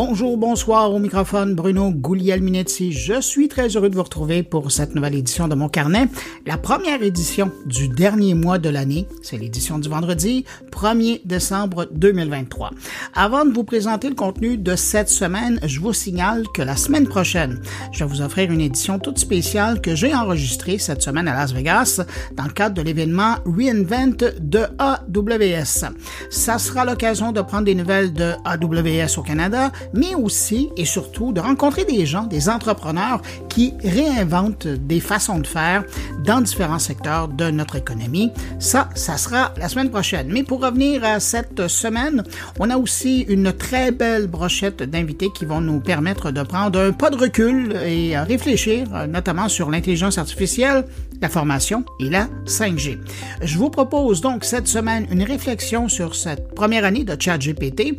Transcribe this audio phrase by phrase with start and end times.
[0.00, 2.92] Bonjour, bonsoir au microphone Bruno Guglielminetti.
[2.92, 6.06] Je suis très heureux de vous retrouver pour cette nouvelle édition de mon carnet.
[6.46, 12.70] La première édition du dernier mois de l'année, c'est l'édition du vendredi 1er décembre 2023.
[13.12, 17.08] Avant de vous présenter le contenu de cette semaine, je vous signale que la semaine
[17.08, 21.34] prochaine, je vais vous offrir une édition toute spéciale que j'ai enregistrée cette semaine à
[21.34, 22.02] Las Vegas
[22.36, 25.92] dans le cadre de l'événement Reinvent de AWS.
[26.30, 31.32] Ça sera l'occasion de prendre des nouvelles de AWS au Canada, mais aussi et surtout
[31.32, 35.84] de rencontrer des gens, des entrepreneurs qui réinventent des façons de faire
[36.24, 38.30] dans différents secteurs de notre économie.
[38.58, 40.28] Ça, ça sera la semaine prochaine.
[40.30, 42.24] Mais pour revenir à cette semaine,
[42.58, 46.92] on a aussi une très belle brochette d'invités qui vont nous permettre de prendre un
[46.92, 50.84] pas de recul et réfléchir notamment sur l'intelligence artificielle,
[51.20, 52.98] la formation et la 5G.
[53.42, 57.98] Je vous propose donc cette semaine une réflexion sur cette première année de ChatGPT,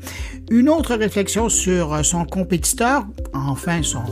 [0.51, 4.03] une autre réflexion sur son compétiteur, enfin son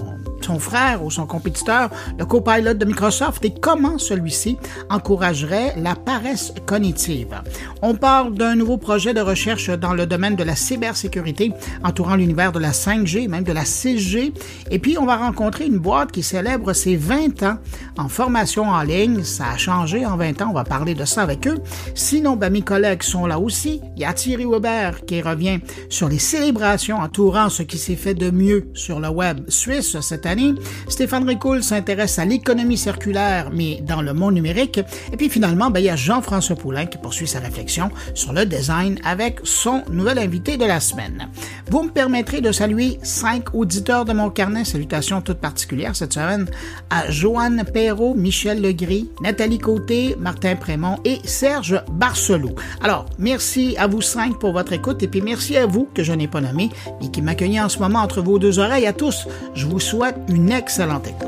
[0.42, 4.58] son frère ou son compétiteur, le copilot de Microsoft, et comment celui-ci
[4.90, 7.42] encouragerait la paresse cognitive.
[7.82, 11.52] On parle d'un nouveau projet de recherche dans le domaine de la cybersécurité
[11.84, 14.34] entourant l'univers de la 5G, même de la 6G,
[14.72, 17.58] et puis on va rencontrer une boîte qui célèbre ses 20 ans
[17.98, 18.97] en formation en ligne.
[19.24, 21.60] Ça a changé en 20 ans, on va parler de ça avec eux.
[21.94, 23.80] Sinon, ben, mes collègues sont là aussi.
[23.96, 28.16] Il y a Thierry Weber qui revient sur les célébrations entourant ce qui s'est fait
[28.16, 30.56] de mieux sur le web suisse cette année.
[30.88, 34.80] Stéphane Ricoul s'intéresse à l'économie circulaire, mais dans le monde numérique.
[35.14, 38.48] Et puis finalement, ben, il y a Jean-François Poulain qui poursuit sa réflexion sur le
[38.48, 41.30] design avec son nouvel invité de la semaine.
[41.70, 44.66] Vous me permettrez de saluer cinq auditeurs de mon carnet.
[44.66, 46.48] Salutations toutes particulières cette semaine
[46.90, 48.87] à Joanne Perrault, Michel Legris,
[49.22, 52.52] Nathalie Côté, Martin Prémont et Serge Barcelou.
[52.82, 56.14] Alors, merci à vous cinq pour votre écoute et puis merci à vous que je
[56.14, 56.70] n'ai pas nommé
[57.02, 58.88] et qui m'accueillez en ce moment entre vos deux oreilles.
[58.88, 61.28] À tous, je vous souhaite une excellente écoute.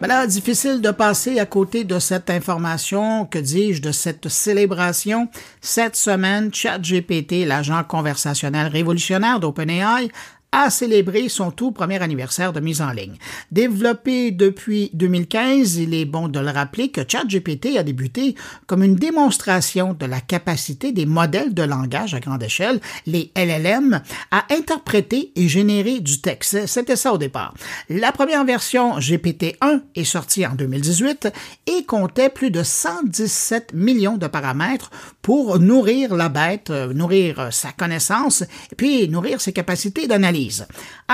[0.00, 5.28] Ben là, difficile de passer à côté de cette information, que dis-je, de cette célébration.
[5.60, 10.10] Cette semaine, ChatGPT, l'agent conversationnel révolutionnaire d'OpenAI,
[10.52, 13.16] a célébré son tout premier anniversaire de mise en ligne.
[13.50, 18.34] Développé depuis 2015, il est bon de le rappeler que ChatGPT a débuté
[18.66, 24.02] comme une démonstration de la capacité des modèles de langage à grande échelle, les LLM,
[24.30, 26.66] à interpréter et générer du texte.
[26.66, 27.54] C'était ça au départ.
[27.88, 31.28] La première version GPT-1 est sortie en 2018
[31.66, 34.90] et comptait plus de 117 millions de paramètres
[35.22, 40.41] pour nourrir la bête, euh, nourrir sa connaissance et puis nourrir ses capacités d'analyse.
[40.50, 40.62] Paris.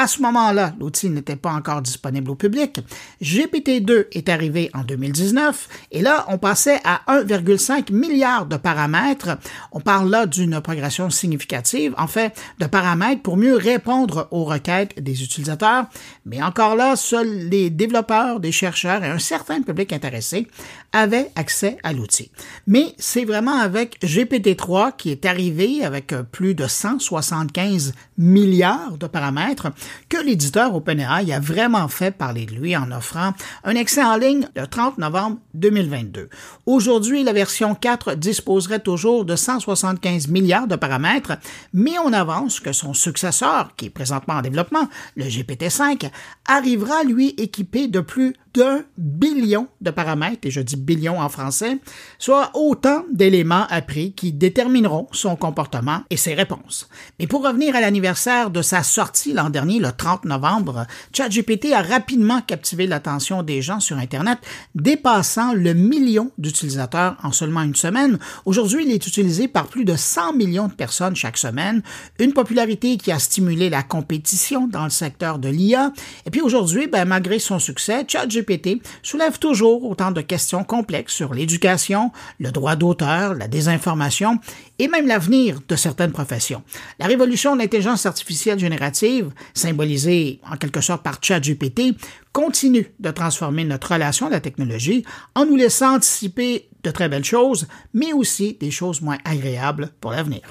[0.01, 2.79] À ce moment-là, l'outil n'était pas encore disponible au public.
[3.21, 9.37] GPT-2 est arrivé en 2019 et là, on passait à 1,5 milliard de paramètres.
[9.73, 15.03] On parle là d'une progression significative, en fait, de paramètres pour mieux répondre aux requêtes
[15.03, 15.87] des utilisateurs.
[16.25, 20.47] Mais encore là, seuls les développeurs, des chercheurs et un certain public intéressé
[20.93, 22.31] avaient accès à l'outil.
[22.69, 29.73] Mais c'est vraiment avec GPT-3 qui est arrivé avec plus de 175 milliards de paramètres
[30.09, 33.33] que l'éditeur OpenAI a vraiment fait parler de lui en offrant
[33.65, 36.29] un accès en ligne le 30 novembre 2022.
[36.67, 41.39] Aujourd'hui, la version 4 disposerait toujours de 175 milliards de paramètres,
[41.73, 46.11] mais on avance que son successeur, qui est présentement en développement, le GPT-5,
[46.47, 51.79] arrivera lui équipé de plus d'un billion de paramètres, et je dis billion en français,
[52.19, 56.89] soit autant d'éléments appris qui détermineront son comportement et ses réponses.
[57.19, 61.83] Mais pour revenir à l'anniversaire de sa sortie l'an dernier, le 30 novembre, ChatGPT a
[61.83, 64.39] rapidement captivé l'attention des gens sur Internet,
[64.75, 68.19] dépassant le million d'utilisateurs en seulement une semaine.
[68.45, 71.83] Aujourd'hui, il est utilisé par plus de 100 millions de personnes chaque semaine,
[72.19, 75.93] une popularité qui a stimulé la compétition dans le secteur de l'IA.
[76.27, 81.15] Et puis aujourd'hui, ben, malgré son succès, ChatGPT GPT soulève toujours autant de questions complexes
[81.15, 84.39] sur l'éducation, le droit d'auteur, la désinformation
[84.79, 86.63] et même l'avenir de certaines professions.
[86.99, 91.95] La révolution de l'intelligence artificielle générative, symbolisée en quelque sorte par ChatGPT,
[92.33, 95.05] continue de transformer notre relation à la technologie
[95.35, 100.13] en nous laissant anticiper de très belles choses, mais aussi des choses moins agréables pour
[100.13, 100.43] l'avenir.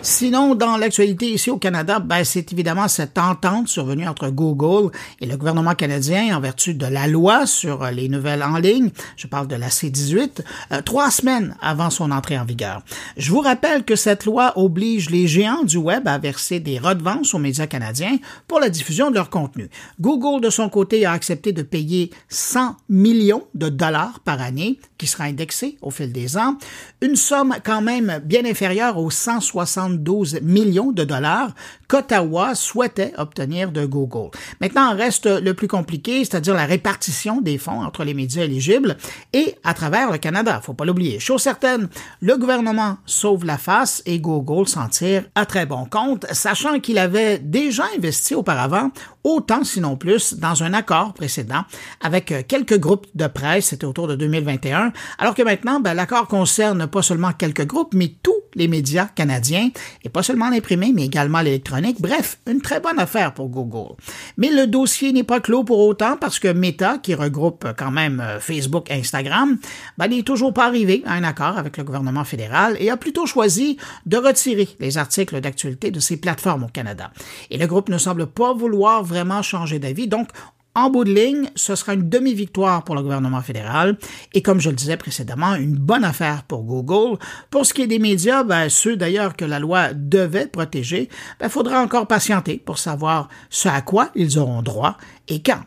[0.00, 5.26] Sinon, dans l'actualité ici au Canada, ben, c'est évidemment cette entente survenue entre Google et
[5.26, 8.90] le gouvernement canadien en vertu de la loi sur les nouvelles en ligne.
[9.16, 10.42] Je parle de la C-18,
[10.72, 12.82] euh, trois semaines avant son entrée en vigueur.
[13.16, 17.34] Je vous rappelle que cette loi oblige les géants du web à verser des redevances
[17.34, 19.68] aux médias canadiens pour la diffusion de leur contenu.
[20.00, 25.08] Google, de son côté, a accepté de payer 100 millions de dollars par année, qui
[25.08, 26.56] sera indexé au fil des ans,
[27.00, 31.52] une somme quand même bien inférieure aux 160 72 millions de dollars
[31.88, 34.30] qu'Ottawa souhaitait obtenir de Google.
[34.60, 38.96] Maintenant, reste le plus compliqué, c'est-à-dire la répartition des fonds entre les médias éligibles
[39.32, 40.60] et à travers le Canada.
[40.62, 41.18] Faut pas l'oublier.
[41.18, 41.88] Chose certaine,
[42.20, 46.98] le gouvernement sauve la face et Google s'en tire à très bon compte, sachant qu'il
[46.98, 48.90] avait déjà investi auparavant
[49.24, 51.64] autant sinon plus dans un accord précédent
[52.00, 56.86] avec quelques groupes de presse, c'était autour de 2021, alors que maintenant, ben, l'accord concerne
[56.86, 59.70] pas seulement quelques groupes, mais tous les médias canadiens,
[60.02, 61.77] et pas seulement l'imprimé, mais également l'électronique.
[61.98, 63.94] Bref, une très bonne affaire pour Google.
[64.36, 68.20] Mais le dossier n'est pas clos pour autant parce que Meta, qui regroupe quand même
[68.20, 69.58] euh, Facebook et Instagram,
[69.96, 73.26] ben, n'est toujours pas arrivé à un accord avec le gouvernement fédéral et a plutôt
[73.26, 73.76] choisi
[74.06, 77.10] de retirer les articles d'actualité de ses plateformes au Canada.
[77.50, 80.28] Et le groupe ne semble pas vouloir vraiment changer d'avis, donc
[80.74, 83.96] en bout de ligne, ce sera une demi-victoire pour le gouvernement fédéral
[84.32, 87.18] et comme je le disais précédemment, une bonne affaire pour Google.
[87.50, 91.36] Pour ce qui est des médias, ben, ceux d'ailleurs que la loi devait protéger, il
[91.40, 95.60] ben, faudra encore patienter pour savoir ce à quoi ils auront droit et quand.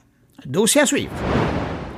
[0.46, 1.12] Dossier à suivre.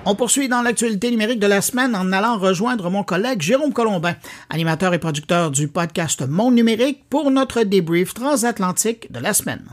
[0.05, 4.15] On poursuit dans l'actualité numérique de la semaine en allant rejoindre mon collègue Jérôme Colombin,
[4.50, 9.63] animateur et producteur du podcast Monde numérique, pour notre débrief transatlantique de la semaine.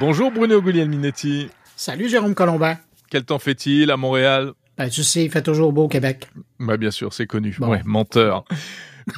[0.00, 1.48] Bonjour Bruno Guglielminetti.
[1.76, 2.76] Salut Jérôme Colombin.
[3.10, 4.52] Quel temps fait-il à Montréal?
[4.76, 6.28] Ben, Tu sais, il fait toujours beau au Québec.
[6.58, 7.56] Ben, bien sûr, c'est connu.
[7.60, 8.44] Ouais, menteur.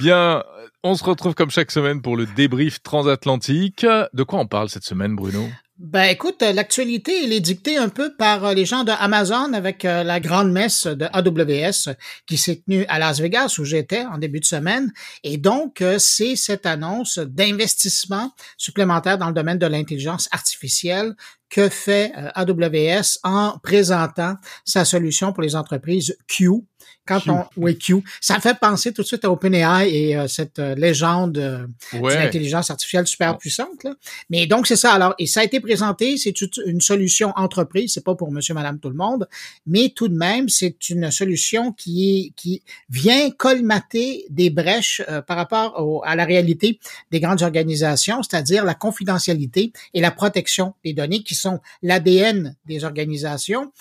[0.01, 0.43] bien,
[0.83, 3.87] on se retrouve comme chaque semaine pour le débrief transatlantique.
[4.13, 5.47] De quoi on parle cette semaine, Bruno?
[5.79, 9.85] Ben écoute, l'actualité elle est dictée un peu par euh, les gens de Amazon avec
[9.85, 11.95] euh, la grande messe de AWS
[12.27, 14.91] qui s'est tenue à Las Vegas où j'étais en début de semaine.
[15.23, 21.15] Et donc euh, c'est cette annonce d'investissement supplémentaire dans le domaine de l'intelligence artificielle
[21.49, 26.65] que fait AWS en présentant sa solution pour les entreprises Q,
[27.07, 30.59] quand on oui Q, ça fait penser tout de suite à OpenAI et euh, cette
[30.59, 33.85] euh, légende euh, d'intelligence artificielle super puissante.
[33.85, 33.95] Là.
[34.29, 34.93] Mais donc c'est ça.
[34.93, 36.35] Alors et ça a été présenté, c'est
[36.67, 39.29] une solution entreprise, c'est pas pour Monsieur, Madame, tout le monde,
[39.67, 45.37] mais tout de même c'est une solution qui est qui vient colmater des brèches par
[45.37, 46.81] rapport à la réalité
[47.13, 52.85] des grandes organisations, c'est-à-dire la confidentialité et la protection des données qui sont l'ADN des
[52.85, 53.73] organisations.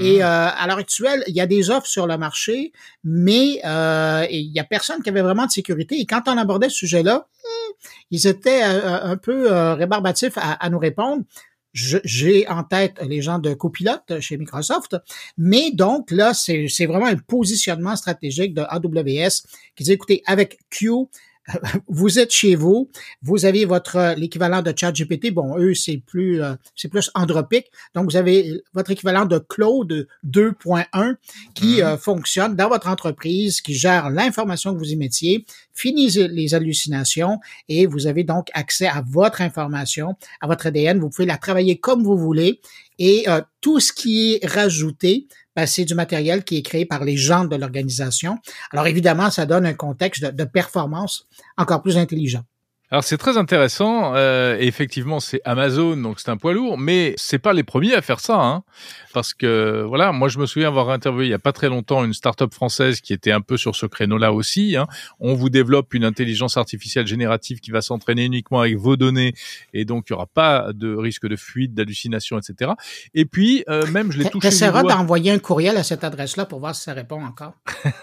[0.00, 0.22] Et mhm.
[0.22, 2.72] euh, à l'heure actuelle, il y a des offres sur le marché,
[3.04, 6.00] mais euh, il y a personne qui avait vraiment de sécurité.
[6.00, 7.72] Et quand on abordait ce sujet-là, hmm,
[8.10, 11.22] ils étaient euh, un peu rébarbatifs à, à nous répondre
[11.74, 14.96] j'ai en tête les gens de copilote chez Microsoft,
[15.36, 19.42] mais donc là, c'est vraiment un positionnement stratégique de AWS
[19.74, 20.90] qui dit, écoutez, avec Q,
[21.88, 22.90] vous êtes chez vous,
[23.22, 25.32] vous avez votre l'équivalent de ChatGPT.
[25.32, 27.66] Bon, eux c'est plus euh, c'est plus andropique.
[27.94, 31.16] Donc vous avez votre équivalent de Claude 2.1
[31.54, 31.82] qui mhm.
[31.82, 35.44] euh, fonctionne dans votre entreprise, qui gère l'information que vous y mettiez,
[35.74, 40.98] finit les hallucinations et vous avez donc accès à votre information, à votre ADN.
[40.98, 42.60] Vous pouvez la travailler comme vous voulez
[42.98, 45.26] et euh, tout ce qui est rajouté
[45.56, 48.38] ben, c'est du matériel qui est créé par les gens de l'organisation.
[48.72, 52.42] Alors évidemment, ça donne un contexte de, performance encore plus intelligent.
[52.94, 54.14] Alors c'est très intéressant.
[54.14, 58.02] Euh, effectivement, c'est Amazon, donc c'est un poids lourd, mais c'est pas les premiers à
[58.02, 58.36] faire ça.
[58.36, 58.62] Hein
[59.14, 62.04] parce que voilà, moi je me souviens avoir interviewé il y a pas très longtemps
[62.04, 64.76] une start-up française qui était un peu sur ce créneau-là aussi.
[64.76, 64.86] Hein.
[65.20, 69.32] On vous développe une intelligence artificielle générative qui va s'entraîner uniquement avec vos données
[69.72, 72.72] et donc il y aura pas de risque de fuite, d'hallucination, etc.
[73.14, 74.48] Et puis euh, même je l'ai touché.
[74.48, 77.52] T'essaieras d'envoyer un courriel à cette adresse-là pour voir si ça répond encore.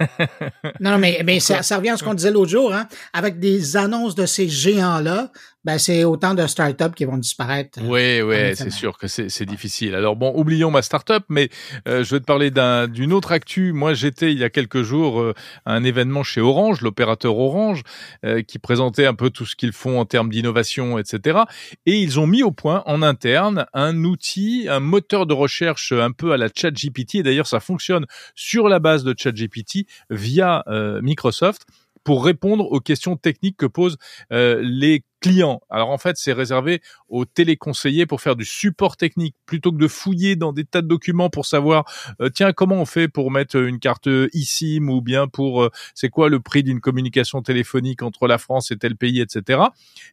[0.79, 3.75] non, mais mais ça, ça revient à ce qu'on disait l'autre jour, hein, avec des
[3.75, 4.48] annonces de ces
[4.81, 5.31] géants-là
[5.63, 7.79] ben c'est autant de startups qui vont disparaître.
[7.83, 9.93] Oui, oui, c'est sûr que c'est difficile.
[9.93, 11.50] Alors bon, oublions ma startup, mais
[11.88, 12.51] euh, je vais te parler
[12.88, 13.71] d'une autre actu.
[13.71, 15.33] Moi, j'étais il y a quelques jours euh,
[15.65, 17.83] à un événement chez Orange, l'opérateur Orange,
[18.25, 21.41] euh, qui présentait un peu tout ce qu'ils font en termes d'innovation, etc.
[21.85, 26.11] Et ils ont mis au point en interne un outil, un moteur de recherche un
[26.11, 27.15] peu à la ChatGPT.
[27.15, 30.63] Et d'ailleurs, ça fonctionne sur la base de ChatGPT via
[31.01, 31.67] Microsoft
[32.03, 33.98] pour répondre aux questions techniques que posent
[34.31, 35.62] euh, les clients.
[35.70, 39.88] Alors en fait, c'est réservé aux téléconseillers pour faire du support technique plutôt que de
[39.88, 41.86] fouiller dans des tas de documents pour savoir
[42.20, 46.10] euh, tiens comment on fait pour mettre une carte eSIM ou bien pour euh, c'est
[46.10, 49.62] quoi le prix d'une communication téléphonique entre la France et tel pays, etc.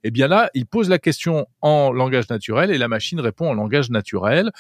[0.04, 3.54] Eh bien là, il pose la question en langage naturel et la machine répond en
[3.54, 4.52] langage naturel.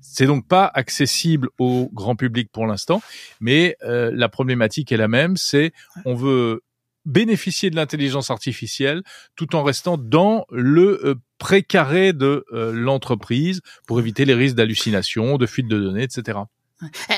[0.00, 3.02] C'est donc pas accessible au grand public pour l'instant,
[3.38, 5.36] mais euh, la problématique est la même.
[5.36, 5.72] C'est
[6.06, 6.62] on veut
[7.04, 9.02] bénéficier de l'intelligence artificielle
[9.36, 15.38] tout en restant dans le euh, précaré de euh, l'entreprise pour éviter les risques d'hallucination,
[15.38, 16.38] de fuite de données, etc.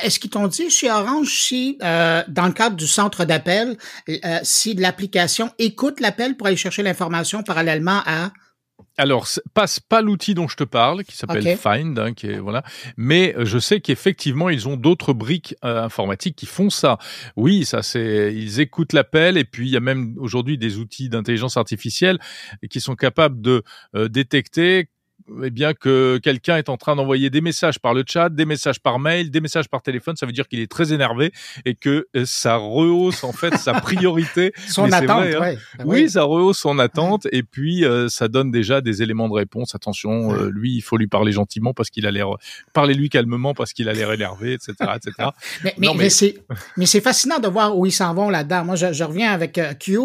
[0.02, 3.76] Est-ce qu'ils t'ont dit chez Orange si, euh, dans le cadre du centre d'appel,
[4.42, 8.32] si l'application écoute l'appel pour aller chercher l'information parallèlement à
[8.98, 12.62] alors, passe pas l'outil dont je te parle, qui s'appelle Find, hein, qui est voilà.
[12.96, 16.98] Mais euh, je sais qu'effectivement, ils ont d'autres briques euh, informatiques qui font ça.
[17.36, 21.08] Oui, ça c'est, ils écoutent l'appel et puis il y a même aujourd'hui des outils
[21.08, 22.18] d'intelligence artificielle
[22.70, 23.62] qui sont capables de
[23.94, 24.88] euh, détecter
[25.44, 28.80] eh bien que quelqu'un est en train d'envoyer des messages par le chat, des messages
[28.80, 31.32] par mail, des messages par téléphone, ça veut dire qu'il est très énervé
[31.64, 34.52] et que euh, ça rehausse en fait sa priorité.
[34.68, 35.54] son attente, hein.
[35.78, 36.10] ah oui.
[36.10, 39.74] ça rehausse son attente et puis euh, ça donne déjà des éléments de réponse.
[39.74, 42.28] Attention, euh, lui, il faut lui parler gentiment parce qu'il a l'air,
[42.72, 45.28] parler lui calmement parce qu'il a l'air énervé, etc., etc.
[45.64, 46.10] mais, mais, mais...
[46.10, 46.36] c'est,
[46.76, 48.64] mais c'est fascinant de voir où ils s'en vont là-dedans.
[48.64, 49.98] Moi, je, je reviens avec Q.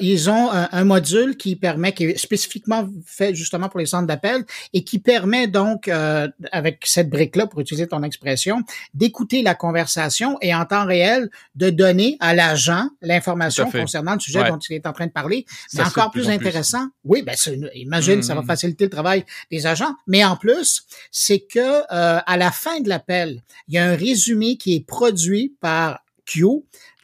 [0.00, 4.06] ils ont un, un, module qui permet, qui est spécifiquement fait justement pour les centres
[4.06, 8.62] d'appel et qui permet donc, euh, avec cette brique-là, pour utiliser ton expression,
[8.94, 14.44] d'écouter la conversation et en temps réel de donner à l'agent l'information concernant le sujet
[14.44, 15.46] dont il est en train de parler.
[15.74, 17.34] Mais encore plus intéressant, oui, ben
[17.74, 18.46] imagine, ça va mmh.
[18.46, 22.88] faciliter le travail des agents, mais en plus, c'est que euh, à la fin de
[22.88, 26.44] l'appel, il y a un résumé qui est produit par Q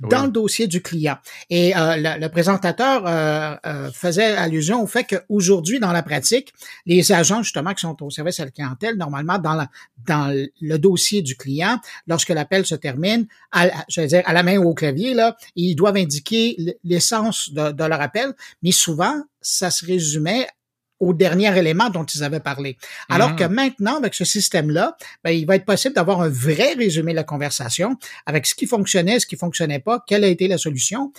[0.00, 1.16] dans le dossier du client.
[1.50, 6.52] Et euh, le, présentateur euh, euh, faisait allusion au fait qu'aujourd'hui, dans la pratique,
[6.84, 9.68] les agents justement qui sont au service à la clientèle, normalement dans, la,
[10.06, 14.42] dans le dossier du client, lorsque l'appel se termine, à, je veux dire à la
[14.42, 19.22] main ou au clavier, là, ils doivent indiquer l'essence de, de leur appel, mais souvent,
[19.40, 20.46] ça se résumait
[21.00, 22.78] au dernier élément dont ils avaient parlé.
[23.08, 23.52] Alors que mmh.
[23.52, 27.24] maintenant, avec ce système-là, ben, il va être possible d'avoir un vrai résumé de la
[27.24, 31.12] conversation avec ce qui fonctionnait, ce qui fonctionnait pas, quelle a été la solution.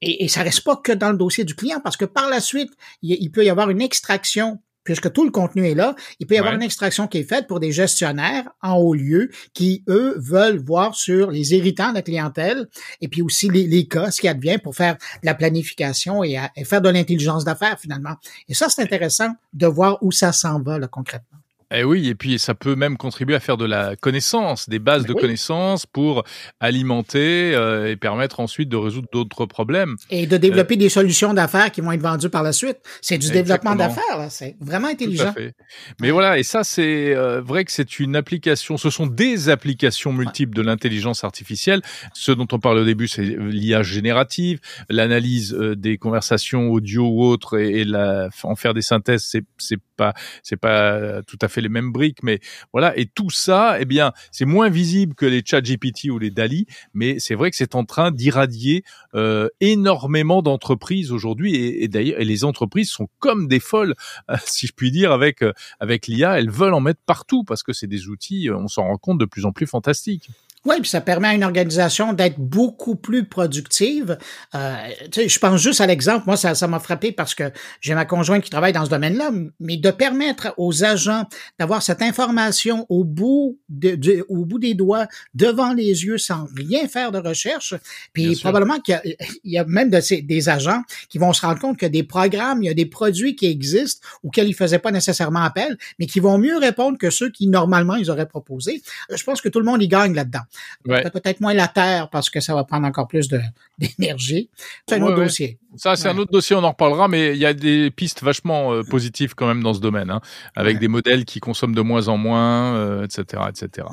[0.00, 2.40] Et, et ça reste pas que dans le dossier du client, parce que par la
[2.40, 2.70] suite,
[3.02, 6.38] il peut y avoir une extraction puisque tout le contenu est là, il peut y
[6.38, 10.58] avoir une extraction qui est faite pour des gestionnaires en haut lieu qui, eux, veulent
[10.58, 12.68] voir sur les irritants de la clientèle
[13.02, 16.38] et puis aussi les, les cas, ce qui advient pour faire de la planification et,
[16.56, 18.14] et faire de l'intelligence d'affaires finalement.
[18.48, 21.38] Et ça, c'est intéressant de voir où ça s'en va là, concrètement.
[21.74, 25.04] Eh oui, et puis ça peut même contribuer à faire de la connaissance, des bases
[25.04, 26.22] de connaissances pour
[26.60, 29.96] alimenter euh, et permettre ensuite de résoudre d'autres problèmes.
[30.10, 32.78] Et de développer euh, des solutions d'affaires qui vont être vendues par la suite.
[33.02, 35.24] C'est du développement d'affaires, c'est vraiment intelligent.
[35.24, 35.54] Tout à fait.
[36.00, 40.12] Mais voilà, et ça c'est euh, vrai que c'est une application, ce sont des applications
[40.12, 41.82] multiples de l'intelligence artificielle.
[42.14, 47.58] Ce dont on parle au début, c'est l'IA générative, l'analyse des conversations audio ou autres
[47.58, 51.68] et, et la, en faire des synthèses, c'est pas c'est pas tout à fait les
[51.68, 52.40] mêmes briques, mais
[52.72, 52.96] voilà.
[52.98, 56.66] Et tout ça, eh bien, c'est moins visible que les Chat GPT ou les Dali,
[56.94, 58.84] mais c'est vrai que c'est en train d'irradier
[59.14, 61.56] euh, énormément d'entreprises aujourd'hui.
[61.56, 63.94] Et, d'ailleurs, et les entreprises sont comme des folles,
[64.44, 66.38] si je puis dire, avec euh, avec l'IA.
[66.38, 69.24] Elles veulent en mettre partout parce que c'est des outils, on s'en rend compte de
[69.24, 70.28] plus en plus fantastiques.
[70.66, 74.18] Oui, puis ça permet à une organisation d'être beaucoup plus productive.
[74.56, 74.74] Euh,
[75.14, 78.42] je pense juste à l'exemple, moi ça ça m'a frappé parce que j'ai ma conjointe
[78.42, 79.30] qui travaille dans ce domaine-là,
[79.60, 81.24] mais de permettre aux agents
[81.60, 86.88] d'avoir cette information au bout de, au bout des doigts, devant les yeux, sans rien
[86.88, 87.74] faire de recherche.
[88.12, 89.00] Puis probablement qu'il
[89.44, 92.64] y, a même de ces, des agents qui vont se rendre compte que des programmes,
[92.64, 96.18] il y a des produits qui existent auxquels ils faisaient pas nécessairement appel, mais qui
[96.18, 98.82] vont mieux répondre que ceux qui normalement ils auraient proposé.
[99.14, 100.40] Je pense que tout le monde y gagne là-dedans.
[100.84, 103.28] Peut-être moins la terre parce que ça va prendre encore plus
[103.78, 104.48] d'énergie.
[104.88, 105.58] C'est un autre dossier.
[105.76, 108.72] Ça, c'est un autre dossier, on en reparlera, mais il y a des pistes vachement
[108.72, 110.20] euh, positives quand même dans ce domaine, hein,
[110.54, 113.86] avec des modèles qui consomment de moins en moins, etc., euh, etc.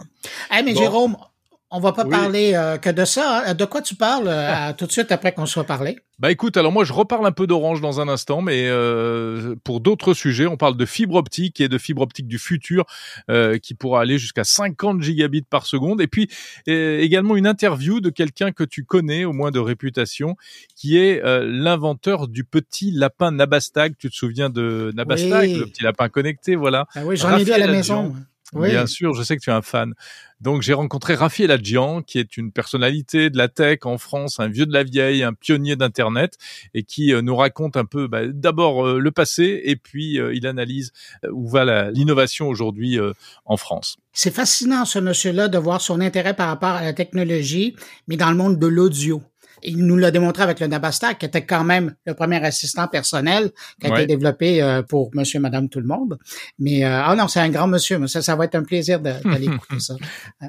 [0.57, 1.17] Eh, mais Jérôme,
[1.73, 3.43] on va pas parler euh, que de ça.
[3.47, 3.53] Hein.
[3.55, 5.97] De quoi tu parles euh, tout de suite après qu'on soit parlé?
[6.19, 9.81] Bah écoute, alors moi je reparle un peu d'Orange dans un instant, mais euh, pour
[9.81, 12.85] d'autres sujets, on parle de fibre optique et de fibre optique du futur
[13.61, 15.99] qui pourra aller jusqu'à 50 gigabits par seconde.
[15.99, 16.29] Et puis
[16.67, 20.35] également une interview de quelqu'un que tu connais, au moins de réputation,
[20.75, 23.95] qui est l'inventeur du petit lapin Nabastag.
[23.97, 26.85] Tu te souviens de Nabastag, le petit lapin connecté, voilà.
[26.93, 28.13] Ah oui, j'en ai vu à la maison.
[28.55, 29.93] Bien sûr, je sais que tu es un fan.
[30.41, 34.49] Donc j'ai rencontré Raphaël Adjian, qui est une personnalité de la tech en France, un
[34.49, 36.37] vieux de la vieille, un pionnier d'Internet,
[36.73, 40.33] et qui euh, nous raconte un peu bah, d'abord euh, le passé, et puis euh,
[40.35, 40.91] il analyse
[41.31, 42.99] où va l'innovation aujourd'hui
[43.45, 43.97] en France.
[44.11, 47.75] C'est fascinant ce monsieur-là de voir son intérêt par rapport à la technologie,
[48.07, 49.23] mais dans le monde de l'audio
[49.63, 53.51] Il nous l'a démontré avec le Nabastak, qui était quand même le premier assistant personnel
[53.79, 56.17] qui a été développé euh, pour monsieur, madame, tout le monde.
[56.59, 58.99] Mais, euh, ah non, c'est un grand monsieur, mais ça, ça va être un plaisir
[58.99, 59.95] d'aller écouter ça.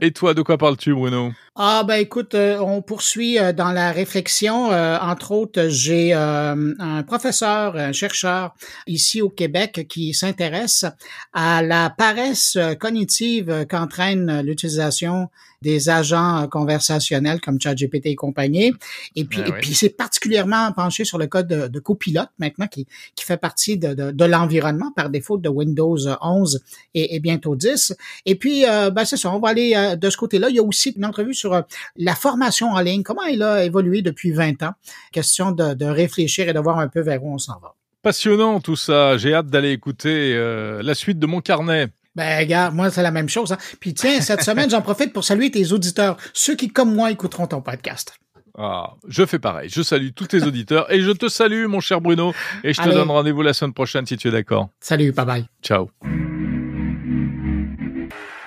[0.00, 1.32] Et toi, de quoi parles-tu, Bruno?
[1.56, 4.70] Ah, ben écoute, euh, on poursuit dans la réflexion.
[4.70, 8.54] entre autres, j'ai un professeur, un chercheur
[8.86, 10.84] ici au Québec qui s'intéresse
[11.32, 15.28] à la paresse cognitive qu'entraîne l'utilisation
[15.64, 18.72] des agents conversationnels comme ChatGPT et compagnie.
[19.16, 22.66] Et puis, ben et puis c'est particulièrement penché sur le code de, de copilote maintenant
[22.66, 26.62] qui, qui fait partie de, de, de l'environnement par défaut de Windows 11
[26.94, 27.94] et, et bientôt 10.
[28.26, 30.48] Et puis, euh, ben c'est ça, on va aller euh, de ce côté-là.
[30.50, 31.62] Il y a aussi une entrevue sur euh,
[31.96, 34.72] la formation en ligne, comment elle a évolué depuis 20 ans?
[35.12, 37.74] Question de, de réfléchir et de voir un peu vers où on s'en va.
[38.02, 39.16] Passionnant tout ça.
[39.16, 40.34] J'ai hâte d'aller écouter
[40.82, 41.88] la suite de mon carnet.
[42.14, 43.52] Ben, regarde, moi, c'est la même chose.
[43.52, 43.58] Hein.
[43.80, 47.46] Puis tiens, cette semaine, j'en profite pour saluer tes auditeurs, ceux qui, comme moi, écouteront
[47.46, 48.14] ton podcast.
[48.56, 49.68] Ah, je fais pareil.
[49.68, 52.32] Je salue tous tes auditeurs et je te salue, mon cher Bruno.
[52.62, 54.68] Et je te donne rendez-vous la semaine prochaine si tu es d'accord.
[54.80, 55.44] Salut, bye bye.
[55.62, 55.90] Ciao.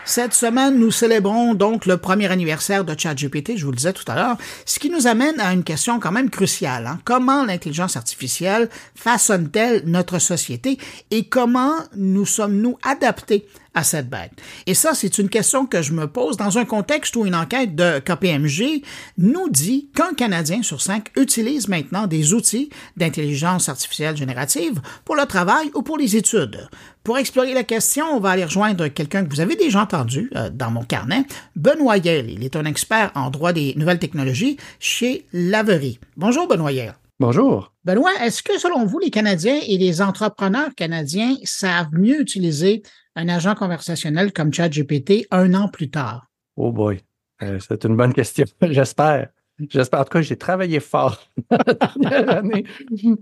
[0.08, 4.10] Cette semaine, nous célébrons donc le premier anniversaire de ChatGPT, je vous le disais tout
[4.10, 6.88] à l'heure, ce qui nous amène à une question quand même cruciale.
[6.88, 7.00] Hein.
[7.04, 10.78] Comment l'intelligence artificielle façonne-t-elle notre société
[11.12, 13.46] et comment nous sommes-nous adaptés
[14.66, 17.76] Et ça, c'est une question que je me pose dans un contexte où une enquête
[17.76, 18.84] de KPMG
[19.18, 25.26] nous dit qu'un Canadien sur cinq utilise maintenant des outils d'intelligence artificielle générative pour le
[25.26, 26.70] travail ou pour les études.
[27.04, 30.50] Pour explorer la question, on va aller rejoindre quelqu'un que vous avez déjà entendu euh,
[30.50, 31.24] dans mon carnet,
[31.56, 32.30] Benoît Yale.
[32.30, 36.00] Il est un expert en droit des nouvelles technologies chez Laverie.
[36.18, 36.96] Bonjour, Benoît Yale.
[37.20, 37.74] Bonjour.
[37.84, 42.84] Benoît, est-ce que selon vous, les Canadiens et les entrepreneurs canadiens savent mieux utiliser
[43.16, 46.28] un agent conversationnel comme ChatGPT un an plus tard?
[46.58, 47.00] Oh boy,
[47.42, 49.30] euh, c'est une bonne question, j'espère.
[49.68, 50.02] J'espère.
[50.02, 51.20] En tout cas, j'ai travaillé fort
[52.06, 52.66] année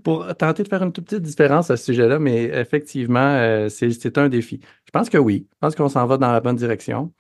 [0.03, 4.17] pour tenter de faire une toute petite différence à ce sujet-là, mais effectivement, euh, c'est
[4.17, 4.59] un défi.
[4.83, 5.47] Je pense que oui.
[5.53, 7.13] Je pense qu'on s'en va dans la bonne direction,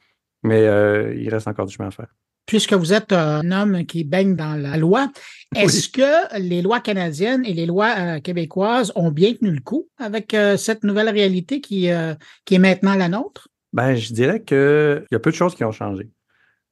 [0.43, 2.13] mais euh, il reste encore du chemin à faire.
[2.45, 5.11] Puisque vous êtes un homme qui baigne dans la loi,
[5.55, 10.35] est-ce que les lois canadiennes et les lois québécoises ont bien tenu le coup avec
[10.57, 11.89] cette nouvelle réalité qui,
[12.45, 13.47] qui est maintenant la nôtre?
[13.73, 16.07] Ben, je dirais qu'il y a peu de choses qui ont changé.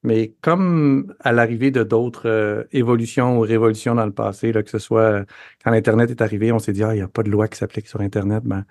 [0.04, 4.68] Mais comme à l'arrivée de d'autres euh, évolutions ou révolutions dans le passé, là, que
[4.70, 5.24] ce soit euh,
[5.64, 7.56] quand Internet est arrivé, on s'est dit, ah, il n'y a pas de loi qui
[7.58, 8.44] s'applique sur Internet.
[8.44, 8.66] Ben,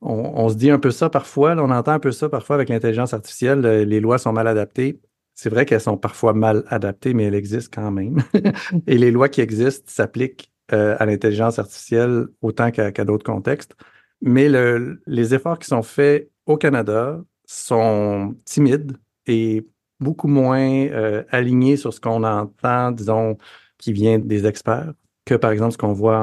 [0.00, 3.12] on, se dit un peu ça parfois, on entend un peu ça parfois avec l'intelligence
[3.12, 4.98] artificielle, euh, les lois sont mal adaptées.
[5.34, 8.22] C'est vrai qu'elles sont parfois mal adaptées, mais elles existent quand même.
[8.86, 13.74] Et les lois qui existent s'appliquent à l'intelligence artificielle autant qu'à d'autres contextes.
[14.22, 19.66] Mais le, les efforts qui sont faits au Canada sont timides et
[20.00, 23.38] beaucoup moins euh, aligné sur ce qu'on entend, disons,
[23.78, 24.92] qui vient des experts,
[25.24, 26.18] que par exemple ce qu'on voit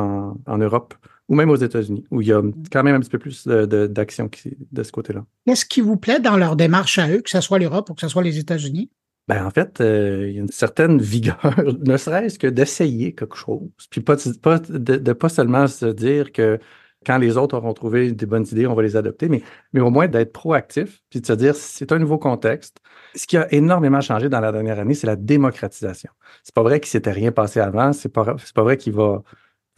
[0.45, 0.93] en, Europe
[1.29, 4.25] ou même aux États-Unis, où il y a quand même un petit peu plus d'action
[4.25, 5.23] de, de, ce côté-là.
[5.45, 8.01] Qu'est-ce qui vous plaît dans leur démarche à eux, que ce soit l'Europe ou que
[8.01, 8.89] ce soit les États-Unis?
[9.27, 11.39] Ben, en fait, euh, il y a une certaine vigueur,
[11.85, 16.31] ne serait-ce que d'essayer quelque chose, puis pas, pas de, de, pas seulement se dire
[16.31, 16.59] que
[17.05, 19.91] quand les autres auront trouvé des bonnes idées, on va les adopter, mais, mais au
[19.91, 22.79] moins d'être proactif, puis de se dire, c'est un nouveau contexte.
[23.15, 26.11] Ce qui a énormément changé dans la dernière année, c'est la démocratisation.
[26.43, 29.21] C'est pas vrai qu'il s'était rien passé avant, c'est pas, pas vrai qu'il va,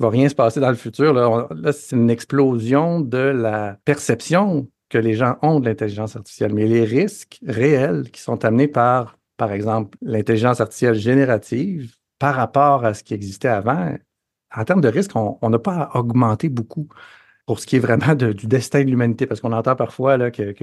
[0.01, 1.13] va rien se passer dans le futur.
[1.13, 6.67] Là, c'est une explosion de la perception que les gens ont de l'intelligence artificielle, mais
[6.67, 12.93] les risques réels qui sont amenés par, par exemple, l'intelligence artificielle générative par rapport à
[12.93, 13.95] ce qui existait avant,
[14.53, 16.89] en termes de risque, on n'a pas augmenté beaucoup
[17.45, 20.53] pour ce qui est vraiment du destin de l'humanité, parce qu'on entend parfois là, que,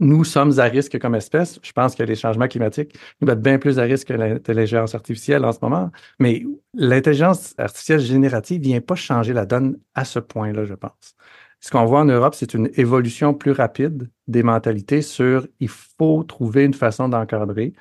[0.00, 1.58] nous sommes à risque comme espèce.
[1.62, 5.44] Je pense que les changements climatiques nous mettent bien plus à risque que l'intelligence artificielle
[5.44, 5.90] en ce moment.
[6.18, 11.14] Mais l'intelligence artificielle générative ne vient pas changer la donne à ce point-là, je pense.
[11.60, 16.22] Ce qu'on voit en Europe, c'est une évolution plus rapide des mentalités sur il faut
[16.24, 17.72] trouver une façon d'encadrer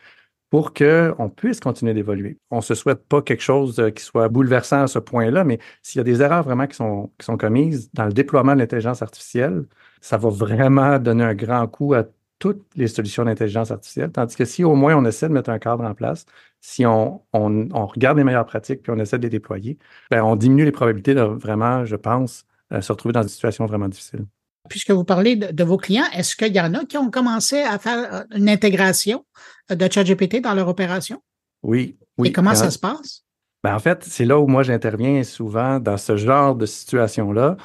[0.53, 2.37] pour qu'on puisse continuer d'évoluer.
[2.51, 5.57] On ne se souhaite pas quelque chose euh, qui soit bouleversant à ce point-là, mais
[5.81, 8.59] s'il y a des erreurs vraiment qui sont, qui sont commises dans le déploiement de
[8.59, 9.65] l'intelligence artificielle,
[10.03, 12.03] ça va vraiment donner un grand coup à
[12.37, 14.11] toutes les solutions d'intelligence artificielle.
[14.11, 16.25] Tandis que si au moins on essaie de mettre un cadre en place,
[16.59, 19.77] si on, on, regarde les meilleures pratiques puis on essaie de les déployer,
[20.11, 23.65] ben on diminue les probabilités de vraiment, je pense, euh, se retrouver dans des situations
[23.65, 24.25] vraiment difficiles.
[24.69, 27.79] Puisque vous parlez de, vos clients, est-ce qu'il y en a qui ont commencé à
[27.79, 29.25] faire euh, une intégration
[29.71, 31.21] euh, de ChatGPT dans leur opération?
[31.63, 31.97] Oui.
[32.17, 32.27] oui.
[32.27, 33.23] Et comment ça se passe?
[33.63, 37.55] Ben en fait, c'est là où moi j'interviens souvent dans ce genre de situation-là.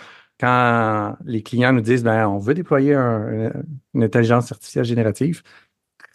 [0.40, 5.42] Quand les clients nous disent ben, on veut déployer une intelligence artificielle générative,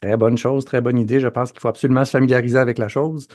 [0.01, 1.19] très bonne chose, très bonne idée.
[1.19, 3.27] Je pense qu'il faut absolument se familiariser avec la chose.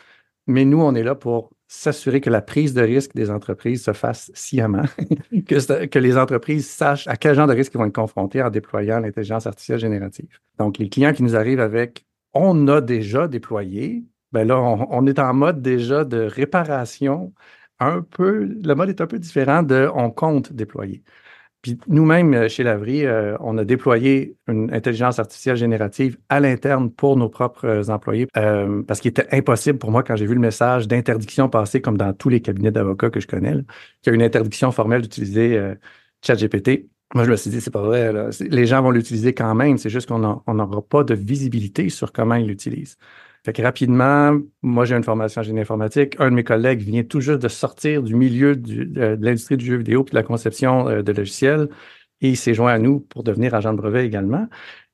[0.46, 3.92] mais nous, on est là pour s'assurer que la prise de risque des entreprises se
[3.92, 4.84] fasse sciemment,
[5.46, 8.48] que, que, les entreprises sachent à quel genre de risque ils vont être confrontés en
[8.48, 10.38] déployant l'intelligence artificielle générative.
[10.58, 15.18] Donc, les clients qui nous arrivent avec on a déjà déployé, ben là, on, est
[15.18, 17.32] en mode déjà de réparation.
[17.80, 21.04] Un peu, le mode est un peu différent de on compte déployer.
[21.62, 26.90] Puis nous-mêmes, euh, chez Lavry, euh, on a déployé une intelligence artificielle générative à l'interne
[26.90, 28.28] pour nos propres euh, employés
[28.86, 32.12] parce qu'il était impossible pour moi, quand j'ai vu le message d'interdiction passer, comme dans
[32.12, 33.54] tous les cabinets d'avocats que je connais,
[34.02, 35.74] qu'il y a une interdiction formelle d'utiliser
[36.22, 36.88] ChatGPT.
[37.14, 38.12] Moi, je me suis dit, c'est pas vrai.
[38.40, 39.78] Les gens vont l'utiliser quand même.
[39.78, 42.96] C'est juste qu'on n'aura pas de visibilité sur comment ils l'utilisent.
[43.48, 46.16] Fait que rapidement, moi, j'ai une formation en génie informatique.
[46.18, 49.76] Un de mes collègues vient tout juste de sortir du milieu de, l'industrie du jeu
[49.76, 51.70] vidéo puis de la conception euh, de logiciels
[52.20, 54.48] et il s'est joint à nous pour devenir agent de brevet également.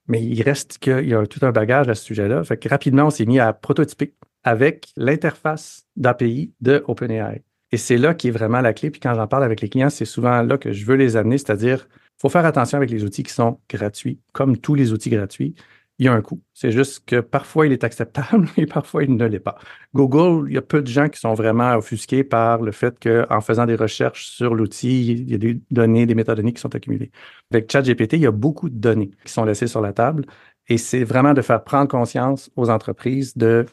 [0.07, 2.45] Mais il reste qu'il y a tout un bagage à ce sujet-là.
[2.45, 4.15] Fait que rapidement, on s'est mis à prototyper
[4.45, 7.43] avec l'interface d'API de OpenAI.
[7.73, 8.93] Et c'est là qui est vraiment la clé.
[8.93, 11.39] Puis quand j'en parle avec les clients, c'est souvent là que je veux les amener,
[11.39, 15.11] c'est-à-dire, il faut faire attention avec les outils qui sont gratuits, comme tous les outils
[15.11, 15.57] gratuits
[15.99, 16.43] il y a un coût.
[16.55, 19.57] C'est juste que parfois il est acceptable et parfois il ne l'est pas.
[19.95, 23.41] Google, il y a peu de gens qui sont vraiment offusqués par le fait qu'en
[23.41, 27.11] faisant des recherches sur l'outil, il y a des données, des métadonnées qui sont accumulées.
[27.53, 30.27] Avec ChatGPT, il y a beaucoup de données qui sont laissées sur la table
[30.69, 33.67] et c'est vraiment de faire prendre conscience aux entreprises de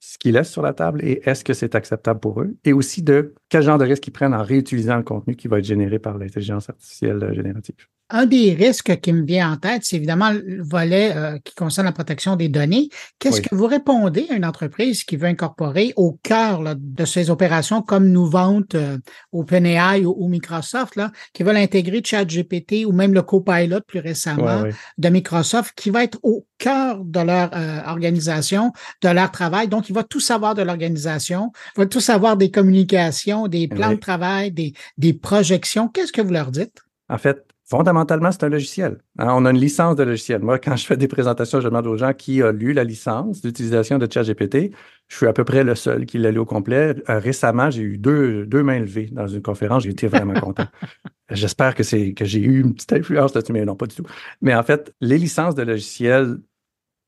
[0.00, 3.02] ce qu'ils laissent sur la table et est-ce que c'est acceptable pour eux et aussi
[3.02, 5.98] de quel genre de risque ils prennent en réutilisant le contenu qui va être généré
[5.98, 7.76] par l'intelligence artificielle générative
[8.10, 11.86] un des risques qui me vient en tête, c'est évidemment le volet euh, qui concerne
[11.86, 12.88] la protection des données.
[13.18, 17.80] Qu'est-ce que vous répondez à une entreprise qui veut incorporer au cœur de ces opérations,
[17.82, 18.98] comme nous vante euh,
[19.32, 24.64] OpenAI ou, Microsoft, là, qui veulent intégrer ChatGPT ou même le Copilot plus récemment
[24.98, 29.68] de Microsoft, qui va être au cœur de leur euh, organisation, de leur travail.
[29.68, 33.92] Donc, il va tout savoir de l'organisation, il va tout savoir des communications, des plans
[33.92, 35.88] de travail, des, des projections.
[35.88, 36.82] Qu'est-ce que vous leur dites?
[37.08, 38.98] En fait, Fondamentalement, c'est un logiciel.
[39.18, 39.28] Hein.
[39.30, 40.42] on a une licence de logiciel.
[40.42, 43.40] Moi, quand je fais des présentations, je demande aux gens qui a lu la licence
[43.40, 44.70] d'utilisation de ChatGPT.
[45.08, 46.94] Je suis à peu près le seul qui l'a lu au complet.
[47.08, 49.84] Euh, récemment, j'ai eu deux, deux mains levées dans une conférence.
[49.84, 50.66] J'ai été vraiment content.
[51.30, 54.06] J'espère que c'est que j'ai eu une petite influence là-dessus, mais non, pas du tout.
[54.42, 56.38] Mais en fait, les licences de logiciels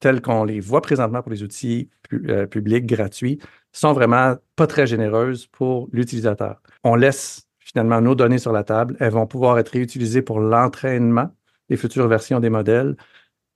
[0.00, 3.40] telles qu'on les voit présentement pour les outils euh, publics gratuits
[3.72, 6.62] sont vraiment pas très généreuses pour l'utilisateur.
[6.82, 8.96] On laisse finalement nos données sur la table.
[9.00, 11.30] Elles vont pouvoir être réutilisées pour l'entraînement
[11.68, 12.96] des futures versions des modèles.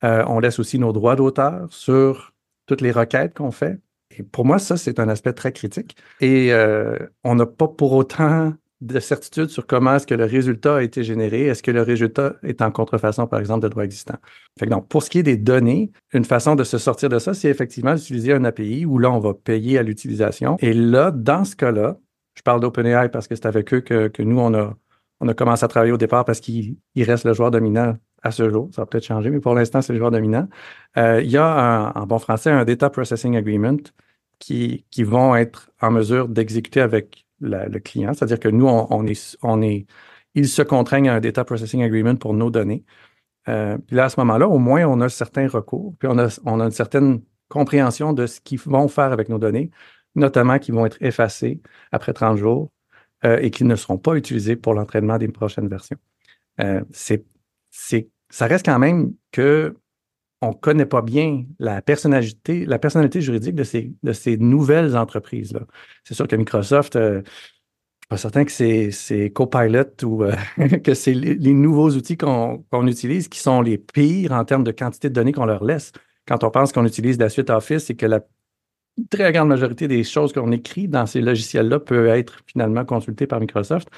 [0.03, 2.33] Euh, on laisse aussi nos droits d'auteur sur
[2.66, 3.79] toutes les requêtes qu'on fait.
[4.18, 5.96] Et pour moi, ça, c'est un aspect très critique.
[6.20, 10.77] Et euh, on n'a pas pour autant de certitude sur comment est-ce que le résultat
[10.77, 11.42] a été généré.
[11.42, 14.16] Est-ce que le résultat est en contrefaçon, par exemple, de droit existant?
[14.59, 17.33] Fait donc, pour ce qui est des données, une façon de se sortir de ça,
[17.33, 20.57] c'est effectivement d'utiliser un API où là, on va payer à l'utilisation.
[20.59, 21.99] Et là, dans ce cas-là,
[22.40, 24.74] je parle d'OpenAI parce que c'est avec eux que, nous, on a,
[25.20, 28.48] on a commencé à travailler au départ parce qu'il reste le joueur dominant à ce
[28.48, 28.70] jour.
[28.74, 30.48] Ça va peut-être changer, mais pour l'instant, c'est le joueur dominant.
[30.96, 33.76] Euh, il y a en bon français un Data Processing Agreement
[34.38, 38.14] qui, qui vont être en mesure d'exécuter avec le client.
[38.14, 39.85] C'est-à-dire que nous, on, est, on est,
[40.35, 42.85] ils se contraignent à un Data Processing Agreement pour nos données.
[43.48, 46.40] Euh, puis là, à ce moment-là, au moins, on a certains recours, puis on a,
[46.46, 49.70] on a une certaine compréhension de ce qu'ils vont faire avec nos données
[50.14, 51.61] notamment qui vont être effacés
[51.92, 52.70] après 30 jours
[53.25, 55.99] euh, et qui ne seront pas utilisés pour l'entraînement des prochaines versions.
[56.61, 59.77] Euh, ça reste quand même que
[60.42, 64.96] on ne connaît pas bien la personnalité, la personnalité juridique de ces, de ces nouvelles
[64.96, 65.61] entreprises-là.
[66.03, 70.25] C'est sûr que Microsoft, euh, je ne suis pas certain que c'est, Copilot ou
[70.83, 74.73] que c'est les, nouveaux outils qu'on, qu'on utilise qui sont les pires en termes de
[74.73, 75.92] quantité de données qu'on leur laisse.
[76.27, 78.20] Quand on pense qu'on utilise la suite Office et que la
[79.11, 83.40] très grande majorité des choses qu'on écrit dans ces logiciels-là peuvent être finalement consultées par
[83.40, 83.88] Microsoft.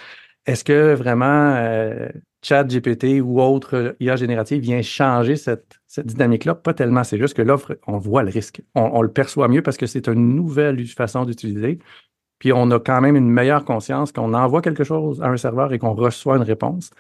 [0.47, 2.09] Est-ce que vraiment euh,
[2.43, 6.55] ChatGPT ou autre IA générative vient changer cette, dynamique-là?
[6.57, 7.05] Pas tellement.
[7.05, 8.63] C'est juste que l'offre, on voit le risque.
[8.75, 11.79] On, le perçoit mieux parce que c'est une nouvelle façon d'utiliser.
[12.39, 15.73] Puis on a quand même une meilleure conscience qu'on envoie quelque chose à un serveur
[15.73, 16.91] et qu'on reçoit une réponse.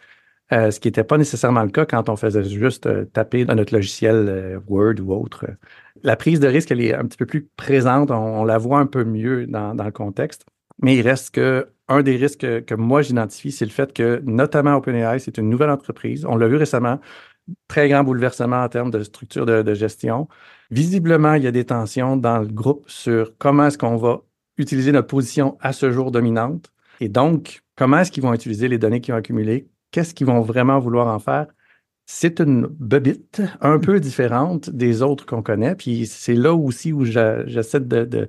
[0.52, 3.54] Euh, ce qui n'était pas nécessairement le cas quand on faisait juste euh, taper dans
[3.54, 5.46] notre logiciel euh, Word ou autre.
[6.02, 8.86] La prise de risque, elle est un petit peu plus présente, on, la voit un
[8.86, 10.44] peu mieux dans, le contexte,
[10.82, 14.76] mais il reste que un des risques que, moi j'identifie, c'est le fait que, notamment
[14.76, 16.26] OpenAI, c'est une nouvelle entreprise.
[16.26, 17.00] On l'a vu récemment,
[17.68, 20.28] très grand bouleversement en termes de structure de, de gestion.
[20.70, 24.22] Visiblement, il y a des tensions dans le groupe sur comment est-ce qu'on va
[24.58, 26.72] utiliser notre position à ce jour dominante.
[27.00, 29.68] Et donc, comment est-ce qu'ils vont utiliser les données qu'ils ont accumulées?
[29.92, 31.46] Qu'est-ce qu'ils vont vraiment vouloir en faire?
[32.06, 35.76] C'est une bebite un peu différente des autres qu'on connaît.
[35.76, 38.28] Puis c'est là aussi où j'essaie de,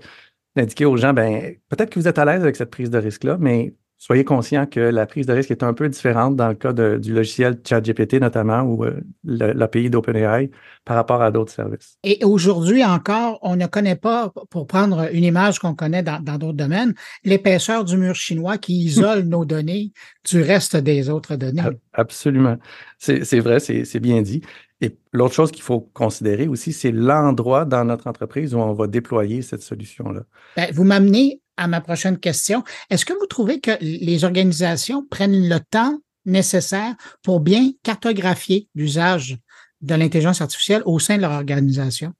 [0.55, 3.37] d'indiquer aux gens, ben, peut-être que vous êtes à l'aise avec cette prise de risque-là,
[3.39, 6.73] mais soyez conscient que la prise de risque est un peu différente dans le cas
[6.73, 10.51] du logiciel ChatGPT notamment ou euh, l'API d'OpenAI
[10.83, 11.97] par rapport à d'autres services.
[12.03, 16.51] Et aujourd'hui encore, on ne connaît pas, pour prendre une image qu'on connaît dans d'autres
[16.51, 19.93] domaines, l'épaisseur du mur chinois qui isole nos données
[20.29, 21.61] du reste des autres données.
[21.93, 22.57] Absolument.
[22.97, 24.41] C'est vrai, c'est bien dit.
[24.83, 28.85] Et l'autre chose qu'il faut considérer aussi, c'est l'endroit dans notre entreprise où on va
[28.87, 30.23] déployer cette solution-là.
[30.57, 32.63] Ben, vous m'amenez à ma prochaine question.
[32.89, 39.37] Est-ce que vous trouvez que les organisations prennent le temps nécessaire pour bien cartographier l'usage
[39.79, 42.11] de l'intelligence artificielle au sein de leur organisation?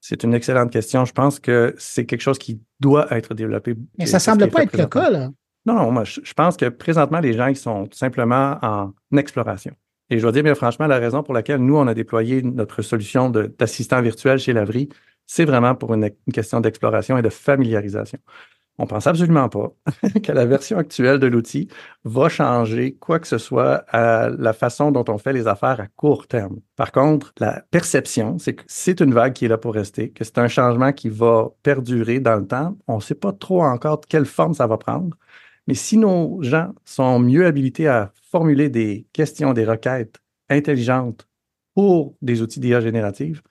[0.00, 1.04] C'est une excellente question.
[1.04, 3.74] Je pense que c'est quelque chose qui doit être développé.
[3.98, 5.30] Mais ça ne semble pas être le cas, là.
[5.66, 9.74] Non, non, moi, je pense que présentement, les gens, ils sont simplement en exploration.
[10.12, 12.82] Et je dois dire bien franchement, la raison pour laquelle nous, on a déployé notre
[12.82, 14.90] solution d'assistant virtuel chez Lavry,
[15.26, 18.18] c'est vraiment pour une question d'exploration et de familiarisation.
[18.76, 19.72] On pense absolument pas
[20.22, 21.68] que la version actuelle de l'outil
[22.04, 25.86] va changer quoi que ce soit à la façon dont on fait les affaires à
[25.86, 26.58] court terme.
[26.76, 30.24] Par contre, la perception, c'est que c'est une vague qui est là pour rester, que
[30.24, 32.76] c'est un changement qui va perdurer dans le temps.
[32.86, 35.16] On ne sait pas trop encore de quelle forme ça va prendre.
[35.66, 41.28] Mais si nos gens sont mieux habilités à formuler des questions, des requêtes intelligentes
[41.74, 43.42] pour des outils d'IA générative,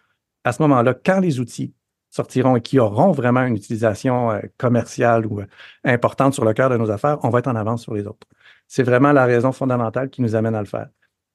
[0.44, 1.74] à ce moment-là, quand les outils
[2.10, 5.46] sortiront et qui auront vraiment une utilisation euh, commerciale ou euh,
[5.84, 8.28] importante sur le cœur de nos affaires, on va être en avance sur les autres.
[8.68, 10.90] C'est vraiment la raison fondamentale qui nous amène à le faire.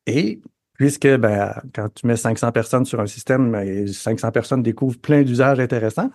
[0.06, 0.40] Et
[0.74, 3.54] puisque ben, quand tu mets 500 personnes sur un système,
[3.90, 6.10] 500 ben, personnes découvrent plein d'usages intéressants,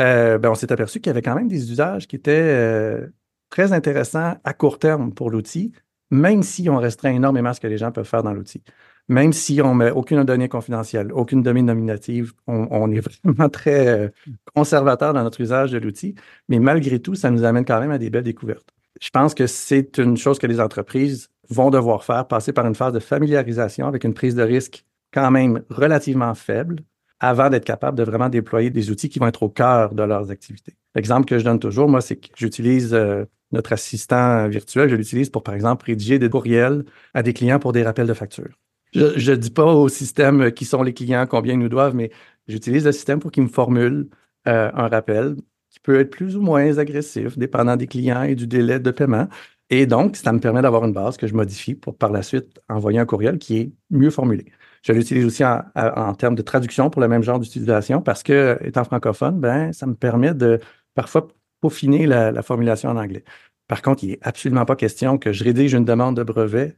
[0.00, 3.00] euh, ben, on s'est aperçu qu'il y avait quand même des usages qui étaient
[3.50, 5.72] très intéressants à court terme pour l'outil,
[6.10, 8.62] même si on restreint énormément ce que les gens peuvent faire dans l'outil
[9.08, 14.08] même si on met aucune donnée confidentielle, aucune donnée nominative, on, est vraiment très euh,
[14.54, 16.14] conservateur dans notre usage de l'outil,
[16.48, 18.68] mais malgré tout, ça nous amène quand même à des belles découvertes.
[19.00, 22.74] Je pense que c'est une chose que les entreprises vont devoir faire, passer par une
[22.74, 26.80] phase de familiarisation avec une prise de risque quand même relativement faible
[27.20, 30.30] avant d'être capable de vraiment déployer des outils qui vont être au cœur de leurs
[30.30, 30.74] activités.
[30.94, 35.30] L'exemple que je donne toujours, moi, c'est que j'utilise euh, notre assistant virtuel, je l'utilise
[35.30, 38.56] pour, par exemple, rédiger des courriels à des clients pour des rappels de factures
[38.96, 42.10] je ne dis pas au système qui sont les clients combien ils nous doivent, mais
[42.48, 44.08] j'utilise le système pour qu'il me formule
[44.48, 45.36] euh, un rappel
[45.70, 49.28] qui peut être plus ou moins agressif, dépendant des clients et du délai de paiement.
[49.68, 52.60] Et donc, ça me permet d'avoir une base que je modifie pour par la suite
[52.68, 54.46] envoyer un courriel qui est mieux formulé.
[54.82, 58.84] Je l'utilise aussi en, termes de traduction pour le même genre d'utilisation parce que, étant
[58.84, 60.60] francophone, ben, ça me permet de
[60.94, 61.26] parfois
[61.66, 63.24] peaufiner la, la formulation en anglais.
[63.68, 66.76] Par contre, il n'est absolument pas question que je rédige une demande de brevet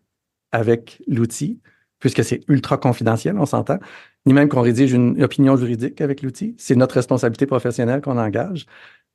[0.52, 1.60] avec l'outil
[1.98, 3.78] puisque c'est ultra confidentiel, on s'entend,
[4.26, 6.54] ni même qu'on rédige une opinion juridique avec l'outil.
[6.58, 8.66] C'est notre responsabilité professionnelle qu'on engage.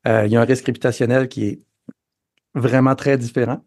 [0.07, 1.61] Euh, il y a un risque réputationnel qui est
[2.55, 3.63] vraiment très différent.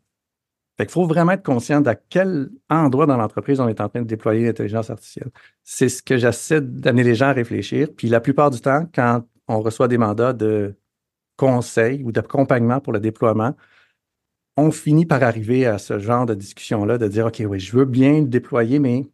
[0.77, 4.07] Fait faut vraiment être conscient d'à quel endroit dans l'entreprise on est en train de
[4.07, 5.31] déployer l'intelligence artificielle.
[5.64, 7.88] C'est ce que j'essaie d'amener les gens à réfléchir.
[7.97, 10.77] Puis la plupart du temps, quand on reçoit des mandats de
[11.37, 13.55] conseil ou d'accompagnement pour le déploiement,
[14.57, 17.85] on finit par arriver à ce genre de discussion-là, de dire, OK, oui, je veux
[17.85, 19.09] bien le déployer, mais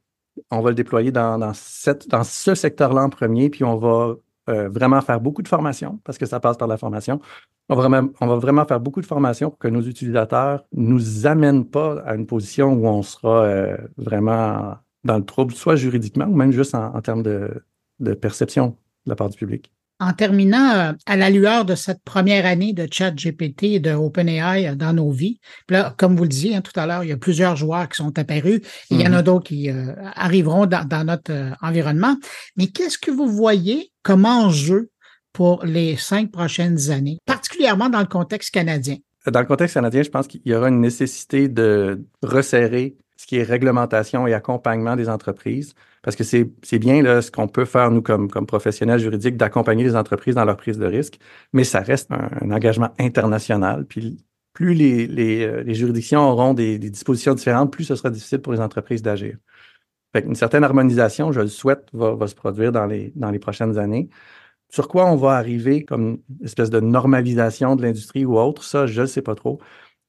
[0.50, 4.14] on va le déployer dans, ce secteur-là en premier, puis on va
[4.48, 7.20] euh, vraiment faire beaucoup de formation, parce que ça passe par la formation.
[7.68, 12.00] On va, vraiment, faire beaucoup de formation pour que nos utilisateurs ne nous amènent pas
[12.04, 16.52] à une position où on sera euh, vraiment dans le trouble, soit juridiquement ou même
[16.52, 19.72] juste en, termes de perception de la part du public
[20.03, 24.69] en terminant euh, à la lueur de cette première année de ChatGPT et de OpenAI
[24.69, 25.38] euh, dans nos vies,
[25.69, 27.97] là, comme vous le disiez hein, tout à l'heure, il y a plusieurs joueurs qui
[27.97, 28.61] sont apparus.
[28.91, 29.23] il y en a mm-hmm.
[29.23, 32.17] d'autres qui euh, arriveront dans, notre environnement.
[32.57, 34.91] Mais qu'est-ce que vous voyez comme enjeu
[35.33, 38.97] pour les cinq prochaines années, particulièrement dans le contexte canadien?
[39.31, 43.37] Dans le contexte canadien, je pense qu'il y aura une nécessité de resserrer ce qui
[43.37, 45.74] est réglementation et accompagnement des entreprises.
[46.02, 49.85] Parce que c'est bien là, ce qu'on peut faire, nous, comme, comme professionnels juridiques, d'accompagner
[49.85, 51.20] les entreprises dans leur prise de risque,
[51.52, 53.87] mais ça reste un, engagement international.
[53.87, 54.18] Puis
[54.52, 58.61] plus les, les, euh, juridictions auront des, dispositions différentes, plus ce sera difficile pour les
[58.61, 59.37] entreprises d'agir.
[60.14, 64.08] Une certaine harmonisation, je le souhaite, va, se produire dans les, dans les prochaines années.
[64.68, 69.02] Sur quoi on va arriver comme espèce de normalisation de l'industrie ou autre, ça, je
[69.02, 69.61] ne sais pas trop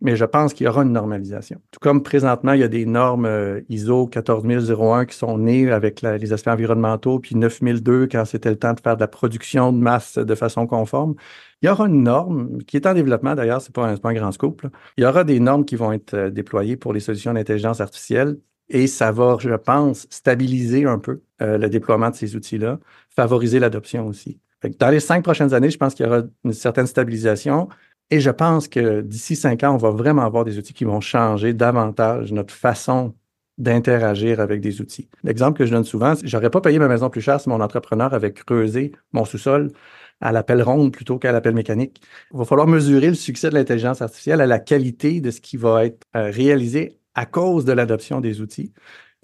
[0.03, 1.59] mais je pense qu'il y aura une normalisation.
[1.71, 6.01] Tout comme présentement, il y a des normes euh, ISO 14001 qui sont nées avec
[6.01, 9.77] les aspects environnementaux, puis 9002 quand c'était le temps de faire de la production de
[9.77, 11.15] masse de façon conforme.
[11.61, 14.33] Il y aura une norme qui est en développement d'ailleurs, c'est pas, pas un grand
[14.33, 14.67] scoop.
[14.97, 18.37] Il y aura des normes qui vont être euh, déployées pour les solutions d'intelligence artificielle
[18.69, 23.59] et ça va, je pense, stabiliser un peu euh, le déploiement de ces outils-là, favoriser
[23.59, 24.39] l'adoption aussi.
[24.79, 27.67] Dans les cinq prochaines années, je pense qu'il y aura une certaine stabilisation.
[28.13, 31.01] Et je pense que d'ici cinq ans, on va vraiment avoir des outils qui vont
[31.01, 33.15] changer davantage notre façon
[33.57, 35.09] d'interagir avec des outils.
[35.23, 38.13] L'exemple que je donne souvent, j'aurais pas payé ma maison plus cher si mon entrepreneur
[38.13, 39.71] avait creusé mon sous-sol
[40.21, 42.03] à l'appel ronde plutôt qu'à l'appel mécanique.
[42.31, 45.57] Il va falloir mesurer le succès de l'intelligence artificielle à la qualité de ce qui
[45.57, 48.73] va être euh, réalisé à cause de l'adoption des outils.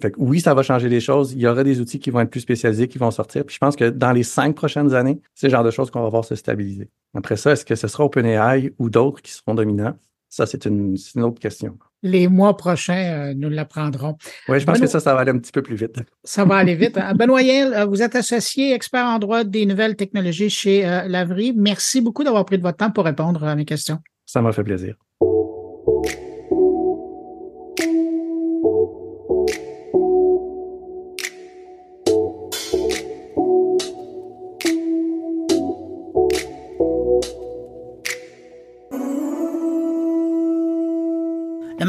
[0.00, 1.32] Fait que oui, ça va changer les choses.
[1.32, 3.44] Il y aura des outils qui vont être plus spécialisés, qui vont sortir.
[3.44, 6.02] Puis je pense que dans les cinq prochaines années, c'est le genre de choses qu'on
[6.02, 6.88] va voir se stabiliser.
[7.14, 9.96] Après ça, est-ce que ce sera OpenAI ou d'autres qui seront dominants?
[10.28, 11.76] Ça, c'est une, une, autre question.
[12.04, 14.16] Les mois prochains, euh, nous l'apprendrons.
[14.48, 15.96] Oui, je pense que ça, ça va aller un petit peu plus vite.
[16.22, 16.96] Ça va aller vite.
[16.96, 17.14] Hein.
[17.18, 21.52] Benoît Yel, euh, vous êtes associé expert en droit des nouvelles technologies chez euh, Lavry.
[21.56, 23.98] Merci beaucoup d'avoir pris de votre temps pour répondre à mes questions.
[24.24, 24.94] Ça m'a fait plaisir.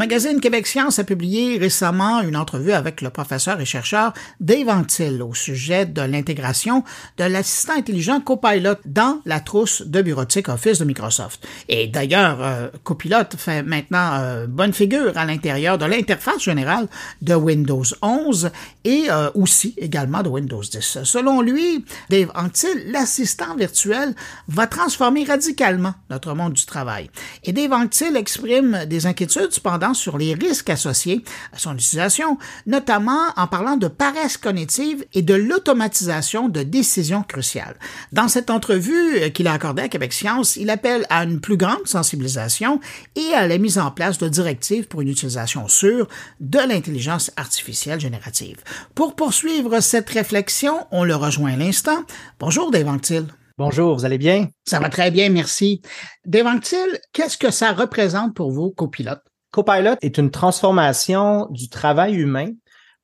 [0.02, 5.22] Magazine Québec Science a publié récemment une entrevue avec le professeur et chercheur Dave Antil
[5.22, 6.84] au sujet de l'intégration
[7.20, 11.48] de l'assistant intelligent Copilot dans la trousse de bureautique Office de Microsoft.
[11.70, 16.88] Et d'ailleurs, euh, Copilot fait maintenant euh, bonne figure à l'intérieur de l'interface générale
[17.22, 18.50] de Windows 11
[18.84, 21.04] et euh, aussi également de Windows 10.
[21.04, 24.16] Selon lui, Dave Antil, l'assistant virtuel
[24.48, 27.12] va transformer radicalement notre monde du travail.
[27.44, 31.24] Et Dave Antil exprime des inquiétudes cependant sur les risques associés
[31.54, 37.78] à son utilisation, notamment en parlant de paresse cognitive et de l'automatisation de décisions cruciales.
[38.12, 41.86] Dans cette entrevue qu'il a accordée à Québec Science, il appelle à une plus grande
[41.86, 42.80] sensibilisation
[43.16, 46.08] et à la mise en place de directives pour une utilisation sûre
[46.40, 48.58] de l'intelligence artificielle générative.
[48.96, 52.04] Pour poursuivre cette réflexion, on le rejoint à l'instant.
[52.40, 53.26] Bonjour, Dave Anctil.
[53.58, 54.48] Bonjour, vous allez bien?
[54.66, 55.82] Ça va très bien, merci.
[56.26, 59.31] Dave Anctil, qu'est-ce que ça représente pour vous, copilote?
[59.52, 62.52] Copilot est une transformation du travail humain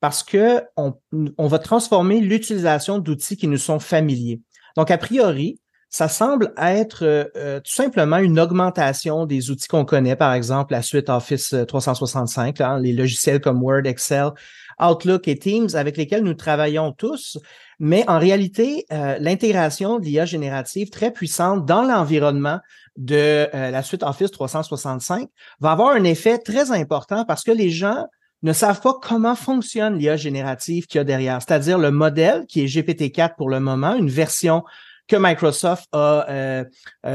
[0.00, 0.94] parce que on,
[1.38, 4.40] va transformer l'utilisation d'outils qui nous sont familiers.
[4.76, 10.16] Donc, a priori, ça semble être euh, tout simplement une augmentation des outils qu'on connaît,
[10.16, 14.30] par exemple la suite Office 365, hein, les logiciels comme Word, Excel,
[14.80, 17.38] Outlook et Teams avec lesquels nous travaillons tous.
[17.80, 22.58] Mais en réalité, euh, l'intégration de l'IA générative très puissante dans l'environnement
[22.96, 25.28] de euh, la suite Office 365
[25.60, 28.06] va avoir un effet très important parce que les gens
[28.42, 32.62] ne savent pas comment fonctionne l'IA générative qu'il y a derrière, c'est-à-dire le modèle qui
[32.62, 34.64] est GPT-4 pour le moment, une version
[35.06, 36.64] que Microsoft a euh,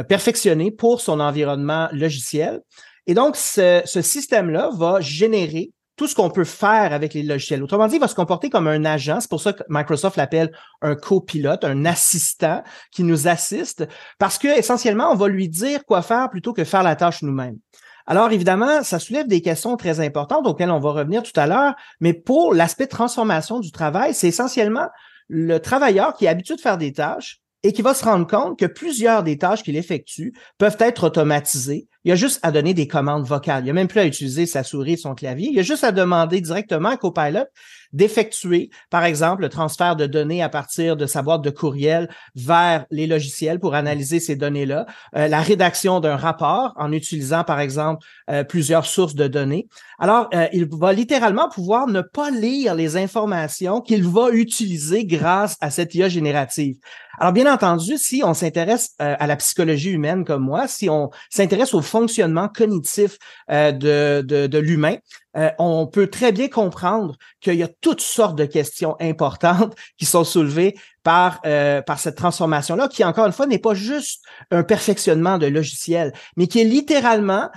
[0.08, 2.62] perfectionné pour son environnement logiciel.
[3.06, 7.62] Et donc, ce système-là va générer tout ce qu'on peut faire avec les logiciels.
[7.64, 9.20] Autrement dit, il va se comporter comme un agent.
[9.22, 10.52] C'est pour ça que Microsoft l'appelle
[10.82, 16.02] un copilote, un assistant qui nous assiste, parce que essentiellement, on va lui dire quoi
[16.02, 17.58] faire plutôt que faire la tâche nous-mêmes.
[18.06, 21.74] Alors évidemment, ça soulève des questions très importantes auxquelles on va revenir tout à l'heure,
[22.02, 24.88] mais pour l'aspect transformation du travail, c'est essentiellement
[25.30, 28.60] le travailleur qui est habitué de faire des tâches et qui va se rendre compte
[28.60, 31.88] que plusieurs des tâches qu'il effectue peuvent être automatisées.
[32.06, 33.66] Il a juste à donner des commandes vocales.
[33.66, 35.50] Il a même plus à utiliser sa souris son clavier.
[35.52, 37.46] Il a juste à demander directement à Copilot
[37.94, 42.86] d'effectuer, par exemple, le transfert de données à partir de sa boîte de courriel vers
[42.90, 44.86] les logiciels pour analyser ces données-là,
[45.16, 49.68] euh, la rédaction d'un rapport en utilisant, par exemple, euh, plusieurs sources de données.
[50.00, 55.56] Alors, euh, il va littéralement pouvoir ne pas lire les informations qu'il va utiliser grâce
[55.62, 56.78] à cette IA générative.
[57.20, 61.76] Alors, bien entendu, si on s'intéresse à la psychologie humaine comme moi, si on s'intéresse
[61.76, 63.18] au fonctionnement cognitif
[63.50, 64.98] de, de, de l'humain,
[65.36, 70.06] euh, on peut très bien comprendre qu'il y a toutes sortes de questions importantes qui
[70.06, 74.64] sont soulevées par, euh, par cette transformation-là, qui, encore une fois, n'est pas juste un
[74.64, 77.50] perfectionnement de logiciel, mais qui est littéralement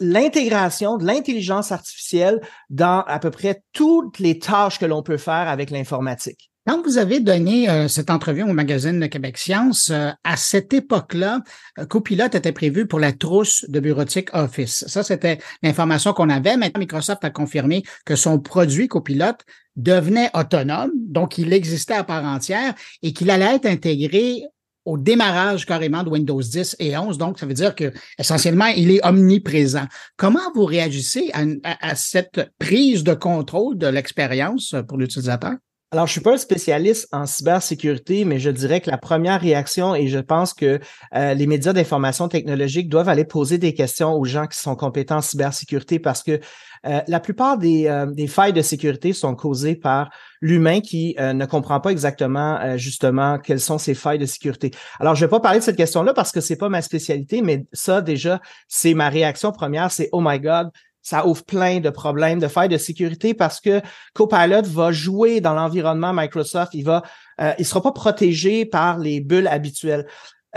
[0.00, 2.40] l'intégration de l'intelligence artificielle
[2.70, 6.49] dans à peu près toutes les tâches que l'on peut faire avec l'informatique.
[6.70, 10.72] Quand vous avez donné euh, cette entrevue au magazine de Québec Science, euh, à cette
[10.72, 11.40] époque-là,
[11.80, 14.84] euh, Copilot était prévu pour la trousse de bureautique Office.
[14.86, 16.56] Ça, c'était l'information qu'on avait.
[16.56, 19.34] Maintenant, Microsoft a confirmé que son produit Copilot
[19.74, 24.44] devenait autonome, donc il existait à part entière et qu'il allait être intégré
[24.84, 27.18] au démarrage carrément de Windows 10 et 11.
[27.18, 29.86] Donc, ça veut dire que essentiellement, il est omniprésent.
[30.16, 31.32] Comment vous réagissez
[31.64, 35.54] à cette prise de contrôle de l'expérience pour l'utilisateur?
[35.92, 39.96] Alors, je suis pas un spécialiste en cybersécurité, mais je dirais que la première réaction,
[39.96, 40.78] et je pense que
[41.16, 45.16] euh, les médias d'information technologique doivent aller poser des questions aux gens qui sont compétents
[45.16, 46.38] en cybersécurité parce que
[46.86, 50.10] euh, la plupart des, euh, des, failles de sécurité sont causées par
[50.40, 54.70] l'humain qui ne comprend pas exactement justement quelles sont ces failles de sécurité.
[55.00, 57.66] Alors, je vais pas parler de cette question-là parce que c'est pas ma spécialité, mais
[57.72, 60.70] ça déjà, c'est ma réaction première, c'est oh my God,
[61.02, 63.80] ça ouvre plein de problèmes, de failles de sécurité parce que
[64.14, 66.74] Copilot va jouer dans l'environnement Microsoft.
[66.74, 67.02] Il va,
[67.40, 70.06] euh, il sera pas protégé par les bulles habituelles.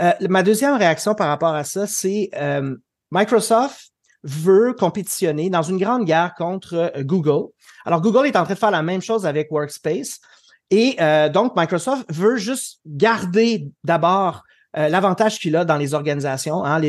[0.00, 2.76] Euh, ma deuxième réaction par rapport à ça, c'est euh,
[3.10, 3.92] Microsoft
[4.22, 7.50] veut compétitionner dans une grande guerre contre Google.
[7.84, 10.18] Alors, Google est en train de faire la même chose avec Workspace.
[10.70, 10.96] Et
[11.30, 14.42] donc, Microsoft veut juste garder d'abord
[14.76, 16.64] euh, l'avantage qu'il a dans les organisations.
[16.64, 16.80] Hein,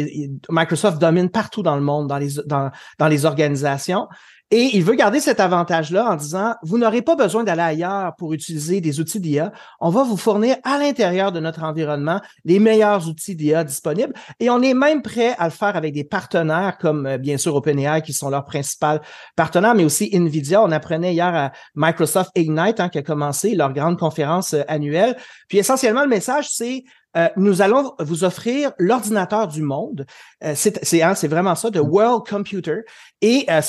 [0.49, 4.07] Microsoft domine partout dans le monde, dans les, dans, dans les organisations.
[4.51, 8.31] Et il veut garder cet avantage-là en disant, vous n'aurez pas besoin d'aller ailleurs pour
[8.31, 9.51] utiliser des outils d'IA.
[9.81, 14.13] On va vous fournir à l'intérieur de notre environnement les meilleurs outils d'IA disponibles.
[14.39, 17.55] Et on est même prêt à le faire avec des partenaires comme, euh, bien sûr,
[17.55, 18.99] OpenAI, qui sont leurs principaux
[19.35, 20.61] partenaires, mais aussi NVIDIA.
[20.61, 25.17] On apprenait hier à Microsoft Ignite, hein, qui a commencé leur grande conférence euh, annuelle.
[25.47, 26.83] Puis essentiellement, le message, c'est
[27.17, 30.05] euh, nous allons vous offrir l'ordinateur du monde.
[30.43, 32.81] Euh, c'est hein, vraiment ça, the world computer.
[33.21, 33.61] Et euh,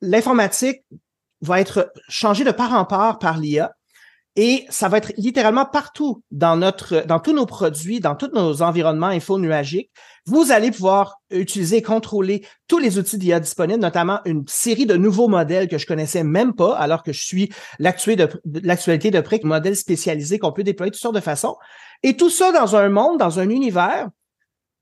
[0.00, 0.82] l'informatique
[1.40, 3.74] va être changée de part en part par l'IA.
[4.36, 8.62] Et ça va être littéralement partout dans notre, dans tous nos produits, dans tous nos
[8.62, 9.90] environnements info-nuagiques.
[10.26, 15.26] Vous allez pouvoir utiliser contrôler tous les outils d'IA disponibles, notamment une série de nouveaux
[15.26, 19.76] modèles que je connaissais même pas, alors que je suis l'actualité de, de près, modèles
[19.76, 21.56] spécialisés qu'on peut déployer de toutes sortes de façons.
[22.02, 24.08] Et tout ça dans un monde, dans un univers,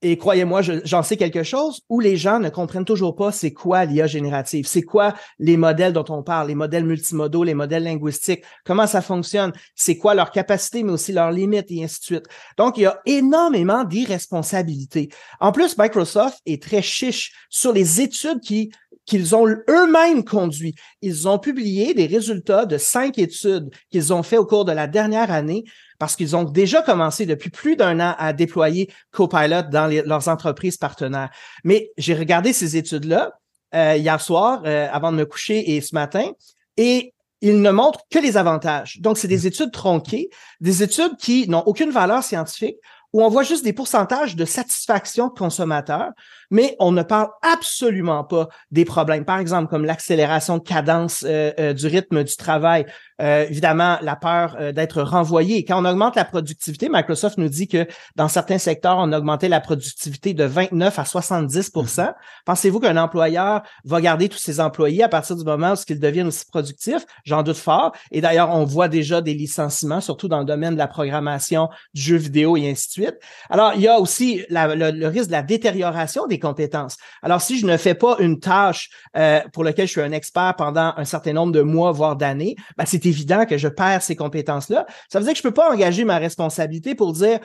[0.02, 3.84] et croyez-moi, j'en sais quelque chose, où les gens ne comprennent toujours pas c'est quoi
[3.86, 8.44] l'IA générative, c'est quoi les modèles dont on parle, les modèles multimodaux, les modèles linguistiques,
[8.64, 12.26] comment ça fonctionne, c'est quoi leur capacité, mais aussi leurs limites, et ainsi de suite.
[12.58, 15.08] Donc, il y a énormément d'irresponsabilités.
[15.40, 18.70] En plus, Microsoft est très chiche sur les études qui
[19.06, 20.74] qu'ils ont eux-mêmes conduit.
[21.00, 24.88] Ils ont publié des résultats de cinq études qu'ils ont fait au cours de la
[24.88, 25.64] dernière année
[25.98, 30.76] parce qu'ils ont déjà commencé depuis plus d'un an à déployer Copilot dans leurs entreprises
[30.76, 31.30] partenaires.
[31.64, 33.32] Mais j'ai regardé ces études-là
[33.74, 36.30] euh, hier soir, euh, avant de me coucher et ce matin,
[36.76, 39.00] et ils ne montrent que les avantages.
[39.00, 40.30] Donc, c'est des études tronquées,
[40.60, 42.76] des études qui n'ont aucune valeur scientifique,
[43.12, 46.10] où on voit juste des pourcentages de satisfaction de consommateurs,
[46.50, 51.50] mais on ne parle absolument pas des problèmes, par exemple comme l'accélération de cadence euh,
[51.58, 52.84] euh, du rythme du travail,
[53.20, 55.64] euh, évidemment la peur d'être renvoyé.
[55.64, 57.86] Quand on augmente la productivité, Microsoft nous dit que
[58.16, 62.14] dans certains secteurs, on a augmenté la productivité de 29 à 70 mm-hmm.
[62.44, 66.28] Pensez-vous qu'un employeur va garder tous ses employés à partir du moment où ils deviennent
[66.28, 67.04] aussi productifs?
[67.24, 67.92] J'en doute fort.
[68.10, 72.02] Et d'ailleurs, on voit déjà des licenciements, surtout dans le domaine de la programmation, du
[72.02, 73.16] jeu vidéo et ainsi de suite.
[73.50, 76.96] Alors, il y a aussi le risque de la détérioration des compétences.
[77.22, 80.54] Alors, si je ne fais pas une tâche euh, pour laquelle je suis un expert
[80.56, 84.16] pendant un certain nombre de mois, voire d'années, ben, c'est évident que je perds ces
[84.16, 84.86] compétences-là.
[85.10, 87.40] Ça veut dire que je ne peux pas engager ma responsabilité pour dire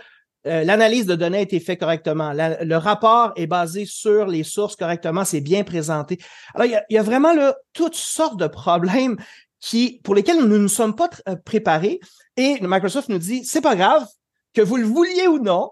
[0.47, 2.33] euh, l'analyse de données a été faite correctement.
[2.33, 6.17] le rapport est basé sur les sources correctement, c'est bien présenté.
[6.55, 7.33] Alors, il y a, vraiment
[7.73, 9.17] toutes sortes de problèmes
[9.59, 11.99] qui, pour lesquels nous ne sommes pas euh, préparés.
[12.37, 14.05] Et Microsoft nous dit, c'est pas grave,
[14.53, 15.71] que vous le vouliez ou non,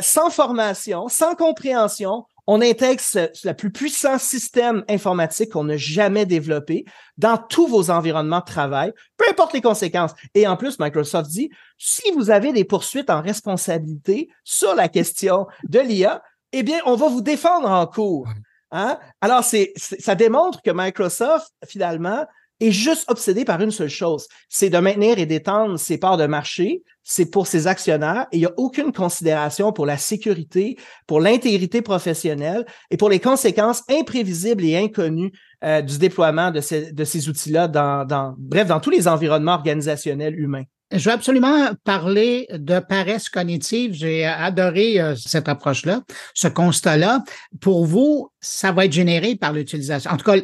[0.00, 3.02] sans formation, sans compréhension, on intègre
[3.44, 6.84] le plus puissant système informatique qu'on a jamais développé
[7.18, 10.12] dans tous vos environnements de travail, peu importe les conséquences.
[10.34, 15.46] Et en plus, Microsoft dit, si vous avez des poursuites en responsabilité sur la question
[15.68, 16.22] de l'IA,
[16.52, 18.28] eh bien, on va vous défendre en cours.
[18.70, 18.98] Hein?
[19.20, 22.26] Alors, c'est, ça démontre que Microsoft, finalement,
[22.60, 26.26] est juste obsédé par une seule chose, c'est de maintenir et d'étendre ses parts de
[26.26, 30.76] marché, c'est pour ses actionnaires, et il n'y a aucune considération pour la sécurité,
[31.06, 35.32] pour l'intégrité professionnelle et pour les conséquences imprévisibles et inconnues
[35.64, 40.64] euh, du déploiement de ces, outils-là dans, bref, dans tous les environnements organisationnels humains.
[40.92, 43.92] Je veux absolument parler de paresse cognitive.
[43.92, 47.24] J'ai adoré euh, cette approche-là, ce constat-là.
[47.60, 50.10] Pour vous, ça va être généré par l'utilisation.
[50.12, 50.36] En tout cas,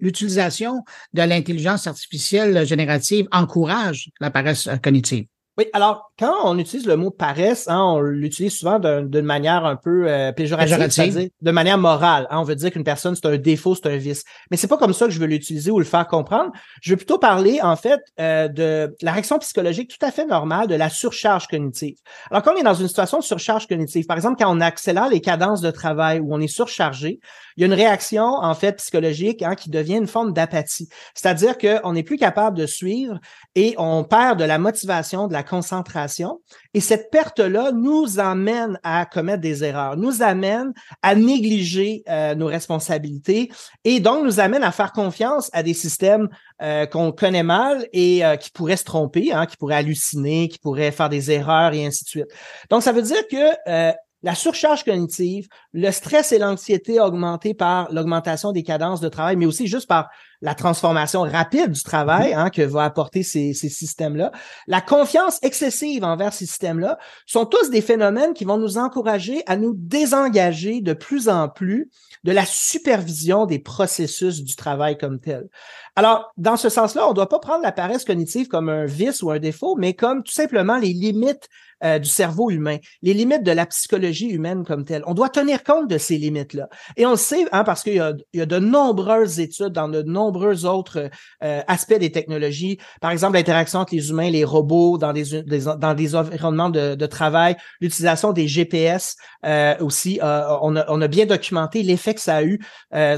[0.00, 5.26] l'utilisation de l'intelligence artificielle générative encourage la paresse cognitive.
[5.58, 9.74] Oui, alors quand on utilise le mot paresse, hein, on l'utilise souvent d'une manière un
[9.74, 12.28] peu euh, péjorative, c'est-à-dire de manière morale.
[12.30, 14.22] Hein, on veut dire qu'une personne c'est un défaut, c'est un vice.
[14.52, 16.52] Mais c'est pas comme ça que je veux l'utiliser ou le faire comprendre.
[16.80, 20.68] Je veux plutôt parler en fait euh, de la réaction psychologique tout à fait normale
[20.68, 21.96] de la surcharge cognitive.
[22.30, 25.08] Alors quand on est dans une situation de surcharge cognitive, par exemple quand on accélère
[25.08, 27.18] les cadences de travail ou on est surchargé,
[27.56, 30.88] il y a une réaction en fait psychologique hein, qui devient une forme d'apathie.
[31.14, 33.18] C'est-à-dire qu'on n'est plus capable de suivre
[33.56, 36.40] et on perd de la motivation, de la concentration.
[36.74, 40.72] Et cette perte-là nous amène à commettre des erreurs, nous amène
[41.02, 43.50] à négliger euh, nos responsabilités
[43.84, 46.28] et donc nous amène à faire confiance à des systèmes
[46.62, 50.58] euh, qu'on connaît mal et euh, qui pourraient se tromper, hein, qui pourraient halluciner, qui
[50.58, 52.28] pourraient faire des erreurs et ainsi de suite.
[52.70, 58.50] Donc ça veut dire que la surcharge cognitive, le stress et l'anxiété augmentés par l'augmentation
[58.50, 60.08] des cadences de travail, mais aussi juste par
[60.40, 64.32] la transformation rapide du travail hein, que va apporter ces, ces systèmes-là,
[64.66, 69.56] la confiance excessive envers ces systèmes-là, sont tous des phénomènes qui vont nous encourager à
[69.56, 71.90] nous désengager de plus en plus
[72.24, 75.48] de la supervision des processus du travail comme tel.
[75.96, 79.22] Alors, dans ce sens-là, on ne doit pas prendre la paresse cognitive comme un vice
[79.22, 81.48] ou un défaut, mais comme tout simplement les limites
[81.84, 85.02] euh, du cerveau humain, les limites de la psychologie humaine comme telle.
[85.06, 86.68] On doit tenir compte de ces limites-là.
[86.96, 90.02] Et on le sait, hein, parce qu'il y, y a, de nombreuses études dans de
[90.02, 91.08] nombreux autres
[91.44, 92.78] euh, aspects des technologies.
[93.00, 95.34] Par exemple, l'interaction entre les humains, les robots dans des,
[95.68, 99.16] environnements de, de travail, l'utilisation des GPS
[99.46, 100.18] euh, aussi.
[100.22, 102.58] on, a, on a bien documenté l'effet que ça a eu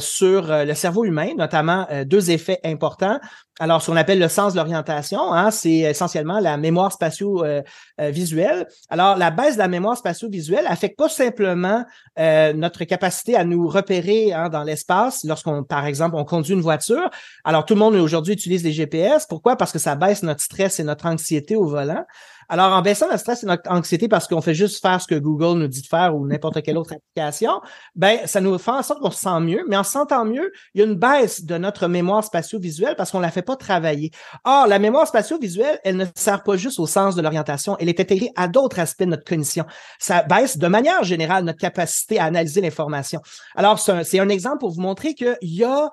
[0.01, 3.19] sur le cerveau humain, notamment deux effets importants.
[3.63, 8.67] Alors, ce qu'on appelle le sens de l'orientation, hein, c'est essentiellement la mémoire spatio-visuelle.
[8.89, 11.85] Alors, la baisse de la mémoire spatio-visuelle affecte pas simplement
[12.19, 16.63] euh, notre capacité à nous repérer hein, dans l'espace lorsqu'on, par exemple, on conduit une
[16.63, 17.11] voiture.
[17.45, 19.27] Alors, tout le monde aujourd'hui utilise les GPS.
[19.27, 19.57] Pourquoi?
[19.57, 22.07] Parce que ça baisse notre stress et notre anxiété au volant.
[22.53, 25.15] Alors, en baissant notre stress et notre anxiété parce qu'on fait juste faire ce que
[25.15, 27.61] Google nous dit de faire ou n'importe quelle autre application,
[27.95, 29.65] ben, ça nous fait en sorte qu'on se sent mieux.
[29.69, 33.13] Mais en se sentant mieux, il y a une baisse de notre mémoire spatio-visuelle parce
[33.13, 34.11] qu'on la fait pas travailler.
[34.45, 37.77] Or, la mémoire spatio-visuelle, elle ne sert pas juste au sens de l'orientation.
[37.79, 39.65] Elle est intégrée à d'autres aspects de notre cognition.
[40.01, 43.21] Ça baisse de manière générale notre capacité à analyser l'information.
[43.55, 45.89] Alors, c'est un, un exemple pour vous montrer qu'il y a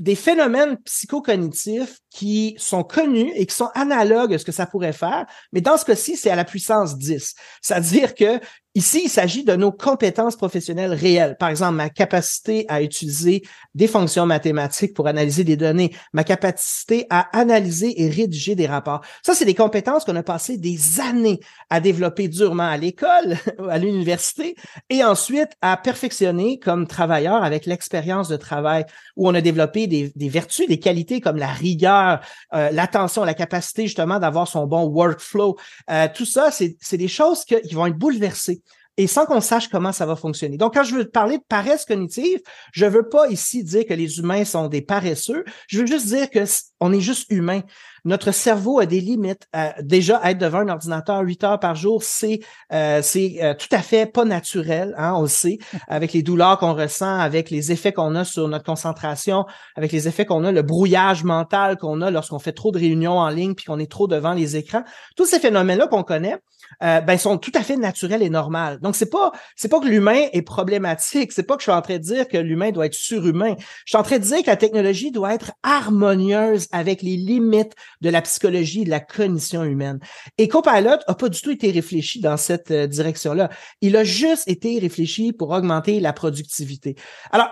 [0.00, 4.92] des phénomènes psychocognitifs qui sont connus et qui sont analogues à ce que ça pourrait
[4.92, 7.34] faire, mais dans ce cas-ci, c'est à la puissance 10.
[7.62, 8.40] C'est-à-dire que
[8.78, 11.36] Ici, il s'agit de nos compétences professionnelles réelles.
[11.36, 13.42] Par exemple, ma capacité à utiliser
[13.74, 19.00] des fonctions mathématiques pour analyser des données, ma capacité à analyser et rédiger des rapports.
[19.24, 23.78] Ça, c'est des compétences qu'on a passé des années à développer durement à l'école, à
[23.78, 24.54] l'université,
[24.90, 28.84] et ensuite à perfectionner comme travailleur avec l'expérience de travail,
[29.16, 32.20] où on a développé des, vertus, des qualités comme la rigueur,
[32.54, 35.56] euh, l'attention, la capacité justement d'avoir son bon workflow.
[35.90, 38.62] Euh, tout ça, c'est des choses qui vont être bouleversées
[38.98, 40.58] et sans qu'on sache comment ça va fonctionner.
[40.58, 42.40] Donc, quand je veux parler de paresse cognitive,
[42.72, 45.44] je veux pas ici dire que les humains sont des paresseux.
[45.68, 46.40] Je veux juste dire que
[46.80, 47.62] on est juste humain.
[48.04, 49.48] Notre cerveau a des limites.
[49.54, 52.40] Euh, déjà, être devant un ordinateur huit heures par jour, c'est
[52.72, 55.58] euh, c'est euh, tout à fait pas naturel, hein, on le sait,
[55.88, 60.08] avec les douleurs qu'on ressent, avec les effets qu'on a sur notre concentration, avec les
[60.08, 63.54] effets qu'on a, le brouillage mental qu'on a lorsqu'on fait trop de réunions en ligne
[63.54, 64.84] puis qu'on est trop devant les écrans.
[65.16, 66.36] Tous ces phénomènes-là qu'on connaît,
[66.82, 68.76] euh, ben, sont tout à fait naturels et normaux.
[68.80, 71.32] Donc, c'est pas, c'est pas que l'humain est problématique.
[71.32, 73.54] C'est pas que je suis en train de dire que l'humain doit être surhumain.
[73.84, 77.74] Je suis en train de dire que la technologie doit être harmonieuse avec les limites
[78.00, 79.98] de la psychologie et de la cognition humaine.
[80.38, 83.50] Et Copilot a pas du tout été réfléchi dans cette euh, direction-là.
[83.80, 86.96] Il a juste été réfléchi pour augmenter la productivité.
[87.30, 87.50] Alors,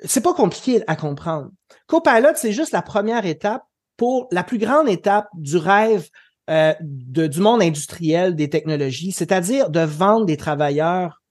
[0.00, 1.50] c'est pas compliqué à comprendre.
[1.86, 3.62] Copilot, c'est juste la première étape
[3.96, 6.08] pour la plus grande étape du rêve
[6.48, 11.22] euh, du monde industriel des technologies, c'est-à-dire de vendre des travailleurs,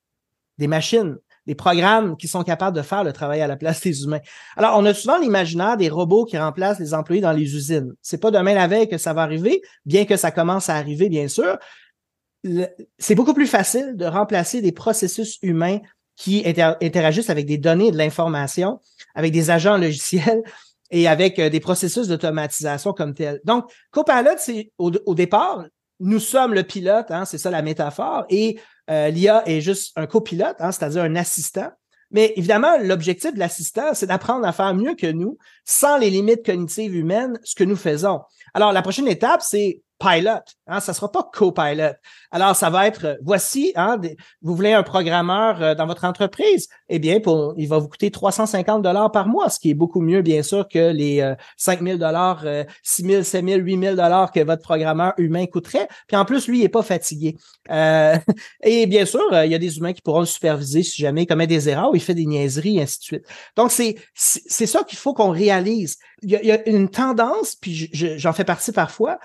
[0.58, 1.18] des machines,
[1.48, 4.20] des programmes qui sont capables de faire le travail à la place des humains.
[4.58, 7.94] Alors, on a souvent l'imaginaire des robots qui remplacent les employés dans les usines.
[8.02, 11.10] C'est pas demain la veille que ça va arriver, bien que ça commence à arriver,
[11.10, 11.58] bien sûr.
[12.98, 15.80] C'est beaucoup plus facile de remplacer des processus humains
[16.16, 18.80] qui interagissent avec des données de l'information,
[19.16, 20.44] avec des agents logiciels,
[20.92, 23.42] et avec euh, des processus d'automatisation comme tel.
[23.44, 25.66] Donc, Copilot, c'est au, départ,
[26.00, 30.08] nous sommes le pilote, hein, c'est ça la métaphore, et euh, l'IA est juste un
[30.08, 31.72] copilote, hein, c'est-à-dire un assistant.
[32.12, 36.46] Mais évidemment, l'objectif de l'assistant, c'est d'apprendre à faire mieux que nous, sans les limites
[36.46, 38.22] cognitives humaines, ce que nous faisons.
[38.54, 41.94] Alors, la prochaine étape, c'est pilot, hein, ça sera pas co-pilot.
[42.32, 44.00] Alors, ça va être, voici, hein,
[44.42, 48.12] vous voulez un programmeur euh, dans votre entreprise, eh bien, pour, il va vous coûter
[48.12, 51.82] 350 dollars par mois, ce qui est beaucoup mieux, bien sûr, que les euh, 5
[51.82, 52.46] 000 dollars,
[52.84, 55.88] 6 000, 7 000, 8 000 dollars que votre programmeur humain coûterait.
[56.08, 57.38] Puis en plus, lui, il est pas fatigué.
[57.72, 58.18] Euh,
[58.64, 61.24] et bien sûr, euh, il y a des humains qui pourront le superviser si jamais
[61.24, 63.26] il commet des erreurs ou il fait des niaiseries, et ainsi de suite.
[63.56, 65.98] Donc, c'est, c'est ça qu'il faut qu'on réalise.
[66.22, 69.20] Il y, a, il y, a, une tendance, puis j'en fais partie parfois,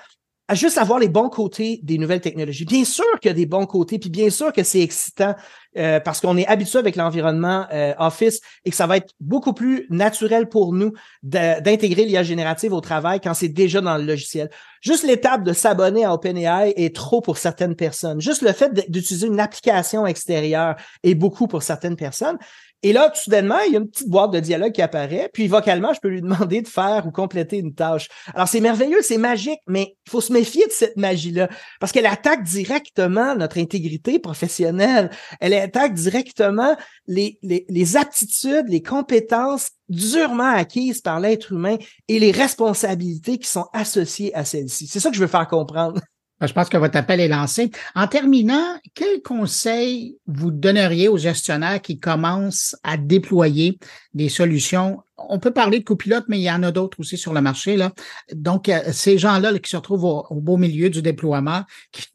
[0.50, 2.64] à juste avoir les bons côtés des nouvelles technologies.
[2.64, 5.36] Bien sûr qu'il y a des bons côtés, puis bien sûr que c'est excitant
[5.78, 9.52] euh, parce qu'on est habitué avec l'environnement euh, Office et que ça va être beaucoup
[9.52, 10.92] plus naturel pour nous
[11.22, 14.50] d'intégrer l'IA générative au travail quand c'est déjà dans le logiciel.
[14.80, 18.20] Juste l'étape de s'abonner à OpenAI est trop pour certaines personnes.
[18.20, 20.74] Juste le fait d'utiliser une application extérieure
[21.04, 22.38] est beaucoup pour certaines personnes.
[22.82, 25.92] Et là, soudainement, il y a une petite boîte de dialogue qui apparaît, puis vocalement,
[25.92, 28.08] je peux lui demander de faire ou compléter une tâche.
[28.34, 32.06] Alors, c'est merveilleux, c'est magique, mais il faut se méfier de cette magie-là, parce qu'elle
[32.06, 35.10] attaque directement notre intégrité professionnelle.
[35.40, 36.76] Elle attaque directement
[37.06, 41.76] les, les, les aptitudes, les compétences durement acquises par l'être humain
[42.08, 44.86] et les responsabilités qui sont associées à celles-ci.
[44.86, 46.00] C'est ça que je veux faire comprendre.
[46.40, 47.70] Ben, je pense que votre appel est lancé.
[47.94, 53.78] En terminant, quel conseil vous donneriez aux gestionnaires qui commencent à déployer
[54.14, 55.02] des solutions?
[55.18, 57.76] On peut parler de copilotes, mais il y en a d'autres aussi sur le marché.
[57.76, 57.92] Là.
[58.32, 61.64] Donc, euh, ces gens-là qui se retrouvent au, beau milieu du déploiement,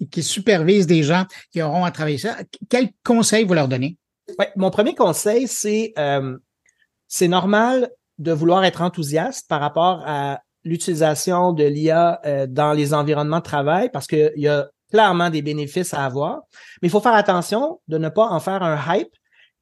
[0.10, 2.36] qui, supervisent des gens qui auront à travailler ça,
[2.68, 3.98] quel conseil vous leur donnez?
[4.40, 6.36] Ouais, mon premier conseil, c'est euh,
[7.08, 12.94] c'est normal de vouloir être enthousiaste par rapport à l'utilisation de l'IA euh, dans les
[12.94, 16.42] environnements de travail parce qu'il y a clairement des bénéfices à avoir.
[16.82, 19.14] Mais il faut faire attention de ne pas en faire un hype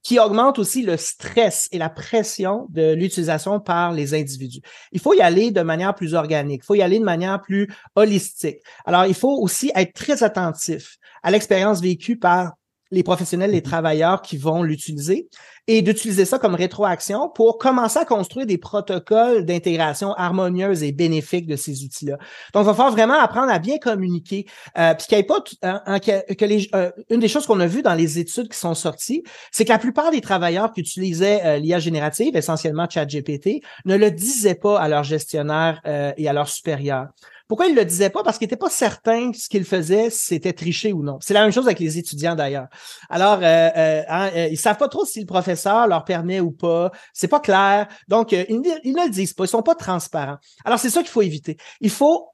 [0.02, 4.60] qui augmente aussi le stress et la pression de l'utilisation par les individus.
[4.92, 7.70] Il faut y aller de manière plus organique, il faut y aller de manière plus
[7.96, 8.58] holistique.
[8.86, 12.52] Alors, il faut aussi être très attentif à l'expérience vécue par
[12.94, 13.64] les professionnels, les mm-hmm.
[13.64, 15.28] travailleurs qui vont l'utiliser
[15.68, 21.48] et d'utiliser ça comme rétroaction pour commencer à construire des protocoles d'intégration harmonieuse et bénéfiques
[21.48, 22.18] de ces outils-là.
[22.54, 24.46] Donc, il va falloir vraiment apprendre à bien communiquer,
[24.78, 27.68] euh, puis qu'il n'y ait pas hein, que, les, euh, une des choses qu'on a
[27.68, 31.42] vues dans les études qui sont sorties, c'est que la plupart des travailleurs qui utilisaient
[31.46, 36.34] euh, l'IA générative, essentiellement ChatGPT, ne le disaient pas à leur gestionnaire euh, et à
[36.34, 37.08] leurs supérieurs.
[37.48, 38.24] Pourquoi il le disait pas?
[38.24, 41.18] Parce qu'il n'était pas certain ce qu'il faisait, c'était tricher ou non.
[41.22, 42.68] C'est la même chose avec les étudiants d'ailleurs.
[43.10, 46.52] Alors, euh, euh, hein, euh, ils savent pas trop si le professeur leur permet ou
[46.52, 46.92] pas.
[47.14, 47.88] C'est pas clair.
[48.08, 49.44] Donc, euh, ils, ils, ne le disent pas.
[49.44, 50.38] Ils sont pas transparents.
[50.64, 51.58] Alors, c'est ça qu'il faut éviter.
[51.82, 52.30] Il faut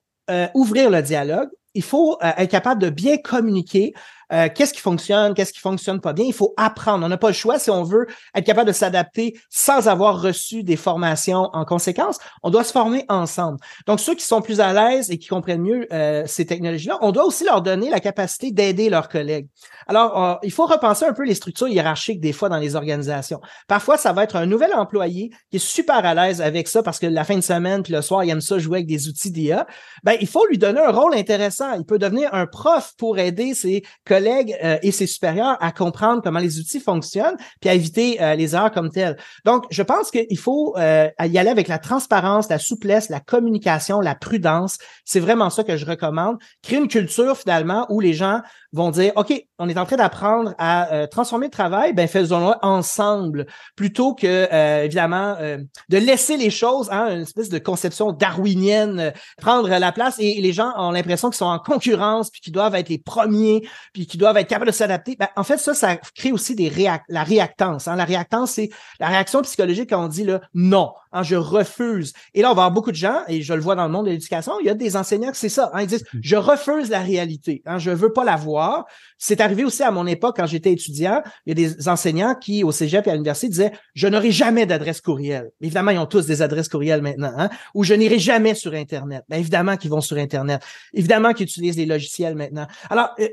[0.53, 1.49] ouvrir le dialogue.
[1.73, 3.93] Il faut être capable de bien communiquer
[4.31, 6.25] euh, qu'est-ce qui fonctionne, qu'est-ce qui fonctionne pas bien?
[6.25, 7.05] Il faut apprendre.
[7.05, 10.63] On n'a pas le choix si on veut être capable de s'adapter sans avoir reçu
[10.63, 12.19] des formations en conséquence.
[12.43, 13.57] On doit se former ensemble.
[13.87, 17.11] Donc, ceux qui sont plus à l'aise et qui comprennent mieux euh, ces technologies-là, on
[17.11, 19.47] doit aussi leur donner la capacité d'aider leurs collègues.
[19.87, 23.41] Alors, euh, il faut repenser un peu les structures hiérarchiques des fois dans les organisations.
[23.67, 26.99] Parfois, ça va être un nouvel employé qui est super à l'aise avec ça parce
[26.99, 29.31] que la fin de semaine puis le soir, il aime ça jouer avec des outils
[29.31, 29.65] d'IA.
[30.03, 31.73] Ben, il faut lui donner un rôle intéressant.
[31.73, 35.71] Il peut devenir un prof pour aider ses collègues collègues euh, et ses supérieurs à
[35.71, 39.17] comprendre comment les outils fonctionnent, puis à éviter euh, les erreurs comme telles.
[39.45, 44.01] Donc, je pense qu'il faut euh, y aller avec la transparence, la souplesse, la communication,
[44.01, 44.77] la prudence.
[45.05, 46.37] C'est vraiment ça que je recommande.
[46.61, 48.41] Créer une culture finalement où les gens
[48.71, 52.53] vont dire, OK, on est en train d'apprendre à euh, transformer le travail, ben faisons-le
[52.61, 55.57] ensemble, plutôt que, euh, évidemment, euh,
[55.89, 59.11] de laisser les choses, hein, une espèce de conception darwinienne,
[59.41, 62.75] prendre la place et, les gens ont l'impression qu'ils sont en concurrence, puis qu'ils doivent
[62.75, 65.15] être les premiers, puis qu'ils doivent être capables de s'adapter.
[65.19, 67.87] Ben, en fait, ça, ça crée aussi des réac la réactance.
[67.87, 67.95] Hein.
[67.95, 72.13] La réactance, c'est la réaction psychologique quand on dit là, non, hein, je refuse.
[72.33, 74.05] Et là, on va avoir beaucoup de gens, et je le vois dans le monde
[74.05, 75.71] de l'éducation, il y a des enseignants c'est ça.
[75.73, 76.19] Hein, ils disent, mmh.
[76.21, 78.85] je refuse la réalité, hein, je veux pas la voir
[79.21, 81.21] c'est arrivé aussi à mon époque quand j'étais étudiant.
[81.45, 84.65] Il y a des enseignants qui, au cégep et à l'université, disaient Je n'aurai jamais
[84.65, 85.51] d'adresse courriel.
[85.59, 87.33] Évidemment, ils ont tous des adresses courriel maintenant.
[87.37, 87.49] Hein?
[87.75, 89.25] Ou je n'irai jamais sur Internet.
[89.27, 90.63] Bien, évidemment qu'ils vont sur Internet.
[90.93, 92.65] Évidemment qu'ils utilisent les logiciels maintenant.
[92.89, 93.27] Alors, euh,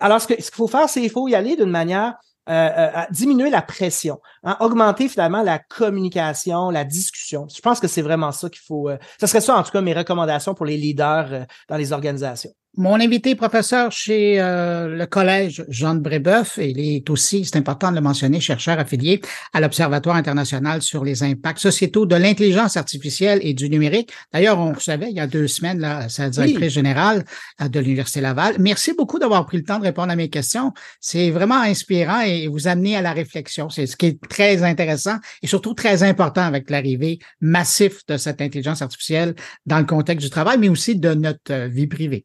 [0.00, 2.14] alors ce qu'il faut faire, c'est qu'il faut y aller d'une manière
[2.48, 7.46] euh, euh, diminuer la pression, hein, augmenter finalement la communication, la discussion.
[7.54, 8.88] Je pense que c'est vraiment ça qu'il faut.
[8.88, 12.50] Euh, ça serait ça, en tout cas, mes recommandations pour les leaders dans les organisations.
[12.76, 17.56] Mon invité professeur chez euh, le collège Jean de Brébeuf, et il est aussi, c'est
[17.56, 19.20] important de le mentionner, chercheur affilié
[19.52, 24.12] à l'Observatoire international sur les impacts sociétaux de l'intelligence artificielle et du numérique.
[24.32, 27.24] D'ailleurs, on savait il y a deux semaines, là, sa directrice générale
[27.60, 28.56] euh, de l'Université Laval.
[28.60, 30.72] Merci beaucoup d'avoir pris le temps de répondre à mes questions.
[31.00, 33.70] C'est vraiment inspirant et vous amener à la réflexion.
[33.70, 38.40] C'est ce qui est très intéressant et surtout très important avec l'arrivée massive de cette
[38.40, 39.34] intelligence artificielle
[39.66, 42.24] dans le contexte du travail, mais aussi de notre vie privée.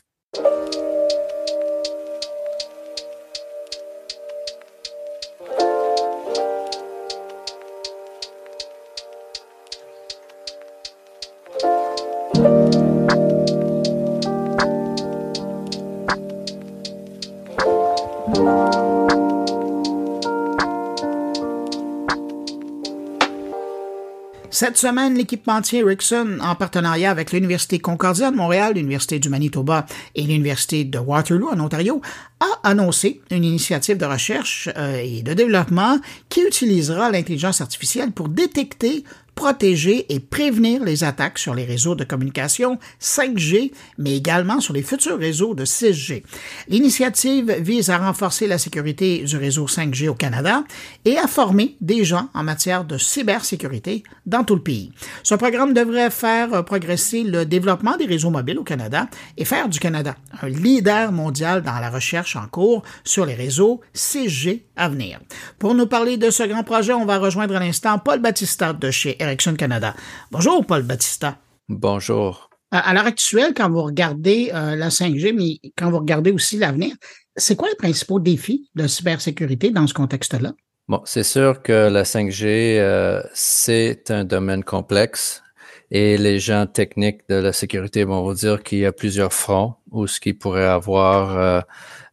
[24.71, 30.21] Cette semaine, l'équipementier Ericsson, en partenariat avec l'Université Concordia de Montréal, l'Université du Manitoba et
[30.21, 32.01] l'Université de Waterloo en Ontario,
[32.39, 35.99] a annoncé une initiative de recherche euh, et de développement
[36.29, 39.03] qui utilisera l'intelligence artificielle pour détecter
[39.41, 44.83] protéger et prévenir les attaques sur les réseaux de communication 5G, mais également sur les
[44.83, 46.21] futurs réseaux de 6G.
[46.67, 50.63] L'initiative vise à renforcer la sécurité du réseau 5G au Canada
[51.05, 54.91] et à former des gens en matière de cybersécurité dans tout le pays.
[55.23, 59.79] Ce programme devrait faire progresser le développement des réseaux mobiles au Canada et faire du
[59.79, 65.19] Canada un leader mondial dans la recherche en cours sur les réseaux 6G à venir.
[65.57, 68.91] Pour nous parler de ce grand projet, on va rejoindre à l'instant Paul Battista de
[68.91, 69.95] chez Canada.
[70.31, 71.37] Bonjour, Paul Battista.
[71.69, 72.51] Bonjour.
[72.73, 76.95] À l'heure actuelle, quand vous regardez euh, la 5G, mais quand vous regardez aussi l'avenir,
[77.35, 80.53] c'est quoi les principaux défis de cybersécurité dans ce contexte-là?
[80.87, 85.43] Bon, c'est sûr que la 5G, euh, c'est un domaine complexe
[85.91, 89.75] et les gens techniques de la sécurité vont vous dire qu'il y a plusieurs fronts
[89.91, 91.65] où ce qui pourrait avoir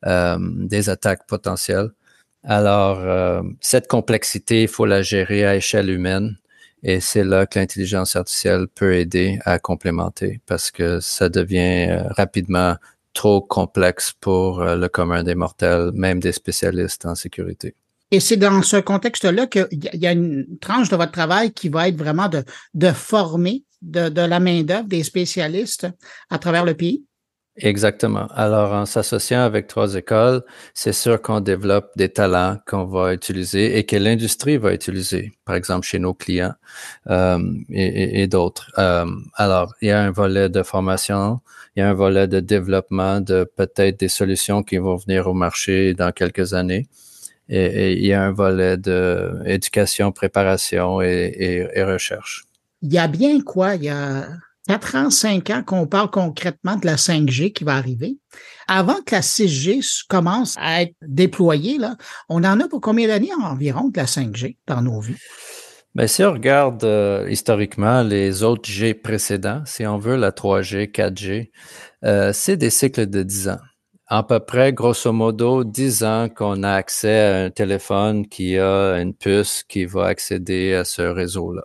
[0.04, 1.90] euh, des attaques potentielles.
[2.42, 6.36] Alors, cette complexité, il faut la gérer à échelle humaine.
[6.82, 12.02] Et c'est là que l'intelligence artificielle peut aider à complémenter parce que ça devient euh,
[12.10, 12.76] rapidement
[13.14, 17.74] trop complexe pour euh, le commun des mortels, même des spécialistes en sécurité.
[18.10, 21.88] Et c'est dans ce contexte-là qu'il y a une tranche de votre travail qui va
[21.88, 22.42] être vraiment de,
[22.74, 25.88] de former de, de la main-d'œuvre des spécialistes
[26.30, 27.04] à travers le pays?
[27.60, 28.28] Exactement.
[28.34, 30.42] Alors, en s'associant avec trois écoles,
[30.74, 35.56] c'est sûr qu'on développe des talents qu'on va utiliser et que l'industrie va utiliser, par
[35.56, 36.54] exemple chez nos clients
[37.10, 37.38] euh,
[37.70, 38.70] et, et, d'autres.
[38.78, 41.40] Euh, alors, il y a un volet de formation,
[41.74, 45.34] il y a un volet de développement de peut-être des solutions qui vont venir au
[45.34, 46.86] marché dans quelques années.
[47.48, 52.44] Et, il y a un volet de éducation, préparation et, et recherche.
[52.82, 53.74] Il y a bien quoi?
[53.74, 54.28] Il y a
[54.68, 58.18] 4 ans, 5 ans qu'on parle concrètement de la 5G qui va arriver.
[58.66, 61.96] Avant que la 6G commence à être déployée, là,
[62.28, 65.16] on en a pour combien d'années environ de la 5G dans nos vies?
[65.94, 70.92] Bien, si on regarde euh, historiquement les autres G précédents, si on veut la 3G,
[70.92, 71.50] 4G,
[72.04, 73.60] euh, c'est des cycles de 10 ans
[74.08, 78.94] à peu près, grosso modo, 10 ans qu'on a accès à un téléphone qui a
[78.94, 81.64] une puce qui va accéder à ce réseau-là.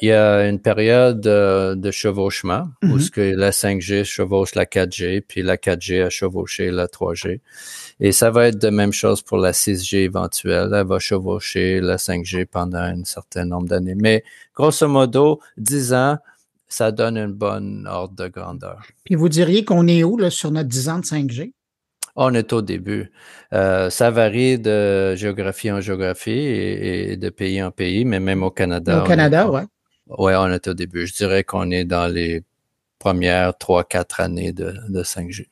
[0.00, 3.00] Il y a une période euh, de chevauchement où mm-hmm.
[3.00, 7.40] ce que la 5G chevauche la 4G, puis la 4G a chevauché la 3G.
[8.00, 10.70] Et ça va être de même chose pour la 6G éventuelle.
[10.72, 13.96] Elle va chevaucher la 5G pendant un certain nombre d'années.
[13.96, 14.22] Mais
[14.54, 16.18] grosso modo, 10 ans,
[16.68, 18.82] ça donne une bonne ordre de grandeur.
[19.04, 21.52] Puis vous diriez qu'on est où là, sur notre 10 ans de 5G?
[22.14, 23.10] On est au début.
[23.52, 28.50] Euh, ça varie de géographie en géographie et, de pays en pays, mais même au
[28.50, 29.02] Canada.
[29.02, 29.60] Au Canada, oui.
[30.16, 31.06] Oui, on est au début.
[31.06, 32.44] Je dirais qu'on est dans les
[32.98, 35.46] premières trois, quatre années de, 5G.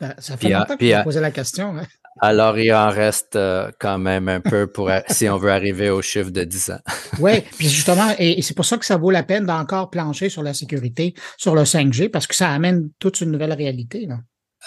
[0.00, 1.76] Ben, ça fait longtemps que vous posé la question.
[1.76, 1.86] Hein.
[2.20, 6.02] Alors, il en reste euh, quand même un peu pour si on veut arriver au
[6.02, 6.80] chiffre de 10 ans.
[7.20, 10.42] oui, puis justement, et, c'est pour ça que ça vaut la peine d'encore plancher sur
[10.42, 14.06] la sécurité, sur le 5G, parce que ça amène toute une nouvelle réalité.
[14.06, 14.18] Là.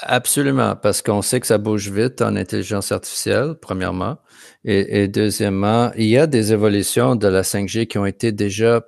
[0.03, 4.17] Absolument, parce qu'on sait que ça bouge vite en intelligence artificielle, premièrement.
[4.63, 8.81] Et, deuxièmement, il y a des évolutions de la 5G qui ont été déjà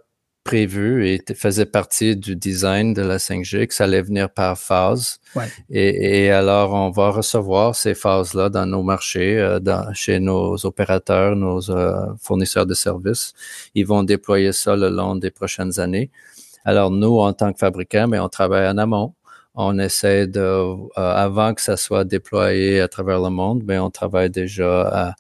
[0.43, 5.19] prévues et faisaient partie du design de la 5G, que ça allait venir par phase.
[5.69, 11.35] Et, alors, on va recevoir ces phases-là dans nos marchés, euh, dans, chez nos opérateurs,
[11.35, 13.33] nos euh, fournisseurs de services.
[13.75, 16.11] Ils vont déployer ça le long des prochaines années.
[16.65, 19.13] Alors, nous, en tant que fabricants, mais on travaille en amont
[19.55, 23.91] on essaie de, euh, avant que ça soit déployé à travers le monde, mais on
[23.91, 25.15] travaille déjà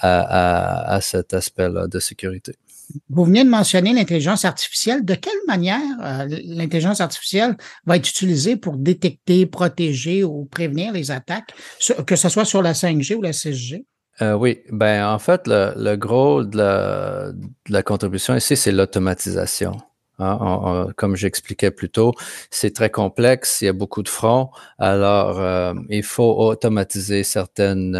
[0.00, 2.54] à, à, cet aspect-là de sécurité.
[3.10, 5.04] Vous venez de mentionner l'intelligence artificielle.
[5.04, 11.10] De quelle manière euh, l'intelligence artificielle va être utilisée pour détecter, protéger ou prévenir les
[11.10, 11.54] attaques,
[12.06, 13.84] que ce soit sur la 5G ou la 6G?
[14.20, 16.58] Euh, oui, ben en fait, le, gros de
[17.68, 19.76] la, contribution ici, c'est l'automatisation.
[20.20, 22.12] Hein, comme j'expliquais plus tôt,
[22.50, 24.50] c'est très complexe, il y a beaucoup de fronts.
[24.78, 27.96] Alors, euh, il faut automatiser certaines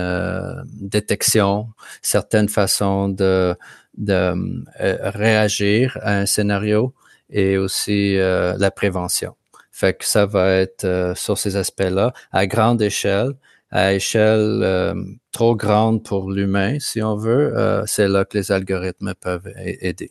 [0.81, 1.69] détections,
[2.03, 3.55] certaines façons de,
[3.99, 6.95] de euh, réagir à un scénario
[7.31, 9.35] et aussi la prévention.
[9.79, 13.35] Fait que ça va être euh, sur ces aspects-là, à grande échelle,
[13.71, 14.93] à échelle euh,
[15.31, 20.11] trop grande pour l'humain, si on veut, euh, c'est là que les algorithmes peuvent aider.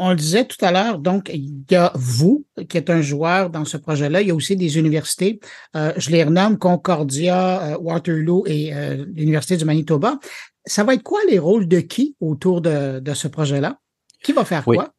[0.00, 3.50] On le disait tout à l'heure, donc il y a vous qui êtes un joueur
[3.50, 4.22] dans ce projet-là.
[4.22, 5.40] Il y a aussi des universités.
[5.74, 8.72] je les renomme Concordia, Waterloo et
[9.14, 10.18] l'Université du Manitoba.
[10.64, 13.78] Ça va être quoi les rôles de qui autour de, de ce projet-là?
[14.22, 14.94] Qui va faire quoi?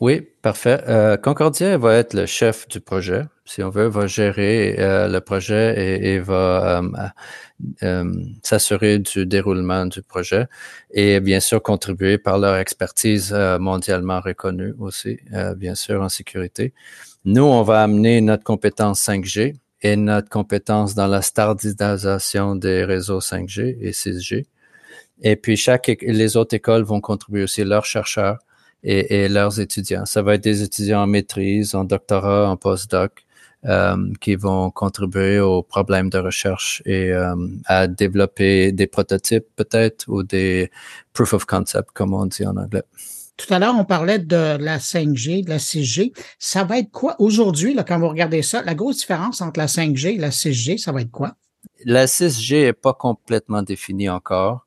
[0.00, 0.82] Oui, parfait.
[0.88, 5.20] Euh, Concordia va être le chef du projet, si on veut, va gérer euh, le
[5.20, 6.82] projet et, va
[7.82, 8.12] euh,
[8.42, 10.46] s'assurer du déroulement du projet
[10.92, 15.18] et bien sûr contribuer par leur expertise mondialement reconnue aussi,
[15.56, 16.72] bien sûr, en sécurité.
[17.24, 23.20] Nous, on va amener notre compétence 5G et notre compétence dans la standardisation des réseaux
[23.20, 24.46] 5G et 6G.
[25.22, 28.38] Et puis, chaque, les autres écoles vont contribuer aussi leurs chercheurs
[28.84, 30.04] et, leurs étudiants.
[30.04, 33.24] Ça va être des étudiants en maîtrise, en doctorat, en postdoc,
[33.64, 40.08] euh, qui vont contribuer aux problèmes de recherche et euh, à développer des prototypes peut-être
[40.08, 40.70] ou des
[41.12, 42.82] proof of concept, comme on dit en anglais.
[43.36, 46.12] Tout à l'heure, on parlait de la 5G, de la 6G.
[46.38, 50.14] Ça va être quoi aujourd'hui, quand vous regardez ça, la grosse différence entre la 5G
[50.14, 51.34] et la 6G, ça va être quoi?
[51.84, 54.66] La 6G n'est pas complètement définie encore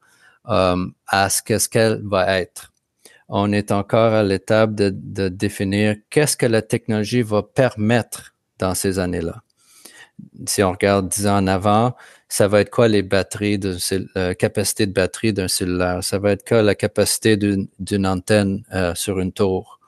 [0.49, 2.72] euh, à ce qu'elle va être
[3.28, 8.99] on est encore à l'étape de, définir qu'est-ce que la technologie va permettre dans ces
[8.99, 9.41] années-là.
[10.47, 11.95] Si on regarde dix ans en avant,
[12.30, 13.78] ça va être quoi les batteries, de,
[14.17, 16.03] euh, capacité de batterie d'un cellulaire?
[16.03, 19.80] Ça va être quoi la capacité d'une antenne euh, sur une tour?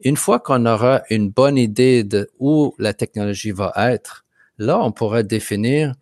[0.00, 4.24] Une fois qu'on aura une bonne idée de où la technologie va être,
[4.58, 5.94] là, on pourra définir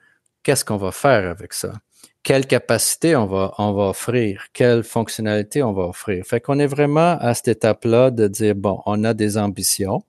[0.42, 1.74] qu'est-ce qu'on va faire avec ça
[2.22, 6.24] quelle capacité on va, on va offrir, quelle fonctionnalité on va offrir.
[6.24, 10.02] Fait qu'on est vraiment à cette étape-là de dire, bon, on a des ambitions,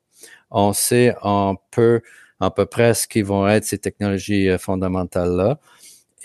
[0.50, 2.02] on sait un peu,
[2.40, 5.60] à peu près ce qui vont être ces technologies euh, fondamentales-là.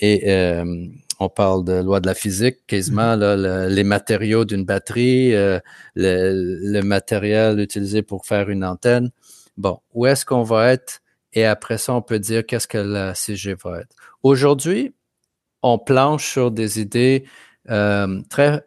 [0.01, 0.87] Et euh,
[1.21, 3.35] on parle de loi de la physique, quasiment, mm-hmm.
[3.37, 5.61] là, les matériaux d'une batterie, euh,
[5.95, 9.11] le, le, matériel utilisé pour faire une antenne.
[9.57, 11.01] Bon, où est-ce qu'on va être?
[11.33, 13.95] Et après ça, on peut dire qu'est-ce que la CG va être.
[14.23, 14.95] Aujourd'hui,
[15.67, 17.25] on planche sur des idées
[17.71, 18.65] euh, très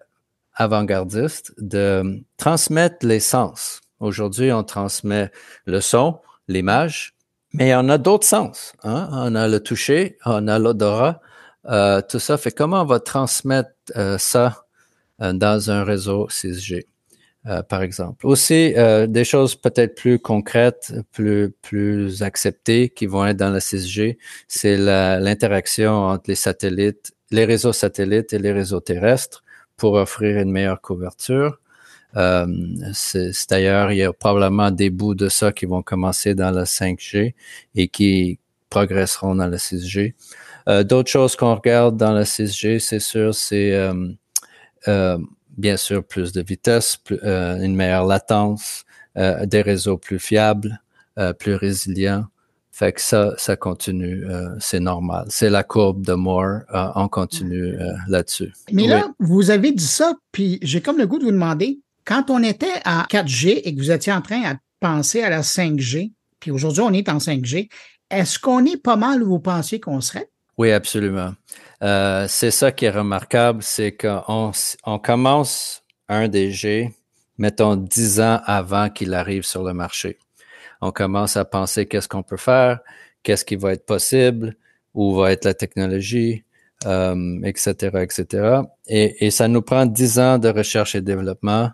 [0.54, 3.80] avant-gardistes de transmettre les sens.
[4.02, 5.32] Aujourd'hui, on transmet
[5.66, 6.20] le son,
[6.50, 7.14] l'image,
[7.54, 8.74] mais on a d'autres sens.
[8.84, 9.10] Hein?
[9.14, 11.22] On a le toucher, on a l'odorat,
[11.68, 12.38] euh, tout ça.
[12.38, 14.66] Fait comment on va transmettre euh, ça
[15.20, 16.86] dans un réseau 6G?
[17.50, 18.28] Euh, par exemple.
[18.28, 23.60] Aussi, euh, des choses peut-être plus concrètes, plus, plus acceptées qui vont être dans la
[23.60, 29.44] 6G, c'est l'interaction entre les satellites, les réseaux satellites et les réseaux terrestres
[29.78, 31.60] pour offrir une meilleure couverture.
[32.18, 32.46] Euh,
[32.94, 36.66] c'est d'ailleurs, il y a probablement des bouts de ça qui vont commencer dans la
[36.66, 37.34] 5G
[37.76, 38.40] et qui
[38.70, 40.14] progresseront dans la 6G.
[40.68, 43.74] Euh, D'autres choses qu'on regarde dans la 6G, c'est sûr, c'est
[44.88, 45.18] euh,
[45.58, 48.86] bien sûr plus de vitesse, euh, une meilleure latence,
[49.18, 50.82] euh, des réseaux plus fiables,
[51.18, 52.26] euh, plus résilients.
[52.72, 54.24] Fait que ça, ça continue,
[54.62, 55.26] c'est normal.
[55.28, 56.62] C'est la courbe de Moore,
[56.96, 57.76] on continue
[58.08, 58.54] là-dessus.
[58.72, 62.30] Mais là, vous avez dit ça, puis j'ai comme le goût de vous demander, quand
[62.30, 66.14] on était à 4G et que vous étiez en train de penser à la 5G,
[66.40, 67.68] puis aujourd'hui on est en 5G,
[68.10, 70.30] est-ce qu'on est pas mal où vous pensiez qu'on serait?
[70.58, 71.34] Oui, absolument.
[71.82, 74.52] Euh, c'est ça qui est remarquable, c'est qu'on
[74.86, 76.94] on commence un DG,
[77.38, 80.18] mettons dix ans avant qu'il arrive sur le marché.
[80.82, 82.80] On commence à penser qu'est-ce qu'on peut faire,
[83.24, 84.56] qu'est-ce qui va être possible,
[84.94, 86.44] où va être la technologie,
[86.86, 88.62] euh, etc., etc.
[88.88, 91.72] Et, et ça nous prend dix ans de recherche et développement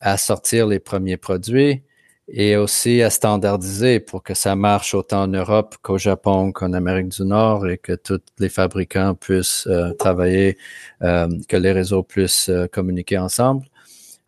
[0.00, 1.82] à sortir les premiers produits
[2.28, 7.08] et aussi à standardiser pour que ça marche autant en Europe qu'au Japon qu'en Amérique
[7.08, 10.56] du Nord et que tous les fabricants puissent euh, travailler,
[11.02, 13.66] euh, que les réseaux puissent euh, communiquer ensemble.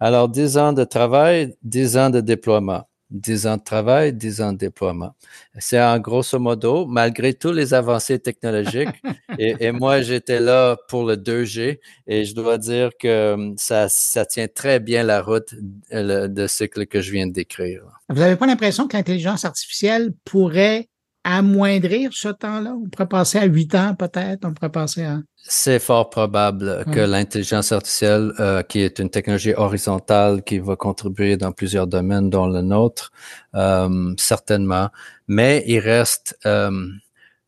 [0.00, 2.86] Alors, dix ans de travail, dix ans de déploiement.
[3.10, 5.14] 10 ans de travail, 10 ans de déploiement.
[5.58, 9.02] C'est en grosso modo, malgré tous les avancées technologiques.
[9.38, 14.26] et, moi, j'étais là pour le 2G et je dois dire que hum, ça, ça
[14.26, 15.54] tient très bien la route
[15.92, 17.82] de cycle que je viens de décrire.
[18.08, 20.88] Vous n'avez pas l'impression que l'intelligence artificielle pourrait
[21.24, 22.74] amoindrir ce temps-là?
[22.74, 25.20] On pourrait passer à huit ans peut-être, on pourrait passer à...
[25.46, 31.36] C'est fort probable que l'intelligence artificielle, euh, qui est une technologie horizontale qui va contribuer
[31.36, 33.10] dans plusieurs domaines, dont le nôtre,
[33.54, 34.88] euh, certainement,
[35.28, 36.70] mais il reste euh,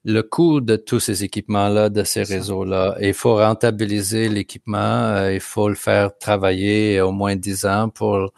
[0.08, 2.96] le coût de tous ces équipements-là, de ces réseaux-là.
[3.00, 8.32] Il faut rentabiliser l'équipement, euh, il faut le faire travailler au moins 10 ans pour,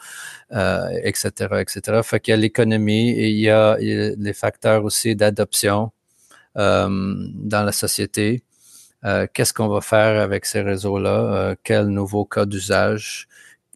[0.53, 2.01] euh, etc., etc.
[2.03, 5.93] Fait qu'il y a l'économie et il y a, les facteurs aussi d'adoption
[6.57, 6.89] euh,
[7.35, 8.43] dans la société.
[9.05, 11.55] Euh, qu'est-ce qu'on va faire avec ces réseaux-là?
[11.65, 13.29] quel nouveau cas d'usage?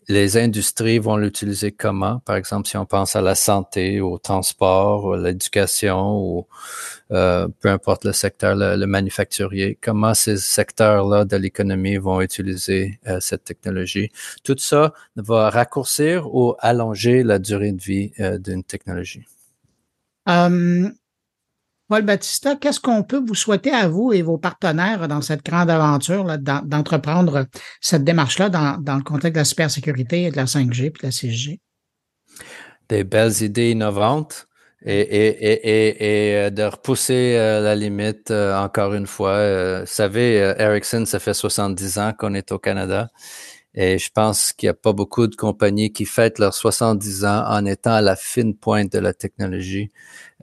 [0.09, 2.21] Les industries vont l'utiliser comment?
[2.21, 6.47] Par exemple, si on pense à la santé, au transport, à l'éducation, ou
[7.13, 13.19] euh, peu importe le secteur, le, manufacturier, comment ces secteurs-là de l'économie vont utiliser euh,
[13.21, 14.11] cette technologie?
[14.45, 19.27] Tout ça va raccourcir ou allonger la durée de vie euh, d'une technologie.
[21.93, 25.69] Paul Battista, qu'est-ce qu'on peut vous souhaiter à vous et vos partenaires dans cette grande
[25.69, 27.45] aventure d'entreprendre
[27.83, 31.11] cette démarche-là dans, le contexte de la cybersécurité et de la 5G puis de la
[31.11, 31.61] 6G?
[32.89, 34.49] Des belles idées innovantes
[34.87, 39.81] et, euh, de repousser euh, la limite euh, encore une fois.
[39.81, 43.11] vous savez, Ericsson, ça fait 70 ans qu'on est au Canada.
[43.75, 47.45] Et je pense qu'il n'y a pas beaucoup de compagnies qui fêtent leurs 70 ans
[47.49, 49.91] en étant à la fine pointe de la technologie.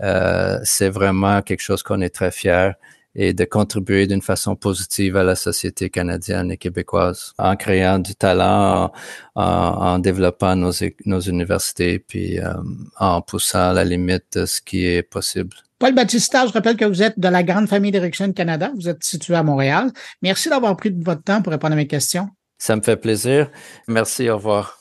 [0.02, 2.72] Euh, c'est vraiment quelque chose qu'on est très fiers
[3.16, 8.16] et de contribuer d'une façon positive à la société canadienne et québécoise en créant du
[8.16, 8.92] talent,
[9.36, 10.72] en, développant nos,
[11.06, 12.54] nos, universités, puis euh,
[13.00, 15.56] en poussant à la limite de ce qui est possible.
[15.80, 18.72] Paul Battista, je rappelle que vous êtes de la grande famille d'Ericsson Canada.
[18.76, 19.92] Vous êtes situé à Montréal.
[20.22, 22.30] Merci d'avoir pris votre temps pour répondre à mes questions.
[22.60, 23.50] Ça me fait plaisir.
[23.88, 24.79] Merci, au revoir.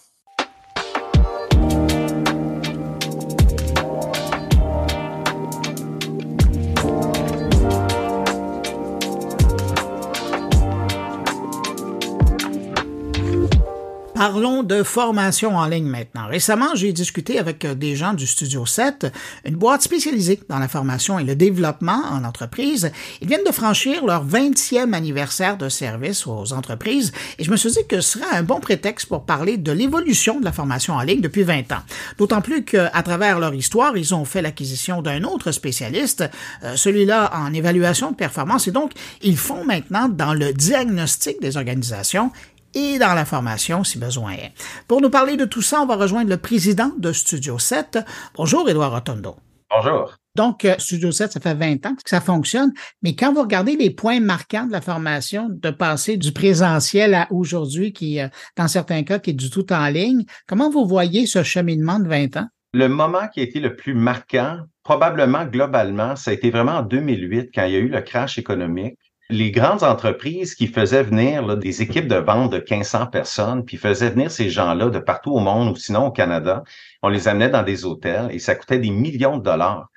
[14.18, 16.26] Parlons de formation en ligne maintenant.
[16.26, 19.06] Récemment, j'ai discuté avec euh, des gens du Studio 7,
[19.44, 22.90] une boîte spécialisée dans la formation et le développement en entreprise.
[23.22, 27.70] Ils viennent de franchir leur 20e anniversaire de service aux entreprises et je me suis
[27.70, 31.02] dit que ce serait un bon prétexte pour parler de l'évolution de la formation en
[31.02, 31.82] ligne depuis 20 ans.
[32.18, 36.28] D'autant plus qu'à travers leur histoire, ils ont fait l'acquisition d'un autre spécialiste,
[36.64, 38.90] euh, celui-là en évaluation de performance et donc
[39.22, 42.32] ils font maintenant dans le diagnostic des organisations
[42.74, 44.52] et dans la formation si besoin est.
[44.86, 47.98] Pour nous parler de tout ça, on va rejoindre le président de Studio 7.
[48.34, 49.36] Bonjour, Edouard Rotondo.
[49.70, 50.14] Bonjour.
[50.34, 53.76] Donc, euh, Studio 7, ça fait 20 ans que ça fonctionne, mais quand vous regardez
[53.76, 58.68] les points marquants de la formation, de passer du présentiel à aujourd'hui, qui, euh, dans
[58.68, 62.36] certains cas, qui est du tout en ligne, comment vous voyez ce cheminement de 20
[62.36, 62.46] ans?
[62.72, 66.82] Le moment qui a été le plus marquant, probablement globalement, ça a été vraiment en
[66.82, 68.98] 2008, quand il y a eu le crash économique
[69.30, 74.10] les grandes entreprises qui faisaient venir des équipes de vente de 1500 personnes, puis faisaient
[74.10, 76.62] venir ces gens-là de partout au monde ou sinon au Canada,
[77.02, 79.90] on les amenait dans des hôtels et ça coûtait des millions de dollars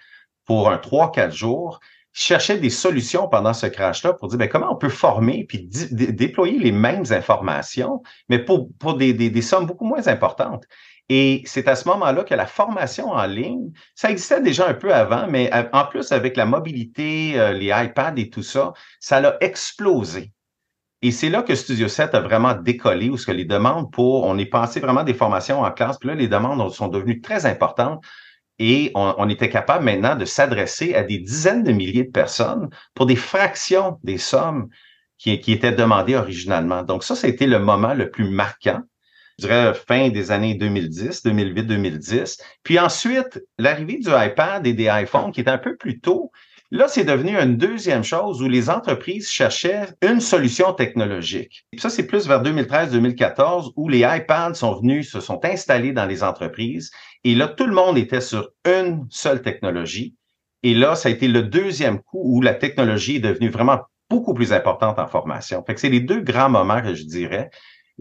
[0.46, 1.80] pour un 3-4 jours.
[2.14, 5.70] Ils cherchaient des solutions pendant ce crash-là pour dire ben, comment on peut former puis
[5.92, 8.68] déployer les mêmes informations, mais pour,
[8.98, 10.66] des, des sommes beaucoup moins importantes.
[11.14, 14.93] Et c'est à ce moment-là que la formation en ligne, ça existait déjà un peu
[14.93, 19.36] avant, mais en plus avec la mobilité, euh, les iPads et tout ça, ça l'a
[19.41, 20.32] explosé.
[21.01, 24.24] Et c'est là que Studio 7 a vraiment décollé, où ce que les demandes pour,
[24.26, 27.45] on est passé vraiment des formations en classe, puis là, les demandes sont devenues très
[27.45, 28.01] importantes.
[28.57, 33.05] Et on, était capable maintenant de s'adresser à des dizaines de milliers de personnes pour
[33.05, 34.70] des fractions des sommes
[35.18, 36.84] qui, qui étaient demandées originalement.
[36.84, 38.82] Donc ça, ça a été le moment le plus marquant
[39.40, 42.38] je dirais, fin des années 2010, 2008, 2010.
[42.64, 46.32] Puis ensuite, l'arrivée du iPad et des iPhones, qui est un peu plus tôt,
[46.72, 51.66] là, c'est devenu une deuxième chose où les entreprises cherchaient une solution technologique.
[51.78, 56.24] ça, c'est plus vers 2013-2014 où les iPads sont venus, se sont installés dans les
[56.24, 56.92] entreprises.
[57.24, 60.16] Et là, tout le monde était sur une seule technologie.
[60.64, 63.80] Et là, ça a été le deuxième coup où la technologie est devenue vraiment
[64.10, 65.64] beaucoup plus importante en formation.
[65.66, 67.50] Fait que c'est les deux grands moments que je dirais.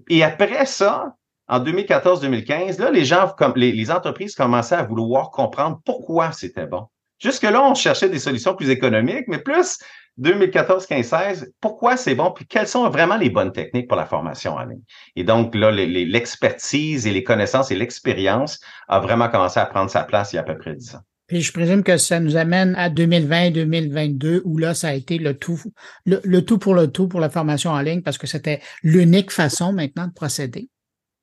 [0.08, 1.16] Et après ça,
[1.50, 6.84] en 2014-2015, là, les gens, comme les, entreprises commençaient à vouloir comprendre pourquoi c'était bon.
[7.18, 9.78] Jusque-là, on cherchait des solutions plus économiques, mais plus
[10.18, 14.06] 2014, 15, 16, pourquoi c'est bon, puis quelles sont vraiment les bonnes techniques pour la
[14.06, 14.82] formation en ligne?
[15.16, 20.04] Et donc, là, l'expertise et les connaissances et l'expérience a vraiment commencé à prendre sa
[20.04, 21.00] place il y a à peu près 10 ans.
[21.26, 25.34] Puis je présume que ça nous amène à 2020-2022 où là, ça a été le
[25.34, 25.60] tout,
[26.06, 29.72] le tout pour le tout pour la formation en ligne parce que c'était l'unique façon
[29.72, 30.68] maintenant de procéder.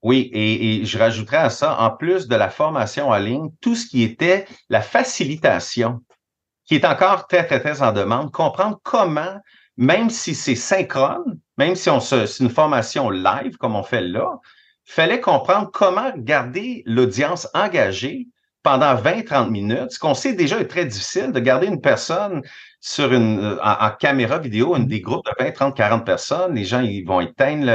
[0.03, 3.87] Oui, et, je rajouterais à ça, en plus de la formation en ligne, tout ce
[3.87, 6.01] qui était la facilitation,
[6.65, 9.39] qui est encore très, très, très en demande, comprendre comment,
[9.75, 14.01] même si c'est synchrone, même si on se, c'est une formation live comme on fait
[14.01, 14.39] là,
[14.85, 18.27] fallait comprendre comment garder l'audience engagée
[18.63, 22.41] pendant 20-30 minutes, ce qu'on sait déjà est très difficile de garder une personne
[22.80, 26.65] sur une euh, en, caméra vidéo, une, des groupes de 20, 30, 40 personnes, les
[26.65, 27.65] gens ils vont éteindre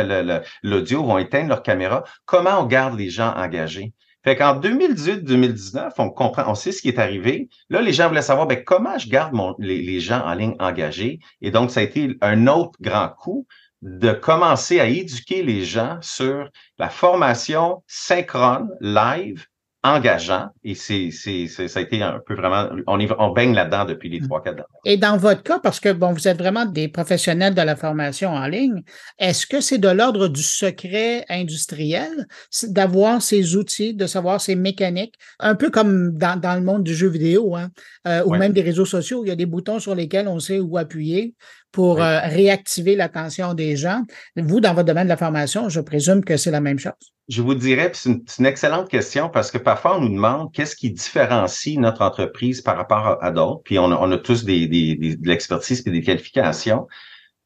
[0.62, 2.05] l'audio, vont éteindre leur caméra.
[2.24, 3.92] Comment on garde les gens engagés?
[4.24, 7.48] Fait qu'en 2018-2019, on comprend, on sait ce qui est arrivé.
[7.70, 10.55] Là, les gens voulaient savoir ben, comment je garde mon, les, les, gens en ligne
[10.61, 11.18] engagés?
[11.40, 13.46] Et donc, ça a été un autre grand coup
[13.82, 16.48] de commencer à éduquer les gens sur
[16.78, 19.46] la formation synchrone, live,
[19.85, 24.09] engageant et c'est, c'est, ça a été un peu vraiment, on, on baigne là-dedans depuis
[24.09, 24.28] les mm.
[24.28, 27.55] trois, quatre dernières Et dans votre cas, parce que bon, vous êtes vraiment des professionnels
[27.55, 28.83] de la formation en ligne,
[29.18, 32.26] est-ce que c'est de l'ordre du secret industriel
[32.68, 36.95] d'avoir ces outils, de savoir ces mécaniques, un peu comme dans, dans le monde du
[36.95, 37.70] jeu vidéo, hein,
[38.07, 40.61] euh, ou même des réseaux sociaux, il y a des boutons sur lesquels on sait
[40.61, 41.35] où appuyer
[41.72, 44.03] pour euh, réactiver l'attention des gens?
[44.37, 46.93] Vous, dans votre domaine de la formation, je présume que c'est la même chose.
[47.33, 50.91] Je vous dirais, c'est une, excellente question parce que parfois on nous demande qu'est-ce qui
[50.91, 53.62] différencie notre entreprise par rapport à, d'autres.
[53.64, 56.87] Puis on a, on a tous des, des, de l'expertise et des qualifications.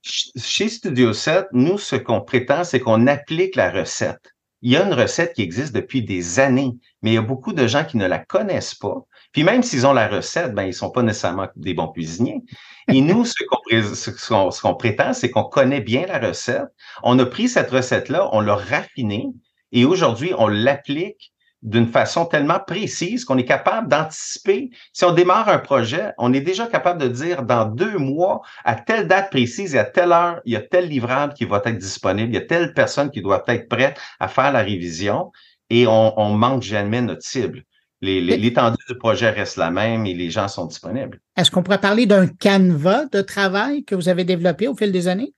[0.02, 4.34] Chez Studio 7, nous, ce qu'on prétend, c'est qu'on applique la recette.
[4.60, 6.72] Il y a une recette qui existe depuis des années,
[7.02, 9.06] mais il y a beaucoup de gens qui ne la connaissent pas.
[9.30, 12.42] Puis même s'ils ont la recette, ben ils sont pas nécessairement des bons cuisiniers.
[12.88, 16.66] Et nous, ce qu'on prétend, c'est qu'on connaît bien la recette.
[17.04, 19.28] On a pris cette recette-là, on l'a raffinée
[19.72, 24.70] et aujourd'hui, on l'applique d'une façon tellement précise qu'on est capable d'anticiper.
[24.92, 28.76] Si on démarre un projet, on est déjà capable de dire dans deux mois, à
[28.76, 31.78] telle date précise et à telle heure, il y a tel livrable qui va être
[31.78, 35.32] disponible, il y a telle personne qui doit être prête à faire la révision
[35.70, 37.64] et on, on manque jamais notre cible
[38.00, 41.20] l'étendue du projet reste la même et les gens sont disponibles.
[41.36, 45.08] Est-ce qu'on pourrait parler d'un canevas de travail que vous avez développé au fil des
[45.08, 45.32] années?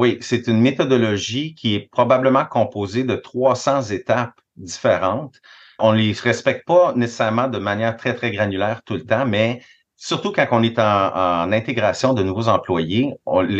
[0.00, 5.42] Oui, c'est une méthodologie qui est probablement composée de 300 étapes différentes.
[5.78, 9.60] On ne les respecte pas nécessairement de manière très, très granulaire tout le temps, mais
[9.96, 13.12] surtout quand on est en, intégration de nouveaux employés,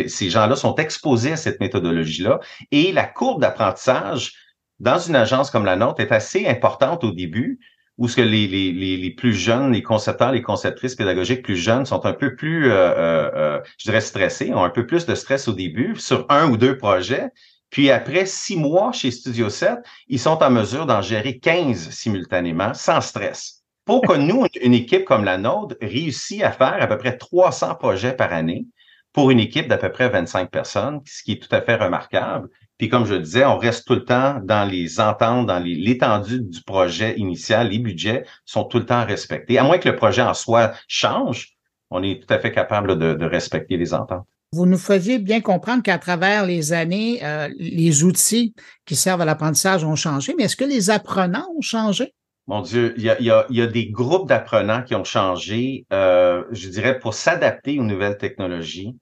[0.07, 2.39] ces gens-là sont exposés à cette méthodologie-là
[2.71, 4.33] et la courbe d'apprentissage
[4.79, 7.59] dans une agence comme la nôtre est assez importante au début
[8.01, 12.13] où ce que les, plus jeunes, les concepteurs, les conceptrices pédagogiques plus jeunes sont un
[12.13, 15.53] peu plus, euh, euh, euh, je dirais, stressés, ont un peu plus de stress au
[15.53, 17.29] début sur un ou deux projets.
[17.69, 22.73] Puis après six mois chez Studio 7, ils sont en mesure d'en gérer 15 simultanément
[22.73, 23.61] sans stress.
[23.85, 27.75] Pour que nous, une équipe comme la nôtre, réussisse à faire à peu près 300
[27.75, 28.65] projets par année
[29.13, 32.49] pour une équipe d'à peu près 25 personnes, ce qui est tout à fait remarquable.
[32.81, 36.63] Puis comme je disais, on reste tout le temps dans les ententes, dans l'étendue du
[36.63, 37.69] projet initial.
[37.69, 39.59] Les budgets sont tout le temps respectés.
[39.59, 41.49] À moins que le projet en soi change,
[41.91, 44.25] on est tout à fait capable de, respecter les ententes.
[44.53, 48.55] Vous nous faisiez bien comprendre qu'à travers les années, euh, les outils
[48.87, 52.15] qui servent à l'apprentissage ont changé, mais est-ce que les apprenants ont changé?
[52.47, 54.95] Mon Dieu, il y a, il y a, il y a des groupes d'apprenants qui
[54.95, 58.97] ont changé, euh, je dirais, pour s'adapter aux nouvelles technologies.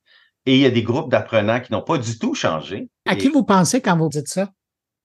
[0.46, 2.90] Et il y a des groupes d'apprenants qui n'ont pas du tout changé.
[3.06, 4.50] À qui vous pensez quand vous dites ça?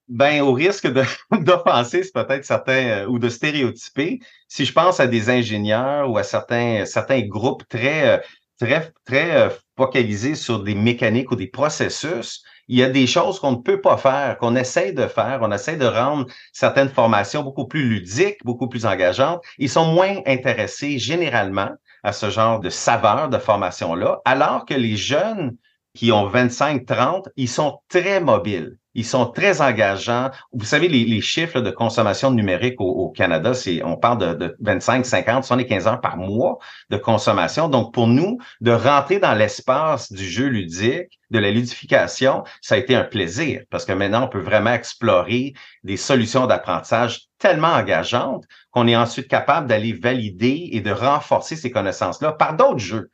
[0.09, 0.87] Ben, au risque
[1.33, 4.21] d'offenser, c'est peut-être certains, euh, ou de stéréotyper.
[4.49, 8.19] Si je pense à des ingénieurs ou à certains, certains groupes très, euh,
[8.61, 13.39] très, très euh, focalisés sur des mécaniques ou des processus, il y a des choses
[13.39, 15.41] qu'on ne peut pas faire, qu'on essaie de faire.
[15.43, 19.43] On essaie de rendre certaines formations beaucoup plus ludiques, beaucoup plus engageantes.
[19.59, 21.71] Ils sont moins intéressés généralement
[22.05, 25.57] à ce genre de saveur de formation-là, alors que les jeunes
[25.95, 28.79] qui ont 25, 30, ils sont très mobiles.
[28.97, 30.31] Ils sont très engageants.
[30.53, 35.05] Vous savez, les, chiffres de consommation numérique au, Canada, c'est on parle de, de 25,
[35.05, 36.59] 50, 75 heures par mois
[36.91, 37.69] de consommation.
[37.69, 42.79] Donc, pour nous, de rentrer dans l'espace du jeu ludique, de la ludification, ça a
[42.79, 48.45] été un plaisir parce que maintenant, on peut vraiment explorer des solutions d'apprentissage tellement engageantes
[48.75, 53.09] qu'on est ensuite capable d'aller valider et de renforcer ces connaissances-là par d'autres jeux.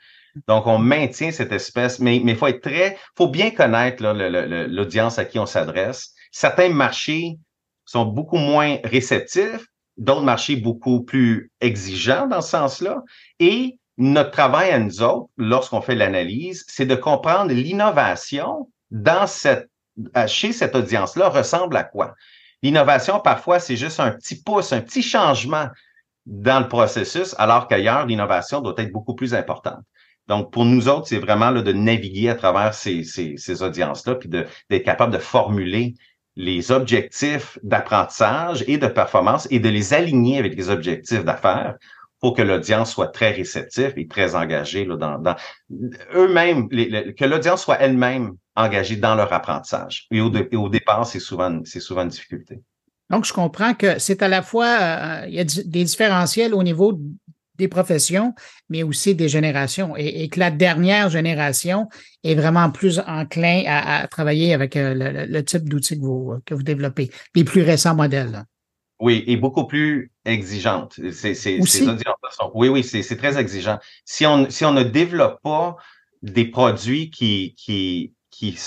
[0.49, 5.27] Donc, on maintient cette espèce, mais il faut être très, faut bien connaître l'audience à
[5.27, 6.15] qui on s'adresse.
[6.33, 7.37] Certains marchés
[7.85, 9.67] sont beaucoup moins réceptifs,
[9.99, 13.03] d'autres marchés beaucoup plus exigeants dans ce sens-là.
[13.39, 19.69] Et notre travail à nous autres, lorsqu'on fait l'analyse, c'est de comprendre l'innovation dans cette,
[20.27, 22.15] chez cette audience-là ressemble à quoi.
[22.63, 25.69] L'innovation, parfois, c'est juste un petit pouce, un petit changement
[26.27, 29.81] dans le processus, alors qu'ailleurs, l'innovation doit être beaucoup plus importante.
[30.29, 34.85] Donc, pour nous autres, c'est vraiment de naviguer à travers ces, ces, audiences-là, puis d'être
[34.85, 35.95] capable de formuler
[36.37, 41.75] les objectifs d'apprentissage et de performance et de les aligner avec les objectifs d'affaires
[42.21, 45.35] pour que l'audience soit très réceptive et très engagée là, dans, dans
[46.15, 50.07] eux-mêmes, que l'audience soit elle-même engagée dans leur apprentissage.
[50.11, 52.61] Et au, au départ, c'est souvent, c'est souvent une difficulté.
[53.11, 56.63] Donc, je comprends que c'est à la fois, euh, il y a des différentiels au
[56.63, 56.99] niveau
[57.61, 58.35] des professions,
[58.71, 61.89] mais aussi des générations, et, que la dernière génération
[62.25, 66.63] est vraiment plus enclin à, travailler avec euh, le, type d'outils que vous, que vous
[66.63, 68.45] développez, les plus récents modèles.
[69.01, 71.01] Oui, et beaucoup plus exigeante.
[71.13, 71.59] C'est, c'est,
[72.55, 73.79] Oui, oui, c'est, très exigeant.
[74.05, 75.77] Si on, si on ne développe pas
[76.23, 78.59] des produits qui, qui, qui,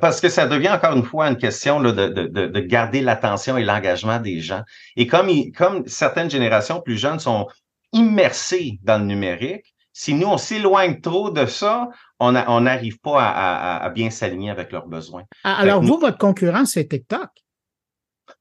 [0.00, 3.64] parce que ça devient encore une fois une question de, de, de, garder l'attention et
[3.64, 4.62] l'engagement des gens.
[4.96, 7.46] Et comme, comme certaines générations plus jeunes sont
[7.92, 13.84] immersées dans le numérique, si nous, on s'éloigne trop de ça, on n'arrive pas à,
[13.84, 15.24] à, bien s'aligner avec leurs besoins.
[15.44, 17.28] Ah, alors, vous, votre concurrent, c'est TikTok.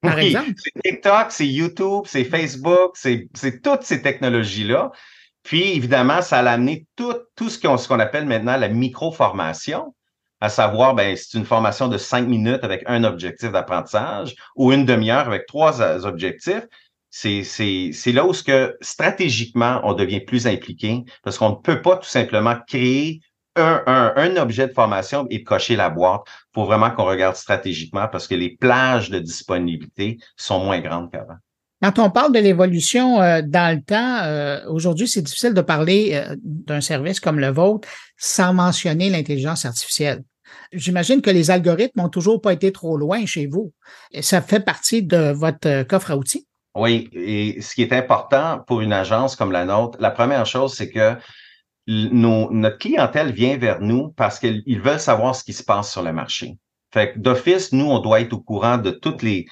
[0.01, 0.51] Par oui, exemple?
[0.55, 3.27] C'est TikTok, c'est YouTube, c'est Facebook, c'est
[3.61, 4.91] toutes ces technologies-là.
[5.43, 9.93] Puis, évidemment, ça a amené tout, tout ce qu'on appelle maintenant la micro-formation
[10.41, 14.85] à savoir, ben, c'est une formation de cinq minutes avec un objectif d'apprentissage ou une
[14.85, 16.65] demi-heure avec trois euh, objectifs.
[17.11, 21.55] C'est, c'est, c'est là où ce que stratégiquement, on devient plus impliqué parce qu'on ne
[21.55, 23.21] peut pas tout simplement créer
[23.55, 26.21] un, un, un, objet de formation et cocher la boîte.
[26.27, 31.11] Il faut vraiment qu'on regarde stratégiquement parce que les plages de disponibilité sont moins grandes
[31.11, 31.37] qu'avant.
[31.81, 36.11] Quand on parle de l'évolution euh, dans le temps, euh, aujourd'hui, c'est difficile de parler
[36.13, 37.87] euh, d'un service comme le vôtre
[38.17, 40.23] sans mentionner l'intelligence artificielle.
[40.73, 43.71] J'imagine que les algorithmes n'ont toujours pas été trop loin chez vous.
[44.19, 46.47] Ça fait partie de votre coffre à outils?
[46.75, 50.73] Oui, et ce qui est important pour une agence comme la nôtre, la première chose,
[50.73, 51.15] c'est que
[51.87, 56.13] notre clientèle vient vers nous parce qu'ils veulent savoir ce qui se passe sur le
[56.13, 56.57] marché.
[56.91, 59.45] Fait d'office, nous, on doit être au courant de toutes les,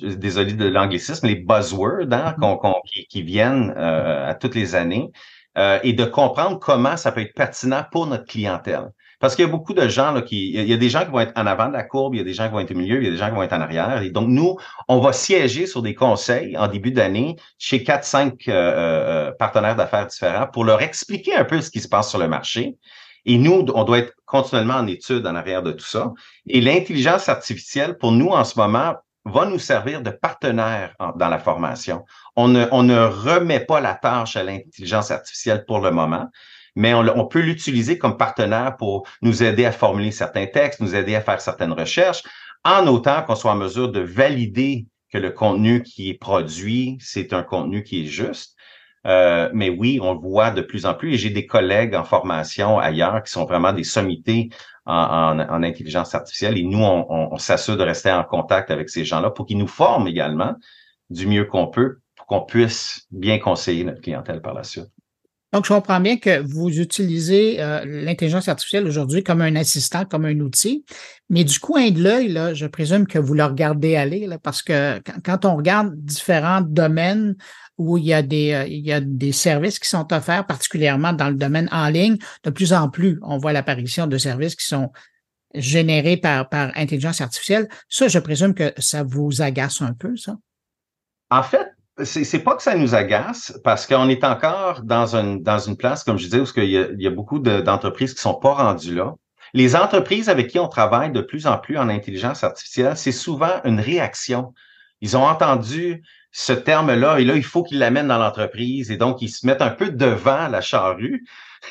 [0.00, 3.06] désolé de l'anglicisme, les buzzwords hein, mm-hmm.
[3.08, 5.10] qui, viennent euh, à toutes les années
[5.58, 8.90] euh, et de comprendre comment ça peut être pertinent pour notre clientèle.
[9.20, 11.12] Parce qu'il y a beaucoup de gens là, qui, il y a des gens qui
[11.12, 12.72] vont être en avant de la courbe, il y a des gens qui vont être
[12.72, 14.02] au milieu, il y a des gens qui vont être en arrière.
[14.02, 14.56] Et donc nous,
[14.88, 20.08] on va siéger sur des conseils en début d'année chez quatre, cinq euh, partenaires d'affaires
[20.08, 22.76] différents pour leur expliquer un peu ce qui se passe sur le marché.
[23.24, 26.12] Et nous, on doit être continuellement en étude en arrière de tout ça.
[26.48, 31.38] Et l'intelligence artificielle, pour nous en ce moment, va nous servir de partenaire dans la
[31.38, 32.04] formation.
[32.36, 36.28] On ne, remet pas la tâche à l'intelligence artificielle pour le moment,
[36.74, 41.14] mais on peut l'utiliser comme partenaire pour nous aider à formuler certains textes, nous aider
[41.14, 42.22] à faire certaines recherches,
[42.64, 47.32] en autant qu'on soit en mesure de valider que le contenu qui est produit, c'est
[47.32, 48.51] un contenu qui est juste.
[49.06, 52.04] Euh, mais oui, on le voit de plus en plus et j'ai des collègues en
[52.04, 54.50] formation ailleurs qui sont vraiment des sommités
[54.86, 56.58] en, intelligence artificielle.
[56.58, 60.08] Et nous, on, s'assure de rester en contact avec ces gens-là pour qu'ils nous forment
[60.08, 60.54] également
[61.10, 64.90] du mieux qu'on peut pour qu'on puisse bien conseiller notre clientèle par la suite.
[65.52, 70.24] Donc, je comprends bien que vous utilisez euh, l'intelligence artificielle aujourd'hui comme un assistant, comme
[70.24, 70.84] un outil,
[71.28, 75.00] mais du coin de l'œil, je présume que vous le regardez aller, là, parce que
[75.24, 77.36] quand on regarde différents domaines
[77.78, 81.12] où il y a des, euh, il y a des services qui sont offerts, particulièrement
[81.12, 82.16] dans le domaine en ligne.
[82.44, 84.90] De plus en plus, on voit l'apparition de services qui sont
[85.54, 87.68] générés par, par intelligence artificielle.
[87.88, 90.36] Ça, je présume que ça vous agace un peu, ça?
[91.30, 91.66] En fait,
[92.04, 96.04] c'est pas que ça nous agace parce qu'on est encore dans une, dans une place,
[96.04, 98.94] comme je disais, où il y a, y a beaucoup d'entreprises qui sont pas rendues
[98.94, 99.14] là.
[99.54, 103.60] Les entreprises avec qui on travaille de plus en plus en intelligence artificielle, c'est souvent
[103.64, 104.54] une réaction.
[105.02, 109.20] Ils ont entendu ce terme-là, et là, il faut qu'ils l'amènent dans l'entreprise, et donc
[109.20, 111.26] ils se mettent un peu devant la charrue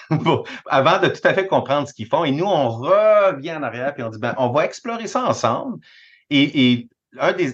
[0.70, 2.24] avant de tout à fait comprendre ce qu'ils font.
[2.24, 5.80] Et nous, on revient en arrière, puis on dit, ben, on va explorer ça ensemble.
[6.30, 6.90] Et, et
[7.20, 7.54] un des,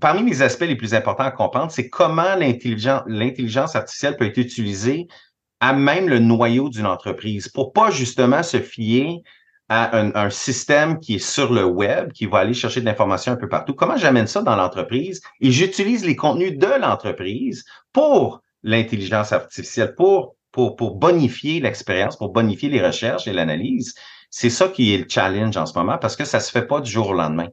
[0.00, 5.08] parmi les aspects les plus importants à comprendre, c'est comment l'intelligence artificielle peut être utilisée
[5.60, 9.22] à même le noyau d'une entreprise pour pas justement se fier
[9.68, 13.36] à un, système qui est sur le web, qui va aller chercher de l'information un
[13.36, 13.72] peu partout.
[13.72, 20.36] Comment j'amène ça dans l'entreprise et j'utilise les contenus de l'entreprise pour l'intelligence artificielle, pour,
[20.50, 23.94] pour, pour bonifier l'expérience, pour bonifier les recherches et l'analyse?
[24.28, 26.80] C'est ça qui est le challenge en ce moment parce que ça se fait pas
[26.80, 27.48] du jour au lendemain.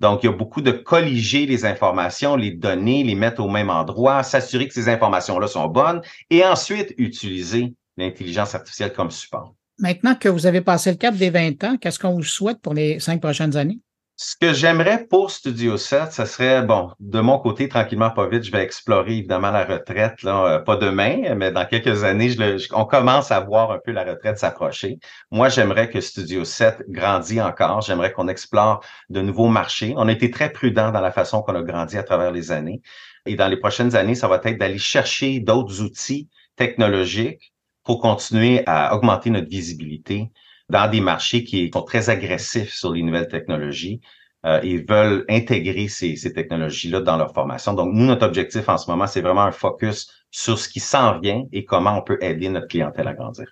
[0.00, 3.70] Donc, il y a beaucoup de colliger les informations, les données, les mettre au même
[3.70, 9.54] endroit, s'assurer que ces informations-là sont bonnes et ensuite utiliser l'intelligence artificielle comme support.
[9.78, 12.74] Maintenant que vous avez passé le cap des 20 ans, qu'est-ce qu'on vous souhaite pour
[12.74, 13.78] les cinq prochaines années?
[14.18, 18.44] Ce que j'aimerais pour Studio 7, ce serait, bon, de mon côté, tranquillement, pas vite,
[18.44, 22.34] je vais explorer évidemment la retraite, là, euh, pas demain, mais dans quelques années,
[22.72, 24.98] on commence à voir un peu la retraite s'approcher.
[25.30, 29.92] Moi, j'aimerais que Studio 7 grandisse encore, j'aimerais qu'on explore de nouveaux marchés.
[29.98, 32.80] On a été très prudent dans la façon qu'on a grandi à travers les années.
[33.26, 37.52] Et dans les prochaines années, ça va être d'aller chercher d'autres outils technologiques
[37.84, 40.30] pour continuer à augmenter notre visibilité
[40.68, 44.00] dans des marchés qui sont très agressifs sur les nouvelles technologies.
[44.46, 47.74] euh, et veulent intégrer ces, ces technologies-là dans leur formation.
[47.74, 51.18] Donc, nous, notre objectif en ce moment, c'est vraiment un focus sur ce qui s'en
[51.18, 53.46] vient et comment on peut aider notre clientèle à grandir.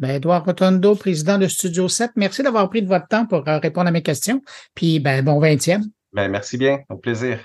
[0.00, 3.58] Ben, Edouard Rotondo, président de Studio 7, merci d'avoir pris de votre temps pour euh,
[3.58, 4.40] répondre à mes questions.
[4.74, 5.82] Puis, ben, bon 20e.
[6.12, 6.80] Ben, merci bien.
[6.88, 7.38] Au plaisir.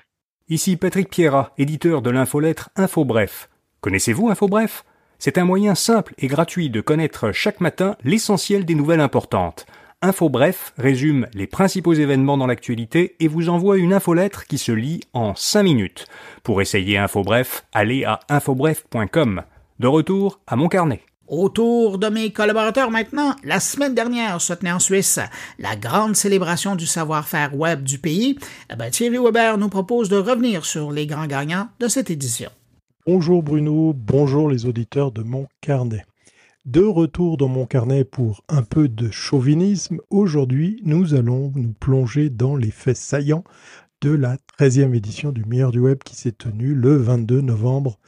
[0.47, 3.49] Ici Patrick Pierrat, éditeur de l'infolettre InfoBref.
[3.81, 4.83] Connaissez-vous InfoBref
[5.19, 9.65] C'est un moyen simple et gratuit de connaître chaque matin l'essentiel des nouvelles importantes.
[10.01, 15.01] InfoBref résume les principaux événements dans l'actualité et vous envoie une infolettre qui se lit
[15.13, 16.05] en 5 minutes.
[16.43, 19.41] Pour essayer InfoBref, allez à infobref.com.
[19.79, 21.01] De retour à mon carnet.
[21.27, 25.19] Autour de mes collaborateurs maintenant, la semaine dernière se tenait en Suisse
[25.57, 28.37] la grande célébration du savoir-faire web du pays.
[28.71, 32.51] Eh ben, Thierry Weber nous propose de revenir sur les grands gagnants de cette édition.
[33.07, 36.03] Bonjour Bruno, bonjour les auditeurs de mon carnet.
[36.65, 42.31] De retour dans mon carnet pour un peu de chauvinisme, aujourd'hui nous allons nous plonger
[42.31, 43.43] dans les faits saillants
[44.01, 47.99] de la 13e édition du meilleur du web qui s'est tenue le 22 novembre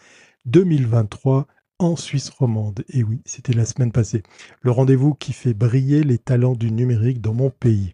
[0.46, 1.46] 2023
[1.78, 2.84] en Suisse romande.
[2.90, 4.24] Et oui, c'était la semaine passée.
[4.62, 7.94] Le rendez-vous qui fait briller les talents du numérique dans mon pays.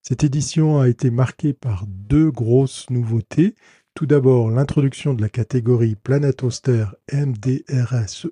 [0.00, 3.54] Cette édition a été marquée par deux grosses nouveautés.
[3.94, 8.28] Tout d'abord, l'introduction de la catégorie Planète Austère MDRSE,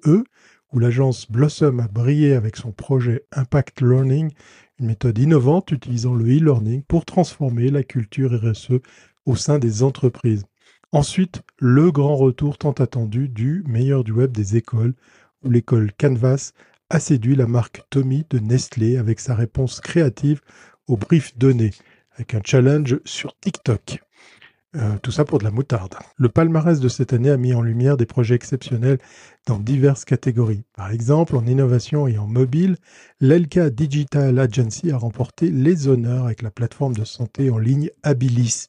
[0.73, 4.31] où l'agence Blossom a brillé avec son projet Impact Learning,
[4.79, 8.81] une méthode innovante utilisant le e-learning pour transformer la culture RSE
[9.27, 10.45] au sein des entreprises.
[10.93, 14.95] Ensuite, le grand retour tant attendu du meilleur du web des écoles,
[15.43, 16.53] où l'école Canvas
[16.89, 20.41] a séduit la marque Tommy de Nestlé avec sa réponse créative
[20.87, 21.73] au brief donné,
[22.15, 24.01] avec un challenge sur TikTok.
[24.77, 25.95] Euh, tout ça pour de la moutarde.
[26.19, 28.99] Le palmarès de cette année a mis en lumière des projets exceptionnels
[29.47, 30.63] dans diverses catégories.
[30.77, 32.77] Par exemple, en innovation et en mobile,
[33.19, 38.67] l'Elka Digital Agency a remporté les honneurs avec la plateforme de santé en ligne Abilis,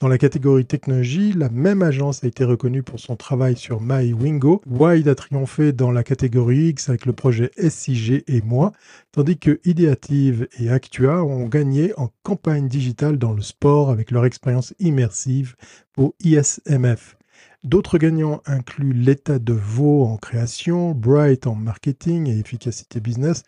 [0.00, 4.62] dans la catégorie technologie, la même agence a été reconnue pour son travail sur MyWingo.
[4.64, 8.70] Wide a triomphé dans la catégorie X avec le projet SIG et moi,
[9.10, 14.24] tandis que Ideative et Actua ont gagné en campagne digitale dans le sport avec leur
[14.24, 15.56] expérience immersive
[15.92, 17.16] pour ISMF.
[17.64, 23.42] D'autres gagnants incluent l'État de Vaud en création, Bright en marketing et efficacité business,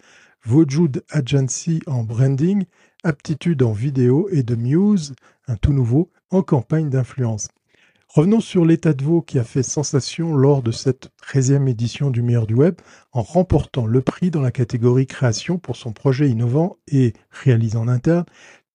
[0.45, 2.65] Vojud Agency en branding,
[3.05, 5.15] Aptitude en vidéo et The Muse,
[5.47, 7.49] un tout nouveau, en campagne d'influence.
[8.09, 12.23] Revenons sur l'état de veau qui a fait sensation lors de cette 13e édition du
[12.23, 12.75] meilleur du web
[13.13, 17.87] en remportant le prix dans la catégorie création pour son projet innovant et réalisé en
[17.87, 18.25] interne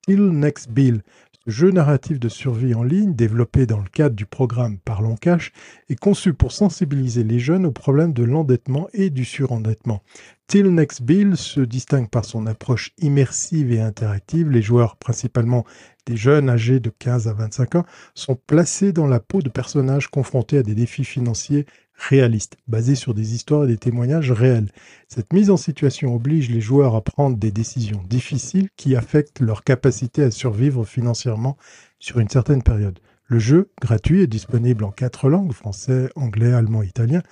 [0.07, 1.02] Till Next Bill.
[1.48, 5.52] Ce jeu narratif de survie en ligne, développé dans le cadre du programme Parlons Cash,
[5.90, 10.02] est conçu pour sensibiliser les jeunes aux problèmes de l'endettement et du surendettement.
[10.48, 14.50] Till Next Bill se distingue par son approche immersive et interactive.
[14.50, 15.66] Les joueurs, principalement
[16.08, 17.86] des jeunes âgés de 15 à 25 ans,
[18.16, 21.68] sont placés dans la peau de personnages confrontés à des défis financiers
[21.98, 24.72] réalistes, basés sur des histoires et des témoignages réels.
[25.08, 29.64] Cette mise en situation oblige les joueurs à prendre des décisions difficiles qui affectent leur
[29.64, 31.58] capacité à survivre financièrement
[32.00, 33.00] sur une certaine période.
[33.28, 37.24] Le jeu, gratuit, est disponible en quatre langues, français, anglais, allemand, italien,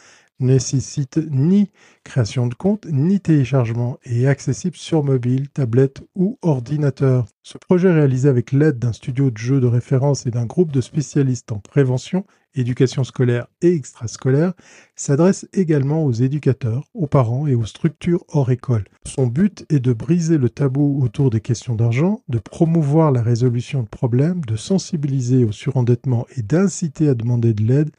[0.43, 1.71] nécessite ni
[2.03, 7.25] création de compte ni téléchargement et est accessible sur mobile, tablette ou ordinateur.
[7.41, 10.81] Ce projet réalisé avec l'aide d'un studio de jeux de référence et d'un groupe de
[10.81, 12.25] spécialistes en prévention,
[12.55, 14.53] éducation scolaire et extrascolaire
[14.95, 18.85] s'adresse également aux éducateurs, aux parents et aux structures hors école.
[19.05, 23.81] Son but est de briser le tabou autour des questions d'argent, de promouvoir la résolution
[23.83, 27.91] de problèmes, de sensibiliser au surendettement et d'inciter à demander de l'aide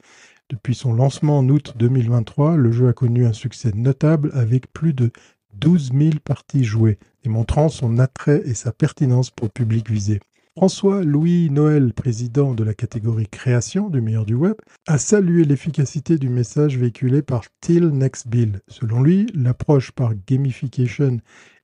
[0.51, 4.93] depuis son lancement en août 2023, le jeu a connu un succès notable avec plus
[4.93, 5.11] de
[5.55, 10.21] 12 000 parties jouées, démontrant son attrait et sa pertinence pour le public visé.
[10.57, 14.55] François-Louis Noël, président de la catégorie création du meilleur du web,
[14.87, 18.61] a salué l'efficacité du message véhiculé par Till Next Bill.
[18.69, 21.19] Selon lui, l'approche par gamification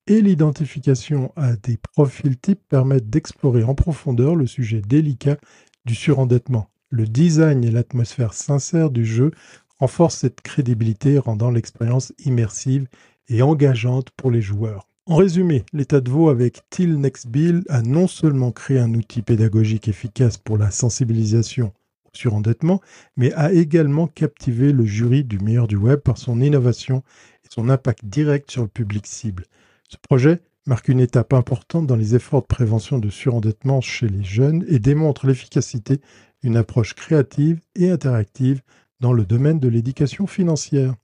[0.09, 5.37] et l'identification à des profils types permettent d'explorer en profondeur le sujet délicat
[5.85, 6.70] du surendettement.
[6.93, 9.31] Le design et l'atmosphère sincère du jeu
[9.79, 12.89] renforcent cette crédibilité, rendant l'expérience immersive
[13.29, 14.89] et engageante pour les joueurs.
[15.07, 19.23] En résumé, l'état de Vaud avec Till Next Bill a non seulement créé un outil
[19.23, 21.73] pédagogique efficace pour la sensibilisation
[22.07, 22.81] au surendettement,
[23.17, 27.05] mais a également captivé le jury du meilleur du web par son innovation
[27.45, 29.45] et son impact direct sur le public cible.
[29.89, 34.25] Ce projet marque une étape importante dans les efforts de prévention de surendettement chez les
[34.25, 36.01] jeunes et démontre l'efficacité
[36.43, 38.63] une approche créative et interactive
[39.01, 40.95] dans le domaine de l'éducation financière.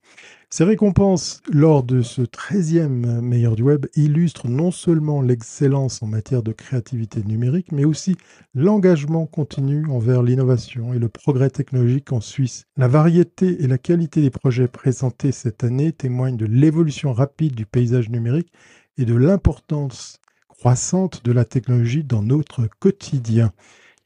[0.48, 6.42] Ces récompenses lors de ce 13e meilleur du web illustrent non seulement l'excellence en matière
[6.42, 8.16] de créativité numérique, mais aussi
[8.54, 12.66] l'engagement continu envers l'innovation et le progrès technologique en Suisse.
[12.76, 17.66] La variété et la qualité des projets présentés cette année témoignent de l'évolution rapide du
[17.66, 18.52] paysage numérique
[18.98, 23.52] et de l'importance croissante de la technologie dans notre quotidien.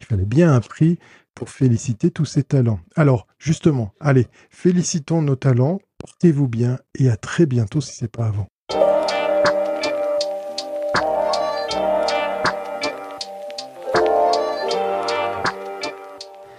[0.01, 0.99] Il fallait bien un prix
[1.41, 2.81] pour féliciter tous ces talents.
[2.97, 8.09] Alors, justement, allez, félicitons nos talents Portez-vous bien et à très bientôt si ce n'est
[8.09, 8.47] pas avant.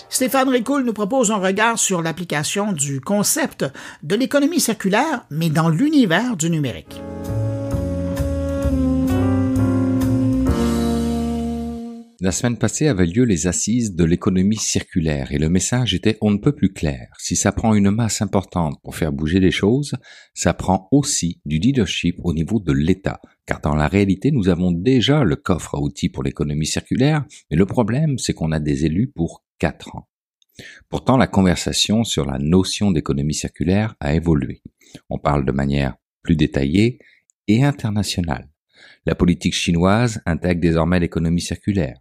[0.09, 3.65] Stéphane Ricoul nous propose un regard sur l'application du concept
[4.01, 7.01] de l'économie circulaire, mais dans l'univers du numérique.
[12.23, 16.29] La semaine passée avaient lieu les assises de l'économie circulaire et le message était on
[16.29, 17.07] ne peut plus clair.
[17.17, 19.95] Si ça prend une masse importante pour faire bouger les choses,
[20.35, 23.19] ça prend aussi du leadership au niveau de l'État.
[23.47, 27.57] Car dans la réalité, nous avons déjà le coffre à outils pour l'économie circulaire, mais
[27.57, 30.07] le problème, c'est qu'on a des élus pour quatre ans.
[30.89, 34.61] Pourtant, la conversation sur la notion d'économie circulaire a évolué.
[35.09, 36.99] On parle de manière plus détaillée
[37.47, 38.47] et internationale.
[39.05, 41.97] La politique chinoise intègre désormais l'économie circulaire.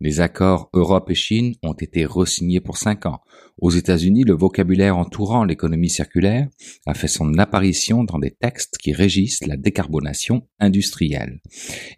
[0.00, 3.20] Les accords Europe et Chine ont été re-signés pour cinq ans.
[3.56, 6.48] Aux États-Unis, le vocabulaire entourant l'économie circulaire
[6.86, 11.40] a fait son apparition dans des textes qui régissent la décarbonation industrielle.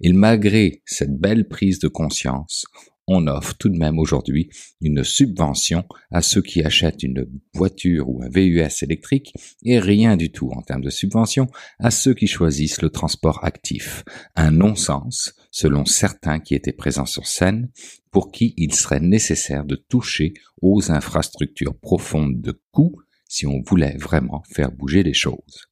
[0.03, 2.67] Et malgré cette belle prise de conscience,
[3.07, 4.49] on offre tout de même aujourd'hui
[4.81, 9.33] une subvention à ceux qui achètent une voiture ou un VUS électrique
[9.63, 11.49] et rien du tout en termes de subvention
[11.79, 14.05] à ceux qui choisissent le transport actif.
[14.37, 17.71] Un non-sens, selon certains qui étaient présents sur scène,
[18.11, 22.97] pour qui il serait nécessaire de toucher aux infrastructures profondes de coûts
[23.29, 25.69] si on voulait vraiment faire bouger les choses.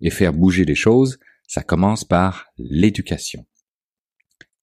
[0.00, 3.46] Et faire bouger les choses, ça commence par l'éducation.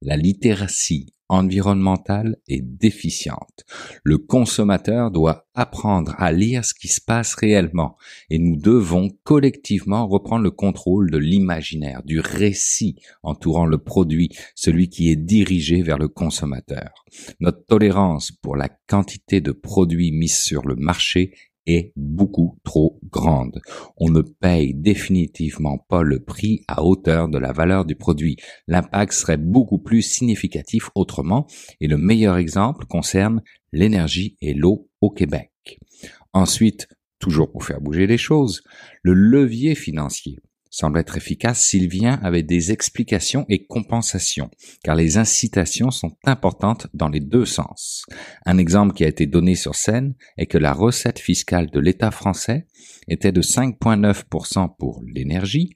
[0.02, 3.66] La littératie environnementale est déficiente.
[4.04, 7.98] Le consommateur doit apprendre à lire ce qui se passe réellement
[8.30, 14.90] et nous devons collectivement reprendre le contrôle de l'imaginaire, du récit entourant le produit, celui
[14.90, 17.06] qui est dirigé vers le consommateur.
[17.40, 21.34] Notre tolérance pour la quantité de produits mis sur le marché
[21.65, 23.61] est beaucoup trop grande.
[23.98, 28.38] On ne paye définitivement pas le prix à hauteur de la valeur du produit.
[28.68, 31.48] L'impact serait beaucoup plus significatif autrement
[31.80, 33.41] et le meilleur exemple concerne
[33.72, 35.52] l'énergie et l'eau au Québec.
[36.34, 36.88] Ensuite,
[37.19, 38.64] toujours pour faire bouger les choses,
[39.02, 40.38] le levier financier
[40.74, 44.50] semble être efficace s'il vient avec des explications et compensations,
[44.84, 48.06] car les incitations sont importantes dans les deux sens.
[48.48, 52.10] Un exemple qui a été donné sur scène est que la recette fiscale de l'État
[52.10, 52.66] français
[53.08, 55.76] était de 5,9% pour l'énergie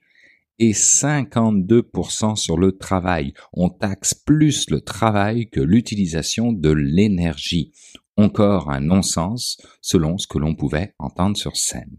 [0.57, 3.33] et 52% sur le travail.
[3.53, 7.71] On taxe plus le travail que l'utilisation de l'énergie.
[8.15, 11.97] Encore un non-sens selon ce que l'on pouvait entendre sur scène.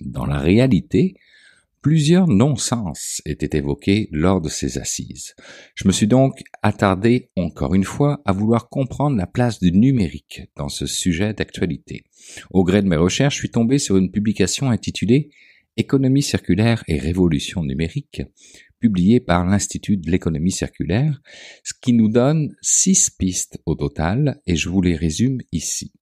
[0.00, 1.16] Dans la réalité,
[1.86, 5.36] Plusieurs non-sens étaient évoqués lors de ces assises.
[5.76, 10.42] Je me suis donc attardé encore une fois à vouloir comprendre la place du numérique
[10.56, 12.02] dans ce sujet d'actualité.
[12.50, 15.30] Au gré de mes recherches, je suis tombé sur une publication intitulée
[15.76, 18.22] Économie circulaire et révolution numérique,
[18.80, 21.22] publiée par l'Institut de l'économie circulaire,
[21.62, 25.92] ce qui nous donne six pistes au total et je vous les résume ici.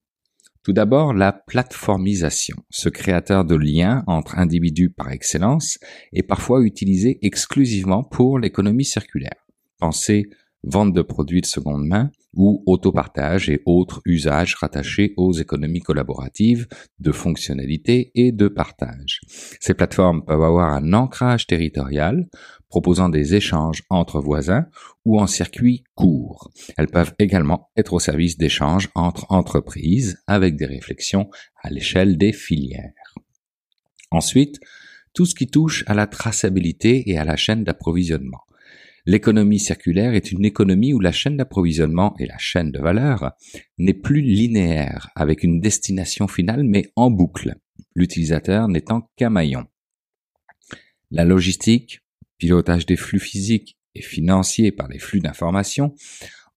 [0.65, 5.78] Tout d'abord, la plateformisation, ce créateur de liens entre individus par excellence,
[6.15, 9.45] est parfois utilisé exclusivement pour l'économie circulaire.
[9.78, 10.31] Pensez
[10.62, 16.66] vente de produits de seconde main ou autopartage et autres usages rattachés aux économies collaboratives
[16.99, 19.20] de fonctionnalité et de partage.
[19.61, 22.27] Ces plateformes peuvent avoir un ancrage territorial
[22.75, 24.67] proposant des échanges entre voisins
[25.05, 26.51] ou en circuit court.
[26.77, 31.31] Elles peuvent également être au service d'échanges entre entreprises avec des réflexions
[31.63, 33.15] à l'échelle des filières.
[34.11, 34.59] Ensuite,
[35.13, 38.43] tout ce qui touche à la traçabilité et à la chaîne d'approvisionnement.
[39.07, 43.35] L'économie circulaire est une économie où la chaîne d'approvisionnement et la chaîne de valeur
[43.79, 47.55] n'est plus linéaire avec une destination finale mais en boucle,
[47.95, 49.65] l'utilisateur n'étant qu'un maillon.
[51.13, 52.01] La logistique,
[52.39, 55.94] pilotage des flux physiques et financiers par les flux d'informations,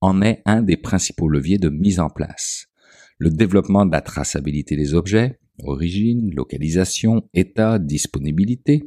[0.02, 2.68] en est un des principaux leviers de mise en place.
[3.18, 8.84] Le développement de la traçabilité des objets, origine, localisation, état, disponibilité,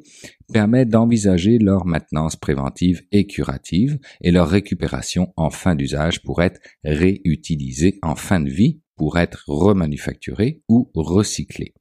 [0.52, 6.60] permet d'envisager leur maintenance préventive et curative et leur récupération en fin d'usage pour être
[6.84, 11.74] réutilisée en fin de vie pour être remanufacturés ou recyclés.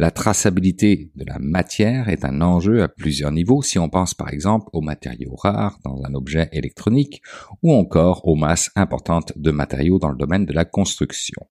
[0.00, 4.32] La traçabilité de la matière est un enjeu à plusieurs niveaux si on pense par
[4.32, 7.20] exemple aux matériaux rares dans un objet électronique
[7.64, 11.48] ou encore aux masses importantes de matériaux dans le domaine de la construction.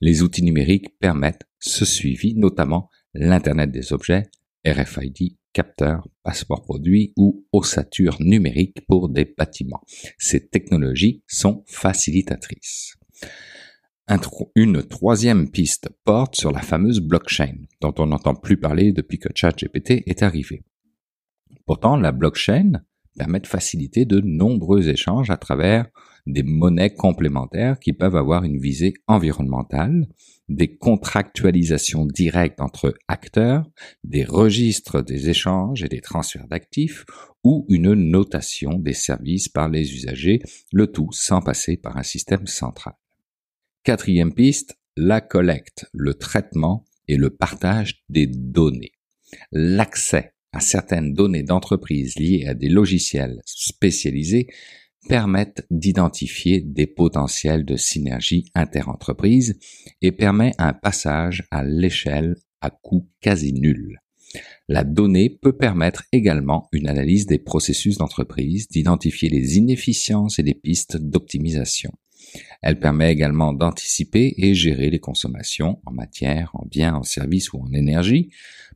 [0.00, 4.30] Les outils numériques permettent ce suivi, notamment l'Internet des objets,
[4.64, 9.82] RFID, capteurs, passeport produit ou ossature numérique pour des bâtiments.
[10.18, 12.96] Ces technologies sont facilitatrices
[14.54, 19.28] une troisième piste porte sur la fameuse blockchain, dont on n'entend plus parler depuis que
[19.34, 20.64] ChatGPT est arrivé.
[21.66, 22.82] Pourtant, la blockchain
[23.16, 25.86] permet de faciliter de nombreux échanges à travers
[26.26, 30.06] des monnaies complémentaires qui peuvent avoir une visée environnementale,
[30.48, 33.68] des contractualisations directes entre acteurs,
[34.04, 37.04] des registres des échanges et des transferts d'actifs,
[37.44, 40.40] ou une notation des services par les usagers,
[40.72, 42.94] le tout sans passer par un système central.
[43.84, 48.92] Quatrième piste, la collecte, le traitement et le partage des données.
[49.50, 54.46] L'accès à certaines données d'entreprise liées à des logiciels spécialisés
[55.08, 59.58] permettent d'identifier des potentiels de synergie interentreprise
[60.00, 63.98] et permet un passage à l'échelle à coût quasi nul.
[64.68, 70.54] La donnée peut permettre également une analyse des processus d'entreprise, d'identifier les inefficiences et des
[70.54, 71.90] pistes d'optimisation.
[72.62, 77.58] Elle permet également d'anticiper et gérer les consommations en matière, en biens, en services ou
[77.58, 78.30] en énergie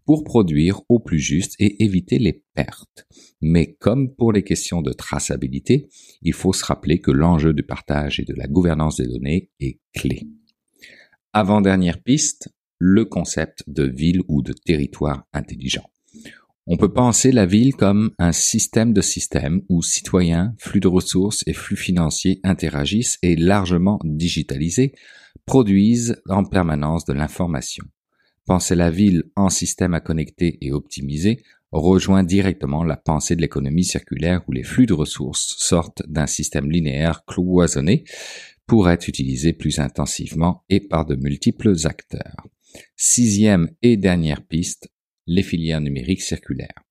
[0.04, 3.06] pour produire au plus juste et éviter les pertes.
[3.40, 5.88] Mais comme pour les questions de traçabilité,
[6.22, 9.80] il faut se rappeler que l'enjeu du partage et de la gouvernance des données est
[9.94, 10.22] clé.
[11.32, 15.84] Avant-dernière piste, le concept de ville ou de territoire intelligent.
[16.68, 21.44] On peut penser la ville comme un système de systèmes où citoyens, flux de ressources
[21.46, 24.92] et flux financiers interagissent et largement digitalisés,
[25.44, 27.84] produisent en permanence de l'information.
[28.46, 31.40] Penser la ville en système à connecter et optimiser
[31.70, 36.68] rejoint directement la pensée de l'économie circulaire où les flux de ressources sortent d'un système
[36.68, 38.02] linéaire cloisonné
[38.66, 42.48] pour être utilisés plus intensivement et par de multiples acteurs.
[42.96, 44.88] Sixième et dernière piste,
[45.26, 46.86] les filières numériques circulaires.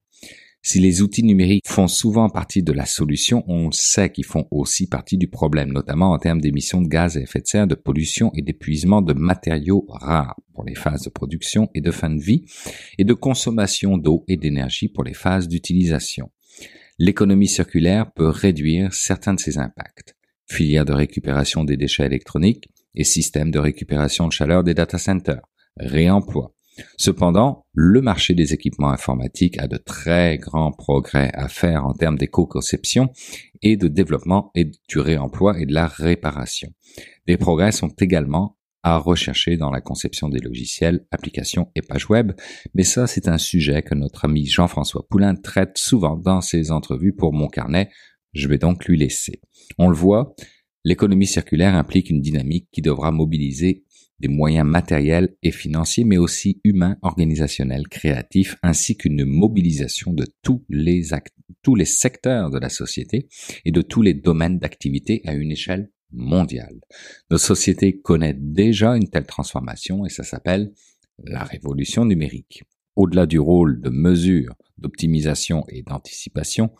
[0.68, 4.88] Si les outils numériques font souvent partie de la solution, on sait qu'ils font aussi
[4.88, 8.32] partie du problème, notamment en termes d'émissions de gaz à effet de serre, de pollution
[8.34, 12.44] et d'épuisement de matériaux rares pour les phases de production et de fin de vie,
[12.98, 16.32] et de consommation d'eau et d'énergie pour les phases d'utilisation.
[16.98, 20.16] L'économie circulaire peut réduire certains de ces impacts.
[20.48, 25.46] Filières de récupération des déchets électroniques et systèmes de récupération de chaleur des data centers,
[25.76, 26.55] réemploi,
[26.96, 32.18] Cependant, le marché des équipements informatiques a de très grands progrès à faire en termes
[32.18, 33.10] d'éco-conception
[33.62, 36.68] et de développement et du réemploi et de la réparation.
[37.26, 42.32] Des progrès sont également à rechercher dans la conception des logiciels, applications et pages web,
[42.74, 47.12] mais ça c'est un sujet que notre ami Jean-François Poulain traite souvent dans ses entrevues
[47.12, 47.90] pour mon carnet,
[48.32, 49.40] je vais donc lui laisser.
[49.78, 50.36] On le voit,
[50.84, 53.85] l'économie circulaire implique une dynamique qui devra mobiliser
[54.20, 60.64] des moyens matériels et financiers, mais aussi humains, organisationnels, créatifs, ainsi qu'une mobilisation de tous
[60.68, 61.02] les,
[61.62, 63.28] tous les secteurs de la société
[63.64, 66.80] et de tous les domaines d'activité à une échelle mondiale.
[67.30, 70.72] Notre société connaît déjà une telle transformation et ça s'appelle
[71.24, 72.64] la révolution numérique.
[72.94, 76.70] Au-delà du rôle de mesure, d'optimisation et d'anticipation,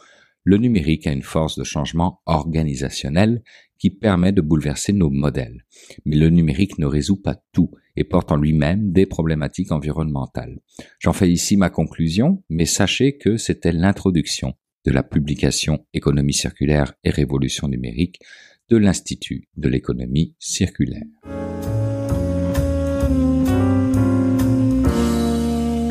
[0.44, 3.42] le numérique a une force de changement organisationnel
[3.78, 5.64] qui permet de bouleverser nos modèles.
[6.04, 10.60] Mais le numérique ne résout pas tout et porte en lui-même des problématiques environnementales.
[10.98, 14.54] J'en fais ici ma conclusion, mais sachez que c'était l'introduction
[14.84, 18.20] de la publication Économie circulaire et révolution numérique
[18.68, 21.04] de l'Institut de l'économie circulaire.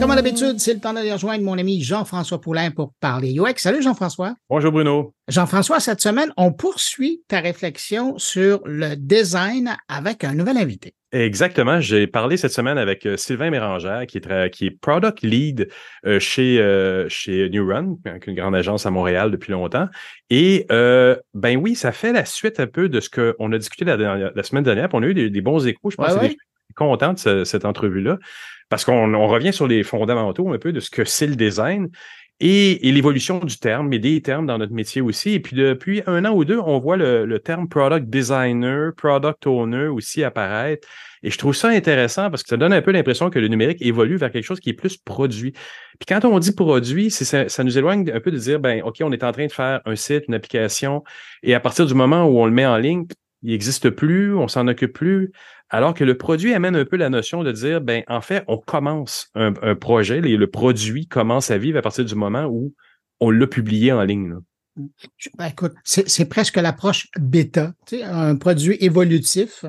[0.05, 3.55] Comme à l'habitude, c'est le temps d'aller rejoindre mon ami Jean-François Poulain pour parler UX.
[3.57, 4.35] Salut Jean-François.
[4.51, 5.15] Bonjour Bruno.
[5.27, 10.93] Jean-François, cette semaine, on poursuit ta réflexion sur le design avec un nouvel invité.
[11.11, 11.81] Exactement.
[11.81, 15.69] J'ai parlé cette semaine avec euh, Sylvain Mérangère, qui est, qui est Product Lead
[16.05, 17.95] euh, chez, euh, chez New Run,
[18.27, 19.87] une grande agence à Montréal depuis longtemps.
[20.29, 23.97] Et ben oui, ça fait la suite un peu de ce qu'on a discuté la,
[23.97, 24.87] la semaine dernière.
[24.93, 25.89] on a eu des, bons échos.
[25.89, 26.15] Je pense
[26.75, 28.17] content de cette entrevue-là
[28.69, 31.89] parce qu'on revient sur les fondamentaux un peu de ce que c'est le design
[32.41, 35.33] et, l'évolution du terme, mais des termes dans notre métier aussi.
[35.33, 39.87] Et puis depuis un an ou deux, on voit le, terme product designer, product owner
[39.87, 40.87] aussi apparaître.
[41.23, 43.81] Et je trouve ça intéressant parce que ça donne un peu l'impression que le numérique
[43.81, 45.53] évolue vers quelque chose qui est plus produit.
[45.99, 48.97] Puis quand on dit produit, ça, ça, nous éloigne un peu de dire, ben, OK,
[49.01, 51.03] on est en train de faire un site, une application,
[51.41, 53.05] et à partir du moment où on le met en ligne,
[53.41, 55.31] il n'existe plus, on s'en occupe plus.
[55.69, 58.57] Alors que le produit amène un peu la notion de dire, ben, en fait, on
[58.57, 62.73] commence un, projet, et le produit commence à vivre à partir du moment où
[63.19, 64.35] on l'a publié en ligne.
[65.37, 67.73] Ben, écoute, c'est presque l'approche bêta,
[68.03, 69.65] un produit évolutif.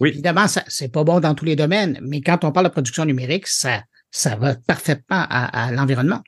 [0.00, 0.10] Oui.
[0.10, 3.46] Évidemment, c'est pas bon dans tous les domaines, mais quand on parle de production numérique,
[3.46, 6.22] ça, ça va parfaitement à l'environnement.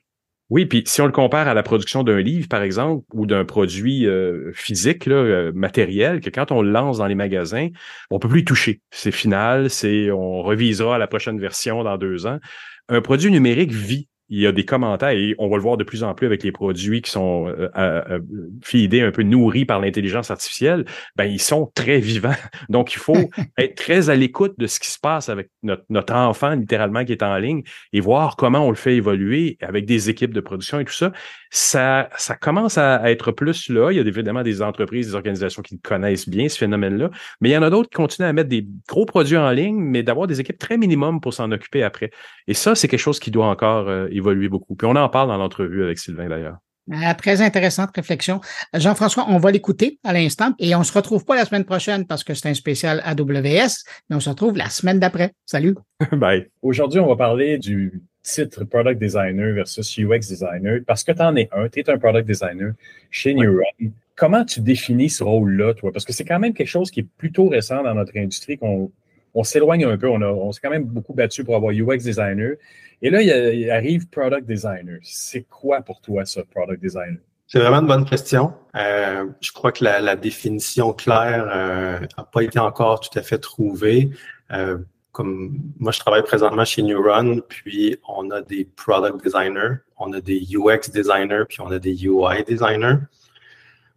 [0.49, 3.45] Oui, puis si on le compare à la production d'un livre, par exemple, ou d'un
[3.45, 7.67] produit euh, physique, euh, matériel, que quand on le lance dans les magasins,
[8.09, 8.81] on peut plus y toucher.
[8.89, 12.39] C'est final, c'est on revisera la prochaine version dans deux ans.
[12.87, 15.83] Un produit numérique vit il y a des commentaires et on va le voir de
[15.83, 19.79] plus en plus avec les produits qui sont euh, euh, euh un peu nourris par
[19.79, 20.85] l'intelligence artificielle,
[21.15, 22.35] ben ils sont très vivants.
[22.69, 26.13] Donc il faut être très à l'écoute de ce qui se passe avec notre, notre,
[26.13, 30.09] enfant littéralement qui est en ligne et voir comment on le fait évoluer avec des
[30.09, 31.11] équipes de production et tout ça.
[31.51, 33.91] Ça, ça commence à être plus là.
[33.91, 37.09] Il y a évidemment des entreprises, des organisations qui connaissent bien ce phénomène-là,
[37.41, 39.77] mais il y en a d'autres qui continuent à mettre des gros produits en ligne,
[39.77, 42.11] mais d'avoir des équipes très minimum pour s'en occuper après.
[42.47, 44.75] Et ça, c'est quelque chose qui doit encore euh, évoluer beaucoup.
[44.75, 46.57] Puis on en parle dans l'entrevue avec Sylvain d'ailleurs.
[46.91, 48.41] Euh, très intéressante réflexion.
[48.73, 52.23] Jean-François, on va l'écouter à l'instant et on se retrouve pas la semaine prochaine parce
[52.23, 55.33] que c'est un spécial AWS, mais on se retrouve la semaine d'après.
[55.45, 55.75] Salut.
[56.13, 56.47] Bye.
[56.63, 61.35] Aujourd'hui, on va parler du titre Product Designer versus UX Designer parce que tu en
[61.35, 62.73] es un, tu es un Product Designer
[63.11, 63.91] chez Neuron.
[64.15, 65.91] Comment tu définis ce rôle-là, toi?
[65.93, 68.91] Parce que c'est quand même quelque chose qui est plutôt récent dans notre industrie, qu'on
[69.33, 70.07] on s'éloigne un peu.
[70.07, 72.55] On, s'est quand même beaucoup battu pour avoir UX Designer.
[73.01, 74.99] Et là, il, arrive Product Designer.
[75.03, 77.19] C'est quoi pour toi, ça, Product Designer?
[77.47, 78.53] C'est vraiment une bonne question.
[78.75, 81.99] Euh, je crois que la, définition claire n'a euh,
[82.31, 84.11] pas été encore tout à fait trouvée.
[84.51, 84.77] Euh,
[85.11, 90.21] comme moi, je travaille présentement chez Neuron, puis on a des product designers, on a
[90.21, 92.99] des UX designers, puis on a des UI designers.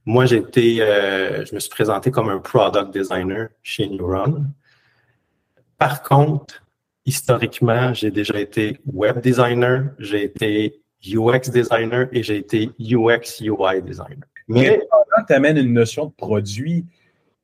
[0.07, 4.47] Moi, été, je me suis présenté comme un product designer chez Neuron.
[5.83, 6.65] Par contre,
[7.05, 13.83] historiquement, j'ai déjà été web designer, j'ai été UX designer et j'ai été UX UI
[13.83, 14.29] designer.
[14.47, 14.81] Mais
[15.27, 16.85] tu amènes une notion de produit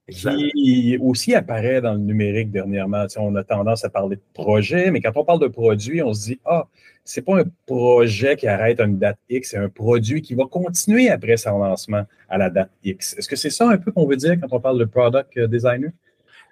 [0.09, 3.06] qui aussi apparaît dans le numérique dernièrement.
[3.16, 6.27] on a tendance à parler de projet, mais quand on parle de produit, on se
[6.27, 6.69] dit Ah,
[7.05, 10.44] c'est pas un projet qui arrête à une date X, c'est un produit qui va
[10.44, 13.16] continuer après son lancement à la date X.
[13.19, 15.90] Est-ce que c'est ça un peu qu'on veut dire quand on parle de product designer?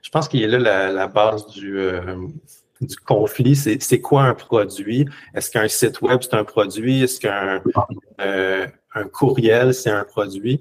[0.03, 2.17] Je pense qu'il y a là la, base du, euh,
[2.81, 5.07] du conflit, c'est quoi un produit?
[5.35, 7.03] Est-ce qu'un site web, c'est un produit?
[7.03, 7.63] Est-ce qu'un
[8.21, 10.61] euh, un courriel, c'est un produit?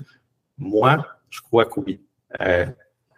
[0.57, 2.01] Moi, je crois que oui.
[2.41, 2.65] Euh,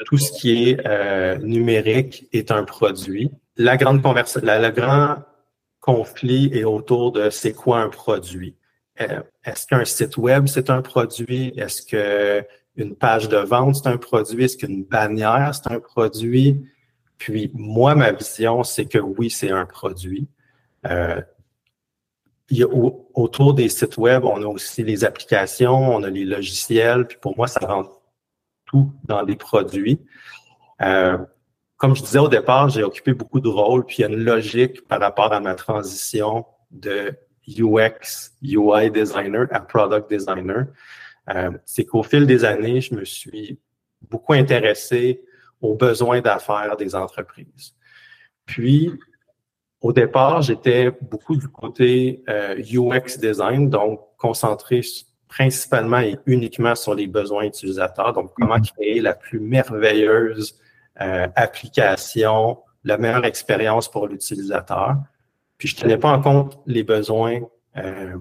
[0.05, 3.31] tout ce qui est numérique est un produit.
[3.55, 5.23] La grande conversation, le grand
[5.79, 8.55] conflit est autour de c'est quoi un produit?
[8.97, 11.53] Est-ce qu'un site web, c'est un produit?
[11.55, 11.83] Est-ce
[12.77, 14.43] qu'une page de vente, c'est un produit?
[14.43, 16.63] Est-ce qu'une bannière, c'est un produit?
[17.17, 20.27] Puis moi, ma vision, c'est que oui, c'est un produit.
[20.85, 21.21] Euh,
[23.13, 27.35] autour des sites web, on a aussi les applications, on a les logiciels, puis pour
[27.35, 27.99] moi, ça rentre
[28.65, 29.99] tout dans les produits.
[30.81, 31.17] Euh,
[31.77, 34.23] comme je disais au départ, j'ai occupé beaucoup de rôles, puis il y a une
[34.23, 37.13] logique par rapport à ma transition de
[37.47, 40.67] UX, UI designer à product designer.
[41.29, 43.59] Euh, c'est qu'au fil des années, je me suis
[44.09, 45.23] beaucoup intéressé
[45.61, 47.73] aux besoins d'affaires des entreprises.
[48.45, 48.91] Puis,
[49.81, 54.81] au départ, j'étais beaucoup du côté euh, UX design, donc concentré
[55.27, 58.13] principalement et uniquement sur les besoins utilisateurs.
[58.13, 60.57] Donc, comment créer la plus merveilleuse
[61.01, 64.95] euh, application, la meilleure expérience pour l'utilisateur.
[65.57, 67.41] Puis, je ne tenais pas en compte les besoins
[67.77, 68.17] euh,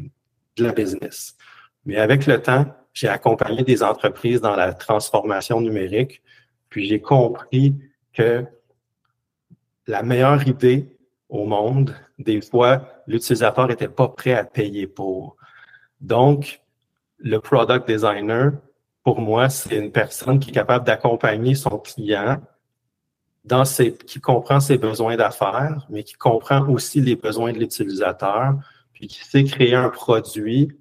[0.57, 1.37] de la business.
[1.85, 2.66] Mais avec le temps,
[2.97, 6.23] j'ai accompagné des entreprises dans la transformation numérique
[6.70, 7.74] puis j'ai compris
[8.14, 8.44] que
[9.86, 10.89] la meilleure idée
[11.28, 15.36] au monde, des fois, l'utilisateur n'était pas prêt à payer pour.
[16.01, 16.62] Donc,
[17.18, 18.52] le product designer,
[19.05, 22.40] pour moi, c'est une personne qui est capable d'accompagner son client
[23.44, 28.55] dans ses, qui comprend ses besoins d'affaires, mais qui comprend aussi les besoins de l'utilisateur,
[28.93, 30.77] puis qui sait créer un produit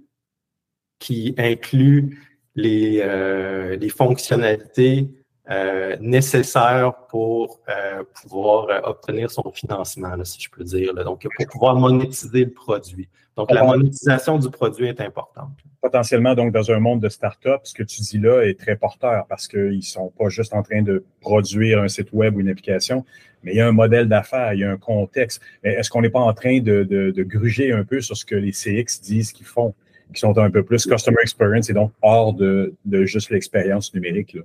[1.00, 2.20] qui inclut
[2.56, 5.10] les, euh, les fonctionnalités
[5.52, 10.94] euh, nécessaire pour euh, pouvoir obtenir son financement, si je peux dire.
[10.96, 13.08] Donc, pour pouvoir monétiser le produit.
[13.38, 15.52] Donc, la monétisation du produit est importante.
[15.82, 19.26] Potentiellement, donc, dans un monde de start-up, ce que tu dis là est très porteur
[19.28, 22.50] parce qu'ils ne sont pas juste en train de produire un site web ou une
[22.50, 23.06] application,
[23.44, 25.42] mais il y a un modèle d'affaires, il y a un contexte.
[25.64, 28.52] Est-ce qu'on n'est pas en train de, de, gruger un peu sur ce que les
[28.52, 29.76] CX disent qu'ils font,
[30.14, 34.34] qui sont un peu plus customer experience et donc hors de, de juste l'expérience numérique?
[34.34, 34.42] Là?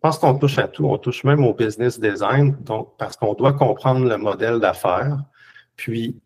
[0.00, 0.86] pense qu'on touche à tout.
[0.86, 5.18] On touche même au business design, donc parce qu'on doit comprendre le modèle d'affaires.
[5.76, 6.20] Puis,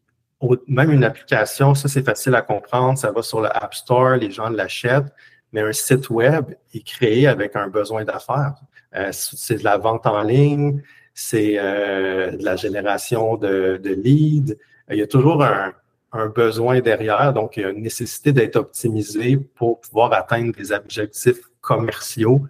[0.67, 4.31] même une application, ça c'est facile à comprendre, ça va sur le App Store, les
[4.31, 5.13] gens l'achètent,
[5.53, 8.55] mais un site web est créé avec un besoin d'affaires.
[8.95, 10.83] Euh, c'est de la vente en ligne,
[11.15, 14.55] c'est euh, de la génération de, de leads.
[14.91, 15.73] Il y a toujours un,
[16.15, 20.71] un besoin derrière, donc il y a une nécessité d'être optimisé pour pouvoir atteindre des
[20.71, 22.47] objectifs commerciaux.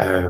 [0.00, 0.28] Euh,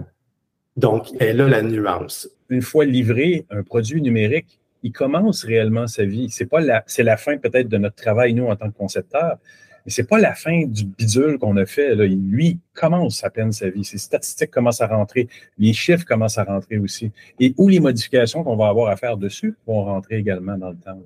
[0.77, 2.29] donc, elle là la nuance.
[2.51, 6.29] Une fois livré, un produit numérique, il commence réellement sa vie.
[6.31, 9.39] C'est pas la, c'est la fin peut-être de notre travail, nous, en tant que concepteurs,
[9.85, 11.95] mais c'est pas la fin du bidule qu'on a fait.
[11.95, 12.05] Là.
[12.05, 13.85] Lui commence à peine sa vie.
[13.85, 15.29] Ses statistiques commencent à rentrer.
[15.57, 17.11] Les chiffres commencent à rentrer aussi.
[17.41, 20.77] Et où les modifications qu'on va avoir à faire dessus vont rentrer également dans le
[20.77, 21.01] temps.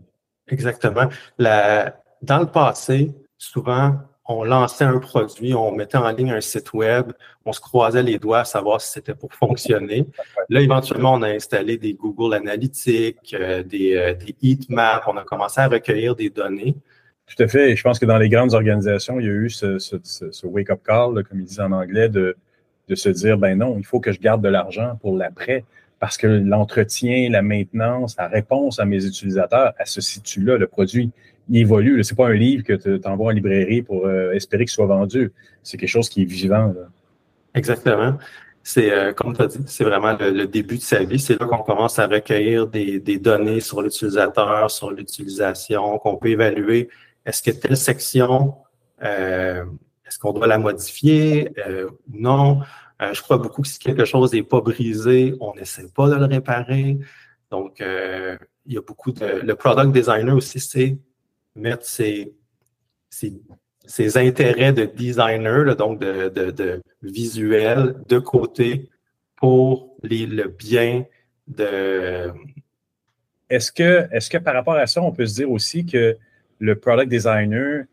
[0.48, 1.08] Exactement.
[1.38, 3.96] Dans le passé, souvent,
[4.26, 7.12] on lançait un produit, on mettait en ligne un site web,
[7.44, 10.06] on se croisait les doigts à savoir si c'était pour fonctionner.
[10.48, 15.24] Là, éventuellement, on a installé des Google Analytics, euh, des, euh, des heatmaps, on a
[15.24, 16.76] commencé à recueillir des données.
[17.26, 17.72] Tout à fait.
[17.72, 21.24] Et je pense que dans les grandes organisations, il y a eu ce wake-up call,
[21.24, 22.36] comme ils disent en anglais, de,
[22.88, 25.64] de se dire, ben non, il faut que je garde de l'argent pour l'après
[26.02, 30.56] parce que l'entretien, la maintenance, la réponse à mes utilisateurs, elle se situe là.
[30.56, 31.12] Le produit
[31.52, 32.02] évolue.
[32.02, 34.86] Ce n'est pas un livre que tu envoies en librairie pour euh, espérer qu'il soit
[34.86, 35.30] vendu.
[35.62, 36.74] C'est quelque chose qui est vivant.
[37.54, 38.18] Exactement.
[38.64, 41.20] C'est, euh, comme tu as dit, c'est vraiment le, début de sa vie.
[41.20, 46.88] C'est là qu'on commence à recueillir des, données sur l'utilisateur, sur l'utilisation, qu'on peut évaluer.
[47.24, 48.56] Est-ce que telle section,
[49.04, 49.64] euh,
[50.04, 51.52] est-ce qu'on doit la modifier?
[51.68, 52.62] Ou non?
[53.02, 56.14] Euh, je crois beaucoup que si quelque chose n'est pas brisé, on n'essaie pas de
[56.14, 56.98] le réparer.
[57.50, 59.40] Donc, euh, il y a beaucoup de.
[59.42, 60.98] Le product designer aussi, c'est
[61.56, 62.32] mettre ses,
[63.10, 68.88] ses, intérêts de designer, donc de, de, visuel, de côté
[69.36, 71.04] pour les, le bien
[71.48, 72.30] de.
[73.50, 76.16] Est-ce que, est-ce que par rapport à ça, on peut se dire aussi que
[76.58, 77.84] le product designer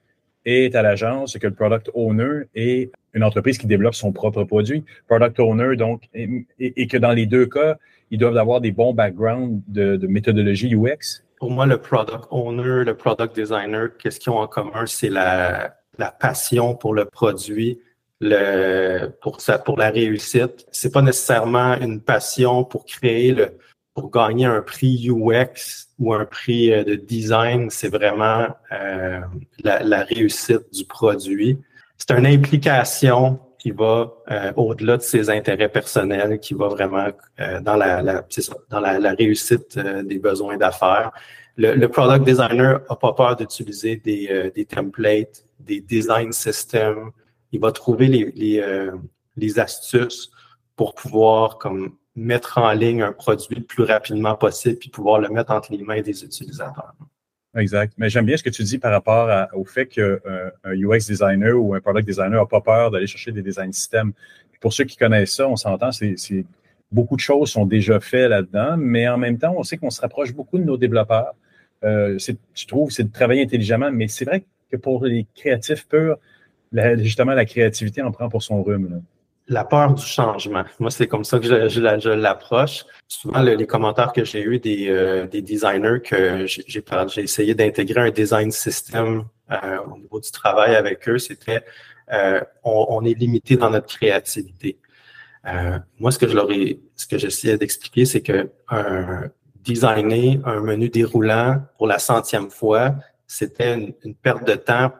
[0.50, 4.84] est à l'agence, que le product owner est une entreprise qui développe son propre produit,
[5.08, 7.78] product owner, donc, et, que dans les deux cas,
[8.12, 11.24] ils doivent avoir des bons backgrounds de, méthodologie UX?
[11.38, 14.86] Pour moi, le product owner, le product designer, qu'est-ce qu'ils ont en commun?
[14.86, 15.76] C'est la,
[16.20, 17.80] passion pour le produit,
[18.22, 20.66] le, pour, pour la réussite.
[20.72, 23.54] C'est pas nécessairement une passion pour créer le,
[23.94, 29.22] pour gagner un prix UX ou un prix euh, de design, c'est vraiment euh,
[29.64, 31.58] la, réussite du produit.
[31.98, 37.08] C'est une implication qui va euh, au-delà de ses intérêts personnels, qui va vraiment
[37.62, 38.02] dans la,
[38.70, 41.12] dans la, réussite des besoins d'affaires.
[41.58, 47.12] Le, product designer n'a pas peur d'utiliser des, des, templates, des design systems.
[47.52, 48.90] Il va trouver les, les,
[49.36, 50.32] les astuces
[50.78, 55.30] pour pouvoir comme mettre en ligne un produit le plus rapidement possible puis pouvoir le
[55.30, 56.94] mettre entre les mains des utilisateurs.
[57.56, 57.94] Exact.
[57.98, 60.20] Mais j'aime bien ce que tu dis par rapport au fait qu'un
[60.66, 64.14] UX designer ou un product designer n'a pas peur d'aller chercher des design systems.
[64.62, 66.46] Pour ceux qui connaissent ça, on s'entend, c'est
[66.92, 70.02] beaucoup de choses sont déjà faites là-dedans, mais en même temps, on sait qu'on se
[70.02, 71.34] rapproche beaucoup de nos développeurs.
[71.84, 76.18] Euh, je trouve, c'est de travailler intelligemment, mais c'est vrai que pour les créatifs purs,
[76.98, 79.02] justement, la créativité en prend pour son rhume
[79.50, 80.64] la peur du changement.
[80.80, 82.86] Moi, c'est comme ça que je, je, l'approche.
[83.08, 88.02] Souvent, les commentaires que j'ai eus des, euh, des designers que j'ai, j'ai essayé d'intégrer
[88.02, 91.64] un design system euh, au niveau du travail avec eux, c'était
[92.14, 94.78] euh, on, est limité dans notre créativité.
[96.00, 98.50] moi, ce que je leur ai, ce que j'essayais d'expliquer, c'est que
[99.64, 102.96] designer un menu déroulant pour la centième fois,
[103.26, 104.92] c'était une perte de temps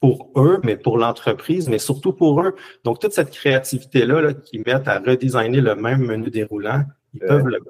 [0.00, 2.54] pour eux, mais pour l'entreprise, mais surtout pour eux.
[2.84, 6.84] Donc, toute cette créativité-là là, qui mettent à redesigner le même menu déroulant,
[7.14, 7.60] ils peuvent le,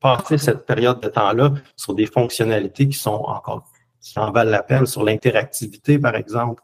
[0.00, 3.64] passer cette période de temps-là sur des fonctionnalités qui sont encore,
[4.00, 6.62] qui en valent la peine, sur l'interactivité, par exemple.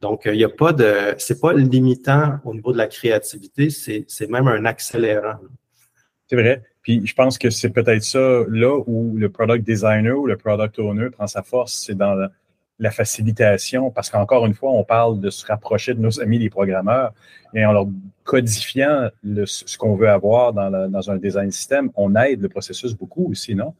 [0.00, 4.06] Donc, il n'y a pas de, c'est pas limitant au niveau de la créativité, c'est,
[4.08, 5.36] c'est même un accélérant.
[6.26, 6.62] C'est vrai.
[6.82, 10.78] Puis je pense que c'est peut-être ça là où le product designer ou le product
[10.78, 12.30] owner prend sa force, c'est dans la,
[12.80, 16.48] la facilitation, parce qu'encore une fois, on parle de se rapprocher de nos amis les
[16.48, 17.12] programmeurs
[17.54, 17.86] et en leur
[18.24, 19.10] codifiant
[19.44, 23.74] ce qu'on veut avoir dans, un design système, on aide le processus beaucoup aussi, non?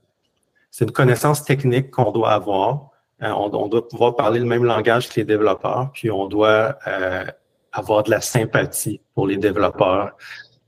[0.70, 2.90] C'est une connaissance technique qu'on doit avoir.
[3.22, 7.24] Euh, on, doit pouvoir parler le même langage que les développeurs, puis on doit euh,
[7.72, 10.16] avoir de la sympathie pour les développeurs.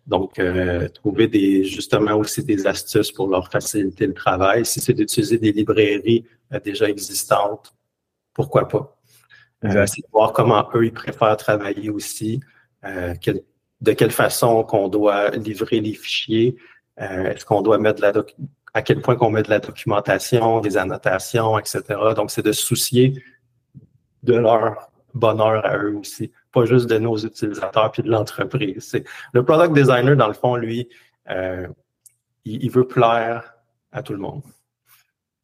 [0.06, 4.64] Donc, euh, trouver des justement aussi des astuces pour leur faciliter le travail.
[4.64, 6.24] Si c'est d'utiliser des librairies
[6.64, 7.72] déjà existantes,
[8.34, 8.96] pourquoi pas.
[9.64, 12.40] Euh, c'est voir comment eux, ils préfèrent travailler aussi,
[12.84, 13.14] euh,
[13.80, 16.56] de quelle façon qu'on doit livrer les fichiers,
[17.00, 18.12] euh, est-ce qu'on doit mettre de la
[18.74, 21.82] à quel point qu'on met de la documentation, des annotations, etc.
[22.16, 23.22] Donc, c'est de soucier
[24.22, 28.96] de leur bonheur à eux aussi, pas juste de nos utilisateurs puis de l'entreprise.
[29.32, 30.88] Le product designer dans le fond, lui,
[31.28, 31.68] euh,
[32.44, 33.54] il, veut plaire
[33.92, 34.42] à tout le monde.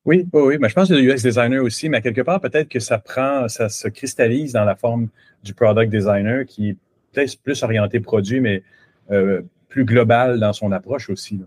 [0.09, 2.80] Oui, oui, mais je pense que le UX designer aussi, mais quelque part, peut-être que
[2.80, 5.09] ça prend, ça se cristallise dans la forme
[5.44, 6.76] du product designer qui est
[7.12, 8.62] peut-être plus orienté produit, mais
[9.10, 11.43] euh, plus global dans son approche aussi.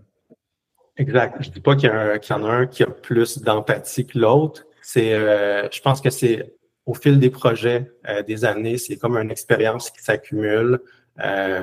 [0.96, 1.38] Exact.
[1.40, 4.64] Je ne dis pas qu'il y, en a un qui a plus d'empathie que l'autre.
[4.80, 6.54] C'est, euh, je pense que c'est
[6.86, 10.78] au fil des projets, euh, des années, c'est comme une expérience qui s'accumule.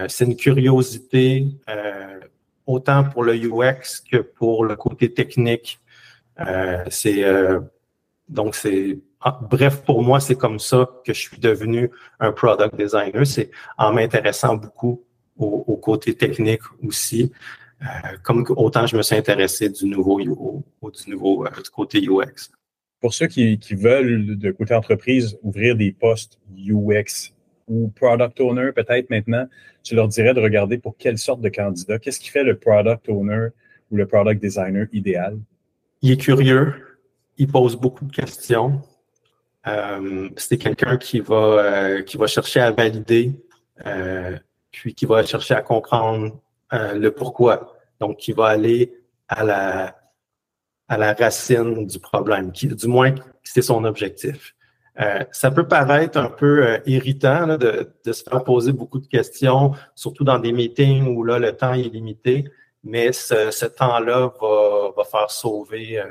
[0.09, 1.47] c'est une curiosité,
[2.65, 5.79] autant pour le UX que pour le côté technique.
[6.89, 7.23] C'est
[8.29, 8.99] donc c'est
[9.41, 11.89] bref, pour moi, c'est comme ça que je suis devenu
[12.19, 13.25] un product designer.
[13.25, 15.03] C'est en m'intéressant beaucoup
[15.37, 17.31] au, côté technique aussi.
[17.81, 17.85] Euh,
[18.23, 22.51] comme autant je me suis intéressé du nouveau, du nouveau euh, côté UX.
[22.99, 27.33] Pour ceux qui, veulent, de côté entreprise, ouvrir des postes UX
[27.69, 29.47] ou product owner peut-être maintenant,
[29.83, 31.99] tu leur dirais de regarder pour quelle sorte de candidat.
[31.99, 33.47] Qu'est-ce qui fait le product owner
[33.91, 35.39] ou le product designer idéal?
[36.01, 36.73] Il est curieux,
[37.37, 38.81] il pose beaucoup de questions.
[39.67, 43.33] Euh, c'est quelqu'un qui va qui va chercher à valider
[44.71, 46.39] puis qui va chercher à comprendre
[46.73, 47.75] euh, le pourquoi.
[47.99, 48.93] Donc, qui va aller
[49.27, 49.95] à la,
[50.87, 53.13] à la racine du problème, qui, du moins,
[53.43, 54.55] c'est son objectif.
[54.99, 59.07] Euh, ça peut paraître un peu euh, irritant de, de, se faire poser beaucoup de
[59.07, 62.45] questions, surtout dans des meetings où là, le temps est limité,
[62.83, 66.01] mais ce, ce temps-là va, va, faire sauver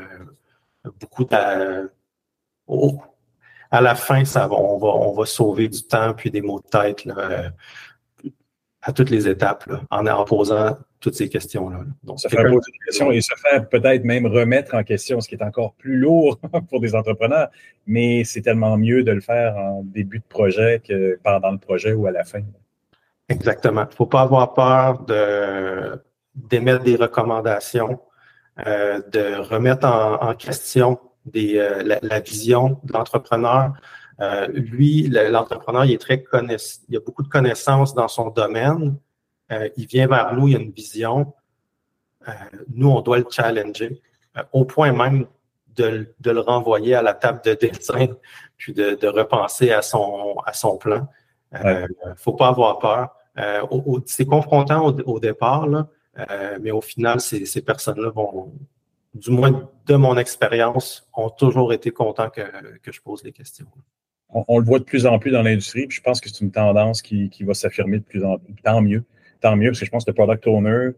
[1.00, 1.90] beaucoup de...
[2.66, 3.00] Oh,
[3.70, 6.60] à la fin, ça va, on, va, on va sauver du temps puis des mots
[6.60, 7.04] de tête.
[7.04, 7.52] Là,
[8.82, 11.80] à toutes les étapes en, posant toutes ces questions-là.
[12.02, 15.28] Donc, se faire poser des questions et se faire peut-être même remettre en question, ce
[15.28, 16.38] qui est encore plus lourd
[16.70, 17.50] pour des entrepreneurs,
[17.86, 21.92] mais c'est tellement mieux de le faire en début de projet que pendant le projet
[21.92, 22.42] ou à la fin.
[23.28, 23.82] Exactement.
[23.82, 26.00] Il ne faut pas avoir peur de,
[26.38, 28.00] d'émettre des recommandations,
[28.66, 33.74] euh, de remettre en, question des, euh, la, vision de l'entrepreneur.
[34.20, 38.96] Euh, lui, l'entrepreneur, il est très connaissant, il a beaucoup de connaissances dans son domaine.
[39.52, 41.32] Euh, il vient vers nous, il a une vision.
[42.26, 42.32] Euh,
[42.74, 44.00] nous, on doit le challenger
[44.52, 45.26] au point même
[45.76, 48.08] de, le renvoyer à la table de dessin,
[48.56, 51.08] puis de, repenser à son, à son plan.
[51.52, 53.16] Il ne faut pas avoir peur.
[54.06, 55.66] c'est confrontant au, départ,
[56.60, 58.52] mais au final, ces, personnes-là vont,
[59.14, 62.42] du moins de mon expérience, ont toujours été contents que,
[62.90, 63.66] je pose les questions
[64.30, 66.50] on, le voit de plus en plus dans l'industrie, puis je pense que c'est une
[66.50, 68.54] tendance qui, va s'affirmer de plus en plus.
[68.62, 69.04] Tant mieux.
[69.40, 70.90] Tant mieux, parce que je pense que le product owner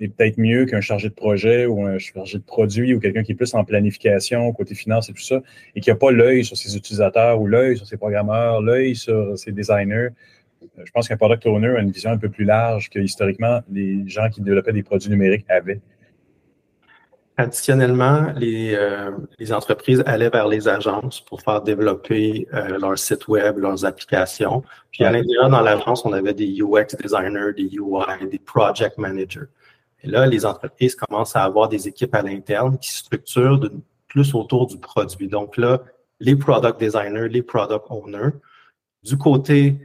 [0.00, 3.32] est peut-être mieux qu'un chargé de projet ou un chargé de produit ou quelqu'un qui
[3.32, 5.42] est plus en planification, côté finance et tout ça,
[5.74, 9.36] et qui n'a pas l'œil sur ses utilisateurs ou l'œil sur ses programmeurs, l'œil sur
[9.36, 10.10] ses designers.
[10.62, 13.60] Euh, je pense qu'un product owner a une vision un peu plus large que historiquement
[13.70, 15.80] les gens qui développaient des produits numériques avaient.
[17.36, 23.28] Additionnellement, les, euh, les, entreprises allaient vers les agences pour faire développer euh, leur site
[23.28, 24.64] web, leurs applications.
[24.90, 29.46] Puis à l'intérieur, dans l'agence, on avait des UX designers, des UI, des project managers.
[30.02, 33.60] Et là, les entreprises commencent à avoir des équipes à l'interne qui structurent
[34.08, 35.28] plus autour du produit.
[35.28, 35.82] Donc là,
[36.18, 38.32] les product designers, les product owners.
[39.04, 39.76] Du côté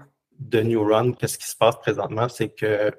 [0.49, 2.29] de New Run, qu'est-ce qui se passe présentement?
[2.29, 2.91] C'est que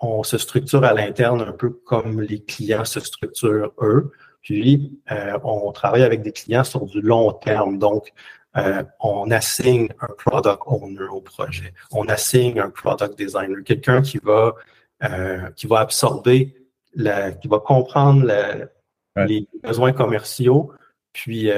[0.00, 4.12] on se structure à l'interne un peu comme les clients se structurent eux.
[4.42, 7.78] Puis, euh, on travaille avec des clients sur du long terme.
[7.78, 8.12] Donc,
[8.56, 11.74] euh, on assigne un product owner au projet.
[11.90, 14.54] On assigne un product designer, quelqu'un qui va
[15.04, 16.56] euh, qui va absorber,
[16.94, 18.32] la, qui va comprendre
[19.16, 20.72] les besoins commerciaux,
[21.12, 21.50] puis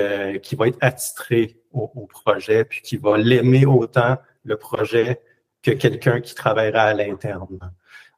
[0.43, 5.21] qui va être attitré au, au, projet, puis qui va l'aimer autant le projet
[5.63, 7.59] que quelqu'un qui travaillera à l'interne.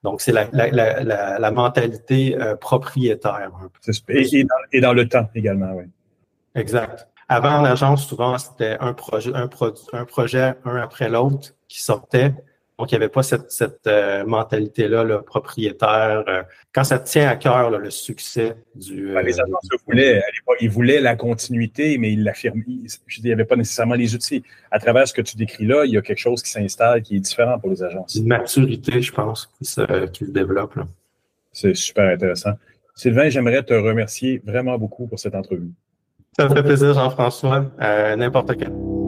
[0.02, 3.50] Donc, c'est la, la, la, la, mentalité euh, propriétaire.
[4.08, 5.84] Et, dans, et, dans, le temps également, oui.
[6.54, 7.08] Exact.
[7.28, 9.48] Avant, l'agence, souvent, c'était un projet, un,
[9.92, 12.34] un projet, un après l'autre, qui sortait.
[12.82, 16.24] Donc, il n'y avait pas cette, cette euh, mentalité-là, le propriétaire.
[16.26, 16.42] Euh,
[16.74, 19.06] quand ça tient à cœur, le succès du.
[19.06, 20.20] les euh, agences voulaient,
[20.60, 22.64] ils voulaient la continuité, mais ils l'affirment.
[22.66, 22.88] Il
[23.22, 24.42] n'y avait pas nécessairement les outils.
[24.72, 27.14] À travers ce que tu décris là, il y a quelque chose qui s'installe qui
[27.14, 28.16] est différent pour les agences.
[28.16, 30.74] Une maturité, je pense, qui se, qui se développe.
[31.52, 32.54] C'est super intéressant.
[32.96, 35.70] Sylvain, j'aimerais te remercier vraiment beaucoup pour cette entrevue.
[36.36, 37.70] Ça me fait plaisir, Jean-François.
[38.16, 39.01] N'importe quand.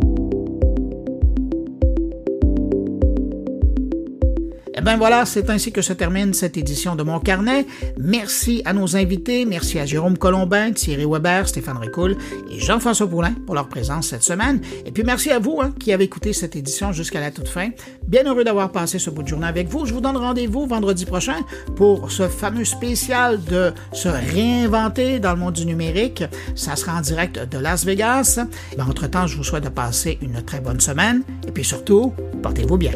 [4.84, 7.66] Bien voilà, c'est ainsi que se termine cette édition de Mon Carnet.
[7.98, 12.18] Merci à nos invités, merci à Jérôme Colombin, Thierry Weber, Stéphane Ricoul
[12.50, 14.60] et Jean-François Poulain pour leur présence cette semaine.
[14.84, 17.70] Et puis merci à vous hein, qui avez écouté cette édition jusqu'à la toute fin.
[18.06, 19.86] Bien heureux d'avoir passé ce bout de journée avec vous.
[19.86, 21.38] Je vous donne rendez-vous vendredi prochain
[21.76, 26.24] pour ce fameux spécial de se réinventer dans le monde du numérique.
[26.54, 28.38] Ça sera en direct de Las Vegas.
[28.76, 32.12] Ben, entre-temps, je vous souhaite de passer une très bonne semaine et puis surtout,
[32.42, 32.92] portez-vous bien.